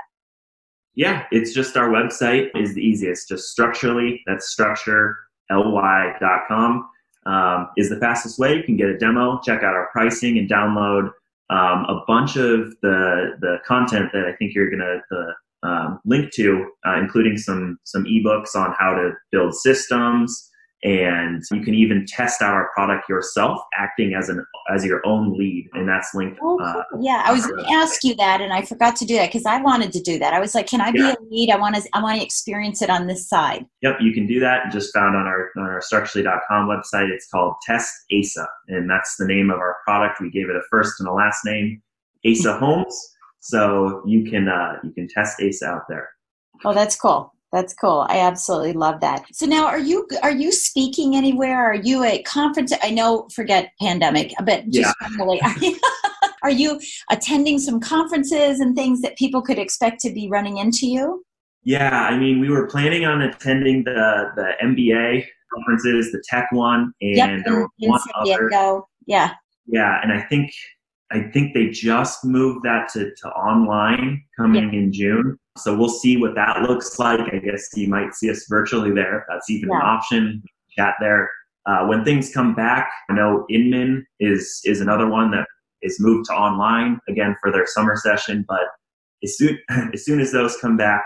Yeah, 0.96 1.26
it's 1.32 1.54
just 1.54 1.76
our 1.76 1.90
website 1.90 2.50
is 2.56 2.74
the 2.74 2.82
easiest. 2.82 3.28
Just 3.28 3.50
Structurely, 3.50 4.24
that's 4.26 4.50
structurely.com 4.50 6.90
um, 7.26 7.70
is 7.78 7.90
the 7.90 8.00
fastest 8.00 8.40
way. 8.40 8.56
You 8.56 8.64
can 8.64 8.78
get 8.78 8.88
a 8.90 8.98
demo, 8.98 9.42
check 9.44 9.64
out 9.64 9.74
our 9.74 9.90
pricing, 9.92 10.38
and 10.38 10.50
download 10.50 11.10
um, 11.50 11.86
a 11.86 12.02
bunch 12.08 12.38
of 12.38 12.74
the 12.82 13.36
the 13.42 13.58
content 13.66 14.12
that 14.14 14.26
I 14.26 14.34
think 14.38 14.56
you're 14.56 14.70
gonna 14.70 15.02
um, 15.64 16.00
link 16.06 16.32
to, 16.34 16.72
uh, 16.88 16.98
including 16.98 17.38
some 17.38 17.78
some 17.84 18.06
ebooks 18.06 18.56
on 18.56 18.74
how 18.78 18.94
to 18.94 19.12
build 19.32 19.56
systems, 19.56 20.50
and 20.86 21.44
you 21.52 21.62
can 21.64 21.74
even 21.74 22.06
test 22.08 22.44
out 22.44 22.54
our 22.54 22.70
product 22.76 23.10
yourself 23.10 23.60
acting 23.76 24.14
as 24.14 24.30
an 24.30 24.46
as 24.72 24.86
your 24.86 25.02
own 25.04 25.36
lead 25.36 25.68
and 25.74 25.90
that's 25.90 26.14
linked 26.14 26.40
oh, 26.44 26.60
uh, 26.60 26.84
yeah 27.00 27.24
i 27.26 27.34
was 27.34 27.48
going 27.48 27.64
to 27.64 27.72
ask 27.72 28.04
you 28.04 28.14
that 28.16 28.40
and 28.40 28.54
i 28.54 28.62
forgot 28.62 28.96
to 28.96 29.04
do 29.04 29.16
that 29.16 29.28
because 29.28 29.48
i 29.48 29.60
wanted 29.60 29.92
to 29.92 30.00
do 30.00 30.20
that. 30.20 30.34
I 30.34 30.40
was 30.40 30.54
like 30.54 30.68
can 30.68 30.82
i 30.82 30.92
be 30.92 31.00
yeah. 31.00 31.16
a 31.20 31.24
lead? 31.30 31.50
I 31.50 31.58
want 31.58 31.76
to 31.76 31.82
i 31.94 32.02
want 32.02 32.20
to 32.20 32.24
experience 32.24 32.84
it 32.84 32.90
on 32.90 33.08
this 33.08 33.28
side. 33.28 33.66
Yep 33.82 33.98
you 34.00 34.14
can 34.14 34.28
do 34.28 34.40
that 34.40 34.72
just 34.72 34.94
found 34.94 35.16
on 35.16 35.26
our 35.26 35.50
on 35.58 35.64
our 35.64 35.82
structurely.com 35.82 36.68
website 36.68 37.10
it's 37.10 37.28
called 37.28 37.56
test 37.66 37.92
Aisa 38.14 38.46
and 38.68 38.88
that's 38.88 39.16
the 39.18 39.26
name 39.26 39.50
of 39.50 39.58
our 39.58 39.78
product. 39.86 40.22
We 40.22 40.30
gave 40.30 40.50
it 40.50 40.56
a 40.56 40.62
first 40.70 41.00
and 41.00 41.10
a 41.10 41.14
last 41.14 41.40
name 41.46 41.82
Aisa 42.26 42.60
Holmes 42.60 42.96
so 43.40 44.04
you 44.06 44.30
can 44.30 44.48
uh, 44.48 44.78
you 44.84 44.92
can 44.92 45.08
test 45.08 45.40
Aisa 45.40 45.64
out 45.64 45.84
there. 45.90 46.10
Oh 46.64 46.74
that's 46.74 46.96
cool 46.96 47.35
that's 47.56 47.74
cool. 47.74 48.06
I 48.10 48.20
absolutely 48.20 48.74
love 48.74 49.00
that. 49.00 49.24
So 49.32 49.46
now 49.46 49.66
are 49.66 49.80
you 49.80 50.06
are 50.22 50.32
you 50.32 50.52
speaking 50.52 51.16
anywhere? 51.16 51.64
Are 51.72 51.76
you 51.76 52.04
at 52.04 52.26
conference? 52.26 52.74
I 52.84 52.90
know 52.90 53.30
forget 53.34 53.72
pandemic, 53.82 54.34
but 54.44 54.70
just 54.70 54.94
yeah. 55.02 55.08
really 55.18 55.40
are 55.42 55.58
you, 55.60 55.80
are 56.44 56.52
you 56.52 56.82
attending 57.10 57.60
some 57.60 57.80
conferences 57.80 58.60
and 58.60 58.76
things 58.76 59.02
that 59.02 59.18
people 59.18 59.42
could 59.42 59.58
expect 59.58 60.02
to 60.02 60.12
be 60.12 60.28
running 60.30 60.58
into 60.58 60.86
you? 60.86 61.24
Yeah, 61.64 62.08
I 62.08 62.18
mean, 62.18 62.42
we 62.42 62.50
were 62.50 62.68
planning 62.68 63.06
on 63.06 63.22
attending 63.22 63.86
the 63.86 64.32
the 64.36 64.52
MBA 64.62 65.26
conferences, 65.54 66.12
the 66.12 66.22
tech 66.30 66.48
one, 66.52 66.92
and 67.00 67.16
yep, 67.16 67.30
in, 67.30 67.68
in 67.80 67.90
one 67.90 68.02
other. 68.16 68.82
Yeah. 69.08 69.32
Yeah, 69.68 70.00
and 70.04 70.12
I 70.12 70.22
think 70.22 70.52
I 71.12 71.22
think 71.32 71.54
they 71.54 71.70
just 71.70 72.26
moved 72.26 72.66
that 72.66 72.90
to, 72.94 73.12
to 73.14 73.28
online 73.30 74.24
coming 74.38 74.74
yeah. 74.74 74.80
in 74.80 74.94
June. 74.94 75.38
So 75.58 75.78
we'll 75.78 75.90
see 75.90 76.18
what 76.18 76.36
that 76.36 76.64
looks 76.64 76.98
like. 76.98 77.20
I 77.20 77.38
guess 77.38 77.70
you 77.76 77.88
might 77.88 78.14
see 78.14 78.30
us 78.30 78.46
virtually 78.50 78.92
there 78.92 79.20
if 79.20 79.24
that's 79.30 79.50
even 79.50 79.70
yeah. 79.70 79.78
an 79.78 79.82
option. 79.82 80.44
Chat 80.72 80.96
there. 81.00 81.30
Uh, 81.66 81.86
when 81.86 82.04
things 82.04 82.34
come 82.34 82.54
back, 82.54 82.90
I 83.10 83.14
know 83.14 83.46
Inman 83.50 84.06
is 84.20 84.62
is 84.66 84.82
another 84.82 85.08
one 85.08 85.32
that 85.32 85.48
is 85.82 86.00
moved 86.00 86.26
to 86.26 86.34
online 86.34 87.00
again 87.08 87.36
for 87.42 87.52
their 87.52 87.66
summer 87.66 87.96
session. 87.96 88.44
But 88.48 88.64
as 89.24 89.38
soon 89.38 89.58
as 89.94 90.04
soon 90.04 90.20
as 90.20 90.32
those 90.32 90.58
come 90.58 90.76
back, 90.76 91.04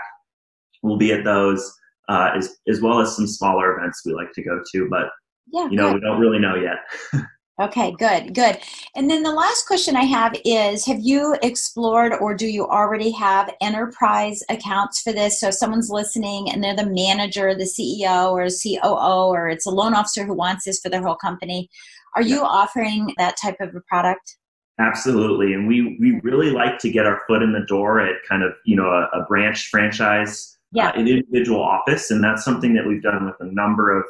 we'll 0.82 0.98
be 0.98 1.12
at 1.12 1.24
those 1.24 1.72
uh, 2.08 2.32
as 2.36 2.56
as 2.68 2.80
well 2.80 3.00
as 3.00 3.14
some 3.14 3.26
smaller 3.26 3.78
events 3.78 4.02
we 4.04 4.12
like 4.12 4.32
to 4.32 4.42
go 4.42 4.60
to. 4.72 4.88
But 4.90 5.10
yeah, 5.52 5.68
you 5.70 5.76
know, 5.76 5.92
good. 5.92 5.94
we 5.94 6.00
don't 6.00 6.20
really 6.20 6.38
know 6.38 6.56
yet. 6.56 6.78
Okay, 7.60 7.92
good, 7.98 8.34
good. 8.34 8.58
And 8.96 9.10
then 9.10 9.22
the 9.22 9.32
last 9.32 9.66
question 9.66 9.94
I 9.94 10.04
have 10.04 10.34
is 10.46 10.86
Have 10.86 11.00
you 11.00 11.36
explored 11.42 12.14
or 12.18 12.34
do 12.34 12.46
you 12.46 12.66
already 12.66 13.10
have 13.10 13.54
enterprise 13.60 14.42
accounts 14.48 15.02
for 15.02 15.12
this? 15.12 15.38
So 15.38 15.48
if 15.48 15.54
someone's 15.54 15.90
listening 15.90 16.50
and 16.50 16.64
they're 16.64 16.74
the 16.74 16.86
manager, 16.86 17.54
the 17.54 17.64
CEO, 17.64 18.32
or 18.32 18.48
COO, 18.48 19.30
or 19.30 19.50
it's 19.50 19.66
a 19.66 19.70
loan 19.70 19.92
officer 19.92 20.24
who 20.24 20.32
wants 20.32 20.64
this 20.64 20.80
for 20.80 20.88
their 20.88 21.02
whole 21.02 21.16
company, 21.16 21.68
are 22.16 22.22
you 22.22 22.40
offering 22.42 23.14
that 23.18 23.36
type 23.36 23.56
of 23.60 23.74
a 23.74 23.80
product? 23.82 24.36
Absolutely. 24.78 25.52
And 25.52 25.68
we, 25.68 25.98
we 26.00 26.18
really 26.22 26.50
like 26.50 26.78
to 26.78 26.90
get 26.90 27.04
our 27.04 27.20
foot 27.28 27.42
in 27.42 27.52
the 27.52 27.66
door 27.68 28.00
at 28.00 28.16
kind 28.26 28.42
of, 28.42 28.52
you 28.64 28.74
know, 28.74 28.86
a, 28.86 29.20
a 29.20 29.26
branch 29.28 29.68
franchise, 29.68 30.56
yeah. 30.72 30.90
Uh, 30.90 31.00
an 31.00 31.08
individual 31.08 31.60
office. 31.60 32.10
And 32.10 32.22
that's 32.22 32.44
something 32.44 32.74
that 32.74 32.86
we've 32.86 33.02
done 33.02 33.26
with 33.26 33.34
a 33.40 33.52
number 33.52 33.90
of 33.98 34.04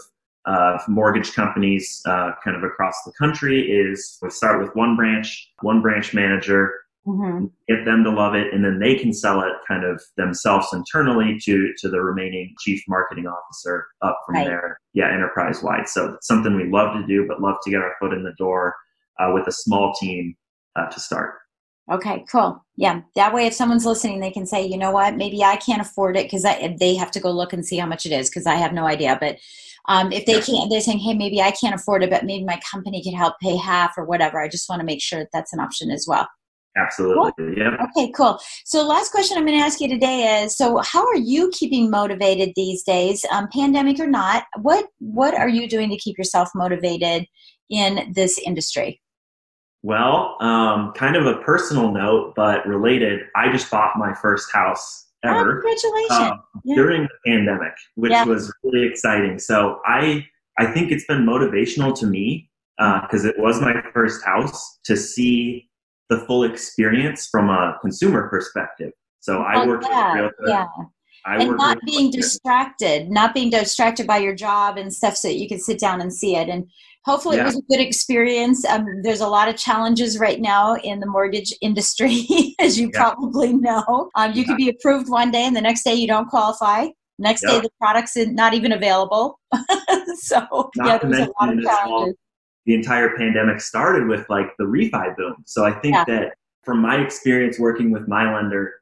of 0.47 0.81
mortgage 0.89 1.33
companies 1.35 2.03
uh, 2.07 2.33
kind 2.43 2.57
of 2.57 2.63
across 2.63 2.95
the 3.05 3.13
country 3.19 3.71
is 3.71 4.19
we 4.23 4.31
start 4.31 4.61
with 4.61 4.75
one 4.75 4.97
branch, 4.97 5.51
one 5.61 5.83
branch 5.83 6.15
manager, 6.15 6.73
mm-hmm. 7.07 7.47
get 7.69 7.85
them 7.85 8.05
to 8.05 8.11
love 8.11 8.35
it, 8.35 8.53
and 8.53 8.65
then 8.65 8.79
they 8.79 8.95
can 8.95 9.13
sell 9.13 9.41
it 9.43 9.53
kind 9.69 9.85
of 9.85 10.03
themselves 10.17 10.69
internally 10.73 11.39
to 11.45 11.73
to 11.79 11.89
the 11.89 12.01
remaining 12.01 12.55
chief 12.61 12.83
marketing 12.89 13.27
officer 13.27 13.87
up 14.03 14.19
from 14.27 14.37
right. 14.37 14.47
there. 14.47 14.79
Yeah, 14.95 15.13
enterprise 15.13 15.63
wide. 15.63 15.89
So 15.89 16.15
it's 16.15 16.27
something 16.27 16.57
we 16.57 16.71
love 16.71 16.95
to 16.95 17.07
do, 17.07 17.27
but 17.29 17.43
love 17.43 17.57
to 17.65 17.71
get 17.71 17.81
our 17.81 17.95
foot 18.01 18.13
in 18.13 18.23
the 18.23 18.35
door 18.39 18.75
uh, 19.19 19.33
with 19.35 19.47
a 19.47 19.53
small 19.53 19.93
team 20.01 20.35
uh, 20.77 20.87
to 20.87 21.01
start. 21.01 21.35
Okay, 21.91 22.25
cool. 22.31 22.65
Yeah, 22.77 23.01
that 23.17 23.35
way 23.35 23.47
if 23.47 23.55
someone's 23.55 23.85
listening, 23.85 24.21
they 24.21 24.31
can 24.31 24.47
say, 24.47 24.65
you 24.65 24.79
know 24.79 24.93
what, 24.93 25.17
maybe 25.17 25.43
I 25.43 25.57
can't 25.57 25.83
afford 25.83 26.17
it 26.17 26.27
because 26.27 26.45
they 26.79 26.95
have 26.95 27.11
to 27.11 27.21
go 27.21 27.31
look 27.33 27.53
and 27.53 27.67
see 27.67 27.79
how 27.79 27.87
much 27.87 28.07
it 28.07 28.13
is 28.13 28.31
because 28.31 28.47
I 28.47 28.55
have 28.55 28.73
no 28.73 28.87
idea. 28.87 29.19
But 29.21 29.39
um, 29.89 30.13
if 30.13 30.25
they 30.25 30.41
can't, 30.41 30.71
they're 30.71 30.81
saying, 30.81 31.01
hey, 31.01 31.15
maybe 31.15 31.43
I 31.43 31.51
can't 31.51 31.75
afford 31.75 32.05
it, 32.05 32.11
but 32.11 32.25
maybe 32.25 32.45
my 32.45 32.61
company 32.71 33.03
could 33.03 33.15
help 33.15 33.35
pay 33.43 33.57
half 33.57 33.95
or 33.97 34.05
whatever. 34.05 34.41
I 34.41 34.49
just 34.49 34.69
want 34.69 34.81
to 34.81 34.87
make 34.87 35.03
sure 35.03 35.19
that 35.19 35.31
that's 35.33 35.53
an 35.53 35.59
option 35.59 35.91
as 35.91 36.07
well. 36.07 36.29
Absolutely. 36.77 37.33
Cool. 37.37 37.55
Yeah. 37.57 37.87
Okay, 37.97 38.13
cool. 38.13 38.39
So, 38.65 38.87
last 38.87 39.11
question 39.11 39.37
I'm 39.37 39.45
going 39.45 39.59
to 39.59 39.65
ask 39.65 39.81
you 39.81 39.89
today 39.89 40.43
is: 40.45 40.57
So, 40.57 40.79
how 40.79 41.05
are 41.05 41.17
you 41.17 41.51
keeping 41.53 41.91
motivated 41.91 42.53
these 42.55 42.85
days, 42.85 43.25
um, 43.33 43.49
pandemic 43.53 43.99
or 43.99 44.07
not? 44.07 44.45
What 44.63 44.87
What 45.01 45.35
are 45.35 45.49
you 45.49 45.69
doing 45.69 45.91
to 45.91 45.97
keep 45.97 46.17
yourself 46.17 46.51
motivated 46.55 47.27
in 47.71 48.13
this 48.15 48.39
industry? 48.39 49.01
Well, 49.83 50.37
um, 50.41 50.93
kind 50.93 51.17
of 51.17 51.27
a 51.27 51.37
personal 51.39 51.91
note, 51.91 52.35
but 52.37 52.67
related. 52.67 53.21
I 53.35 53.51
just 53.51 53.71
bought 53.71 53.97
my 53.97 54.13
first 54.15 54.53
house 54.53 55.09
ever. 55.25 55.59
Oh, 55.59 55.63
congratulations! 55.63 56.11
Uh, 56.11 56.37
yeah. 56.65 56.75
During 56.75 57.03
the 57.03 57.31
pandemic, 57.31 57.73
which 57.95 58.13
yeah. 58.13 58.25
was 58.25 58.53
really 58.63 58.87
exciting. 58.87 59.39
So 59.39 59.81
I 59.87 60.27
I 60.59 60.67
think 60.67 60.93
it's 60.93 61.07
been 61.07 61.25
motivational 61.25 61.99
to 61.99 62.07
me 62.07 62.51
because 62.77 63.25
uh, 63.25 63.29
it 63.29 63.39
was 63.39 63.61
my 63.61 63.75
first 63.95 64.25
house 64.25 64.79
to 64.85 64.97
see 64.97 65.71
the 66.11 66.19
full 66.19 66.45
experience 66.45 67.29
from 67.31 67.49
a 67.49 67.79
consumer 67.81 68.29
perspective. 68.29 68.93
So 69.21 69.43
I 69.43 69.63
oh, 69.63 69.69
worked 69.69 69.87
yeah, 69.89 70.29
yeah. 70.47 70.67
I 71.27 71.43
and 71.43 71.57
not 71.57 71.79
being 71.85 72.11
distracted, 72.11 73.11
not 73.11 73.35
being 73.35 73.51
distracted 73.51 74.07
by 74.07 74.19
your 74.19 74.35
job 74.35 74.79
and 74.79 74.93
stuff, 74.93 75.17
so 75.17 75.29
that 75.29 75.37
you 75.37 75.49
can 75.49 75.61
sit 75.61 75.79
down 75.79 76.01
and 76.01 76.13
see 76.13 76.37
it. 76.37 76.49
And 76.49 76.67
hopefully, 77.05 77.37
yeah. 77.37 77.43
it 77.43 77.47
was 77.47 77.59
a 77.59 77.63
good 77.63 77.81
experience. 77.81 78.65
Um, 78.65 78.87
there's 79.03 79.21
a 79.21 79.29
lot 79.29 79.49
of 79.49 79.57
challenges 79.57 80.19
right 80.19 80.41
now 80.41 80.77
in 80.77 81.01
the 81.01 81.07
mortgage 81.07 81.53
industry, 81.61 82.27
as 82.59 82.79
you 82.79 82.91
yeah. 82.93 83.01
probably 83.01 83.53
know. 83.53 84.11
Um, 84.15 84.33
you 84.33 84.43
yeah. 84.43 84.47
could 84.47 84.57
be 84.57 84.69
approved 84.69 85.09
one 85.09 85.31
day, 85.31 85.45
and 85.45 85.57
the 85.57 85.61
next 85.61 85.85
day 85.85 85.95
you 85.95 86.07
don't 86.07 86.29
qualify. 86.29 86.89
Next 87.19 87.43
day, 87.43 87.61
the 87.61 87.69
product's 87.79 88.17
not 88.17 88.55
even 88.55 88.73
available. 88.73 89.39
so 90.17 90.71
not 90.75 90.87
yeah, 90.87 90.99
there's 90.99 91.29
a 91.29 91.33
lot 91.39 91.53
of 91.53 91.63
challenges. 91.63 92.17
The 92.65 92.75
entire 92.75 93.15
pandemic 93.15 93.61
started 93.61 94.09
with 94.09 94.25
like 94.31 94.47
the 94.59 94.65
refi 94.65 95.15
boom. 95.17 95.37
So 95.45 95.67
I 95.67 95.73
think 95.81 95.97
that 96.07 96.33
from 96.65 96.81
my 96.81 96.97
experience 96.97 97.59
working 97.59 97.91
with 97.91 98.09
my 98.09 98.35
lender, 98.35 98.73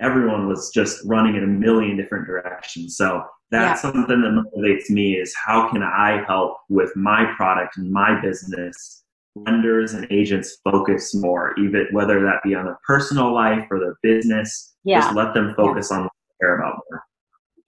everyone 0.00 0.46
was 0.46 0.70
just 0.70 1.00
running 1.04 1.34
in 1.34 1.42
a 1.42 1.48
million 1.48 1.96
different 1.96 2.26
directions. 2.26 2.96
So 2.96 3.24
that's 3.50 3.82
yeah. 3.82 3.92
something 3.92 4.20
that 4.20 4.44
motivates 4.54 4.90
me 4.90 5.14
is 5.14 5.34
how 5.34 5.68
can 5.70 5.82
I 5.82 6.22
help 6.26 6.58
with 6.68 6.94
my 6.94 7.32
product 7.36 7.76
and 7.76 7.90
my 7.90 8.20
business 8.20 9.02
lenders 9.34 9.94
and 9.94 10.06
agents 10.10 10.58
focus 10.64 11.14
more, 11.14 11.54
even 11.58 11.86
whether 11.92 12.20
that 12.22 12.42
be 12.42 12.54
on 12.54 12.64
their 12.64 12.78
personal 12.86 13.32
life 13.32 13.66
or 13.70 13.78
their 13.78 13.96
business. 14.02 14.74
Yeah. 14.84 15.00
Just 15.00 15.14
let 15.14 15.34
them 15.34 15.54
focus 15.56 15.88
yeah. 15.90 15.98
on 15.98 16.02
what 16.04 16.12
they 16.12 16.44
care 16.44 16.58
about 16.58 16.80
more. 16.90 17.02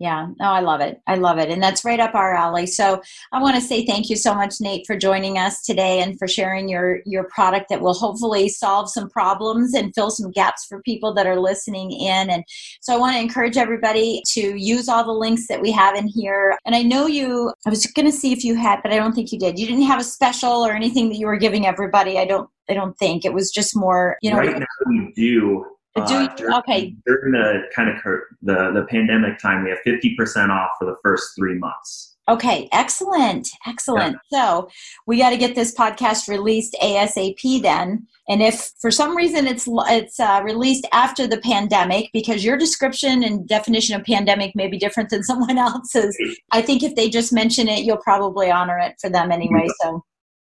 Yeah, 0.03 0.31
no, 0.41 0.47
I 0.47 0.59
love 0.59 0.81
it. 0.81 1.01
I 1.07 1.15
love 1.15 1.39
it. 1.39 1.49
And 1.49 1.63
that's 1.63 1.85
right 1.85 2.01
up 2.01 2.17
our 2.17 2.35
alley. 2.35 2.67
So 2.67 3.01
I 3.31 3.41
want 3.41 3.55
to 3.55 3.61
say 3.61 3.87
thank 3.87 4.11
you 4.11 4.17
so 4.17 4.35
much, 4.35 4.55
Nate, 4.61 4.85
for 4.85 4.97
joining 4.97 5.39
us 5.39 5.63
today 5.63 6.03
and 6.03 6.19
for 6.19 6.27
sharing 6.27 6.69
your, 6.69 7.03
your 7.07 7.29
product 7.29 7.69
that 7.69 7.81
will 7.81 7.95
hopefully 7.95 8.49
solve 8.49 8.91
some 8.91 9.09
problems 9.09 9.75
and 9.75 9.95
fill 9.95 10.11
some 10.11 10.33
gaps 10.33 10.67
for 10.67 10.83
people 10.83 11.15
that 11.15 11.29
are 11.29 11.39
listening 11.39 11.93
in. 11.93 12.31
And 12.31 12.43
so 12.81 12.93
I 12.93 12.99
want 12.99 13.15
to 13.15 13.23
encourage 13.23 13.57
everybody 13.57 14.25
to 14.31 14.57
use 14.57 14.89
all 14.89 15.05
the 15.05 15.13
links 15.13 15.47
that 15.47 15.63
we 15.63 15.71
have 15.71 15.95
in 15.95 16.09
here. 16.09 16.59
And 16.67 16.75
I 16.75 16.83
know 16.83 17.07
you, 17.07 17.53
I 17.65 17.71
was 17.71 17.87
going 17.87 18.07
to 18.07 18.13
see 18.13 18.33
if 18.33 18.43
you 18.43 18.57
had, 18.57 18.81
but 18.83 18.93
I 18.93 18.97
don't 18.97 19.13
think 19.13 19.31
you 19.31 19.39
did. 19.39 19.57
You 19.57 19.69
didn't 19.69 19.85
have 19.85 20.01
a 20.01 20.05
special 20.05 20.67
or 20.67 20.73
anything 20.73 21.11
that 21.11 21.17
you 21.19 21.27
were 21.27 21.37
giving 21.37 21.65
everybody. 21.65 22.19
I 22.19 22.25
don't, 22.25 22.51
I 22.69 22.75
don't 22.75 22.99
think 22.99 23.25
it 23.25 23.33
was 23.33 23.53
just 23.53 23.77
more, 23.77 24.17
you 24.21 24.33
know. 24.33 24.39
Right 24.39 24.59
now 24.59 24.67
we 24.89 25.13
do 25.15 25.65
uh, 25.97 26.07
during, 26.07 26.55
okay. 26.55 26.95
During 27.07 27.33
the 27.33 27.63
kind 27.75 27.91
of 27.91 27.97
the 28.43 28.73
the 28.73 28.87
pandemic 28.89 29.39
time, 29.39 29.65
we 29.65 29.71
have 29.71 29.81
fifty 29.81 30.15
percent 30.15 30.51
off 30.51 30.71
for 30.79 30.87
the 30.87 30.97
first 31.03 31.35
three 31.37 31.59
months. 31.59 32.13
Okay, 32.29 32.69
excellent, 32.71 33.49
excellent. 33.67 34.17
Yeah. 34.31 34.39
So 34.39 34.69
we 35.07 35.19
got 35.19 35.31
to 35.31 35.37
get 35.37 35.57
this 35.57 35.75
podcast 35.75 36.29
released 36.29 36.77
asap 36.81 37.63
then. 37.63 38.07
And 38.29 38.41
if 38.41 38.71
for 38.81 38.93
some 38.93 39.17
reason 39.17 39.47
it's 39.49 39.69
it's 39.69 40.21
uh, 40.21 40.41
released 40.45 40.87
after 40.93 41.27
the 41.27 41.39
pandemic, 41.39 42.11
because 42.13 42.45
your 42.45 42.57
description 42.57 43.25
and 43.25 43.47
definition 43.49 43.97
of 43.97 44.05
pandemic 44.05 44.55
may 44.55 44.69
be 44.69 44.79
different 44.79 45.11
than 45.11 45.23
someone 45.25 45.59
else's, 45.59 46.17
I 46.53 46.63
think 46.63 46.83
if 46.83 46.95
they 46.95 47.11
just 47.11 47.33
mention 47.33 47.69
it, 47.69 47.85
you'll 47.85 47.97
probably 47.99 48.51
honor 48.51 48.79
it 48.79 48.95
for 49.01 49.11
them 49.11 49.33
anyway. 49.33 49.67
So. 49.83 50.05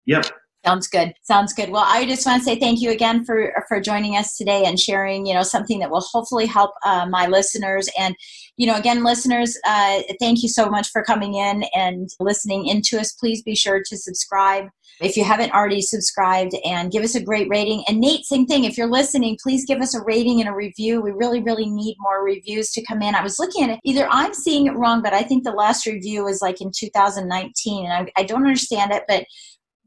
Yep. 0.05 0.25
Sounds 0.65 0.87
good. 0.87 1.13
Sounds 1.23 1.51
good. 1.51 1.71
Well, 1.71 1.83
I 1.85 2.05
just 2.05 2.25
want 2.25 2.41
to 2.41 2.45
say 2.45 2.57
thank 2.57 2.79
you 2.81 2.91
again 2.91 3.25
for 3.25 3.53
for 3.67 3.81
joining 3.81 4.15
us 4.15 4.37
today 4.37 4.63
and 4.65 4.79
sharing, 4.79 5.25
you 5.25 5.33
know, 5.33 5.43
something 5.43 5.79
that 5.79 5.91
will 5.91 6.05
hopefully 6.13 6.45
help 6.45 6.71
uh, 6.85 7.05
my 7.09 7.27
listeners. 7.27 7.89
And, 7.99 8.15
you 8.55 8.65
know, 8.65 8.77
again, 8.77 9.03
listeners, 9.03 9.57
uh, 9.67 10.01
thank 10.21 10.41
you 10.41 10.47
so 10.47 10.69
much 10.69 10.89
for 10.89 11.03
coming 11.03 11.35
in 11.35 11.65
and 11.75 12.09
listening 12.21 12.67
into 12.67 12.97
us. 12.97 13.11
Please 13.11 13.43
be 13.43 13.55
sure 13.55 13.81
to 13.85 13.97
subscribe 13.97 14.67
if 15.01 15.17
you 15.17 15.25
haven't 15.25 15.51
already 15.51 15.81
subscribed 15.81 16.53
and 16.63 16.91
give 16.91 17.03
us 17.03 17.15
a 17.15 17.23
great 17.23 17.49
rating. 17.49 17.83
And 17.89 17.99
Nate, 17.99 18.23
same 18.23 18.45
thing. 18.45 18.63
If 18.63 18.77
you're 18.77 18.89
listening, 18.89 19.37
please 19.43 19.65
give 19.65 19.81
us 19.81 19.93
a 19.93 20.03
rating 20.03 20.39
and 20.39 20.49
a 20.49 20.53
review. 20.53 21.01
We 21.01 21.11
really, 21.11 21.41
really 21.41 21.69
need 21.69 21.97
more 21.99 22.23
reviews 22.23 22.71
to 22.71 22.85
come 22.85 23.01
in. 23.01 23.15
I 23.15 23.23
was 23.23 23.37
looking 23.37 23.63
at 23.63 23.71
it. 23.71 23.79
Either 23.83 24.07
I'm 24.09 24.33
seeing 24.33 24.67
it 24.67 24.77
wrong, 24.77 25.01
but 25.01 25.13
I 25.13 25.23
think 25.23 25.43
the 25.43 25.51
last 25.51 25.85
review 25.85 26.23
was 26.23 26.41
like 26.41 26.61
in 26.61 26.71
2019, 26.73 27.85
and 27.85 27.93
I, 27.93 28.21
I 28.21 28.23
don't 28.23 28.45
understand 28.45 28.93
it, 28.93 29.03
but 29.09 29.25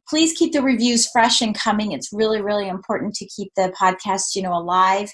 please 0.09 0.33
keep 0.33 0.53
the 0.53 0.63
reviews 0.63 1.09
fresh 1.09 1.41
and 1.41 1.57
coming. 1.57 1.93
It's 1.93 2.11
really 2.13 2.41
really 2.41 2.69
important 2.69 3.15
to 3.15 3.27
keep 3.27 3.53
the 3.57 3.73
podcast 3.81 4.35
you 4.35 4.43
know 4.43 4.55
alive 4.55 5.11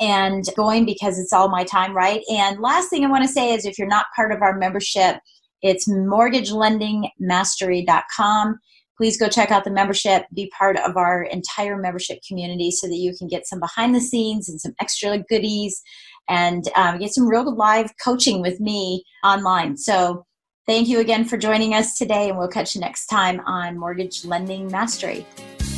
and 0.00 0.44
going 0.56 0.84
because 0.84 1.18
it's 1.18 1.32
all 1.32 1.48
my 1.48 1.64
time 1.64 1.94
right? 1.94 2.22
And 2.30 2.60
last 2.60 2.90
thing 2.90 3.04
i 3.04 3.08
want 3.08 3.24
to 3.24 3.28
say 3.28 3.52
is 3.52 3.64
if 3.64 3.78
you're 3.78 3.88
not 3.88 4.06
part 4.14 4.32
of 4.32 4.42
our 4.42 4.58
membership 4.58 5.16
it's 5.62 5.88
mortgagelendingmastery.com 5.88 8.58
please 8.96 9.16
go 9.16 9.28
check 9.28 9.50
out 9.50 9.64
the 9.64 9.70
membership 9.70 10.24
be 10.34 10.52
part 10.56 10.76
of 10.76 10.96
our 10.96 11.24
entire 11.24 11.76
membership 11.76 12.18
community 12.26 12.70
so 12.70 12.86
that 12.86 12.96
you 12.96 13.14
can 13.16 13.28
get 13.28 13.46
some 13.46 13.60
behind 13.60 13.94
the 13.94 14.00
scenes 14.00 14.48
and 14.48 14.60
some 14.60 14.72
extra 14.80 15.18
goodies 15.28 15.82
and 16.28 16.64
um, 16.76 16.98
get 16.98 17.12
some 17.12 17.28
real 17.28 17.54
live 17.54 17.90
coaching 18.02 18.40
with 18.40 18.60
me 18.60 19.04
online. 19.24 19.76
So 19.76 20.24
Thank 20.64 20.86
you 20.86 21.00
again 21.00 21.24
for 21.24 21.36
joining 21.36 21.74
us 21.74 21.98
today, 21.98 22.28
and 22.28 22.38
we'll 22.38 22.46
catch 22.46 22.76
you 22.76 22.80
next 22.80 23.06
time 23.06 23.40
on 23.40 23.76
Mortgage 23.76 24.24
Lending 24.24 24.68
Mastery. 24.68 25.26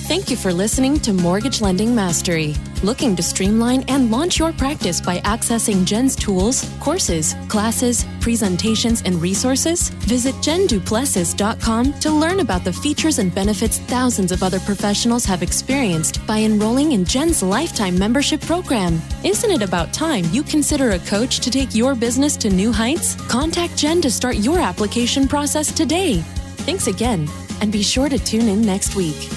Thank 0.06 0.28
you 0.28 0.36
for 0.36 0.52
listening 0.52 1.00
to 1.00 1.14
Mortgage 1.14 1.62
Lending 1.62 1.94
Mastery. 1.94 2.54
Looking 2.82 3.16
to 3.16 3.22
streamline 3.22 3.84
and 3.88 4.10
launch 4.10 4.38
your 4.38 4.52
practice 4.52 5.00
by 5.00 5.16
accessing 5.20 5.86
Jen's 5.86 6.14
tools, 6.14 6.70
courses, 6.78 7.34
classes, 7.48 8.04
presentations, 8.20 9.00
and 9.06 9.14
resources? 9.14 9.88
Visit 10.04 10.34
jenduplessis.com 10.36 11.94
to 12.00 12.10
learn 12.10 12.40
about 12.40 12.64
the 12.64 12.72
features 12.72 13.18
and 13.18 13.34
benefits 13.34 13.78
thousands 13.78 14.30
of 14.30 14.42
other 14.42 14.60
professionals 14.60 15.24
have 15.24 15.42
experienced 15.42 16.24
by 16.26 16.40
enrolling 16.40 16.92
in 16.92 17.06
Jen's 17.06 17.42
lifetime 17.42 17.98
membership 17.98 18.42
program. 18.42 19.00
Isn't 19.24 19.52
it 19.52 19.62
about 19.62 19.94
time 19.94 20.26
you 20.32 20.42
consider 20.42 20.90
a 20.90 20.98
coach 20.98 21.40
to 21.40 21.50
take 21.50 21.74
your 21.74 21.94
business 21.94 22.36
to 22.36 22.50
new 22.50 22.72
heights? 22.72 23.14
Contact 23.28 23.74
Jen 23.74 24.02
to 24.02 24.10
start 24.10 24.36
your 24.36 24.58
application 24.58 25.26
process 25.26 25.72
today. 25.72 26.16
Thanks 26.66 26.88
again, 26.88 27.26
and 27.62 27.72
be 27.72 27.82
sure 27.82 28.10
to 28.10 28.18
tune 28.18 28.48
in 28.48 28.60
next 28.60 28.96
week. 28.96 29.30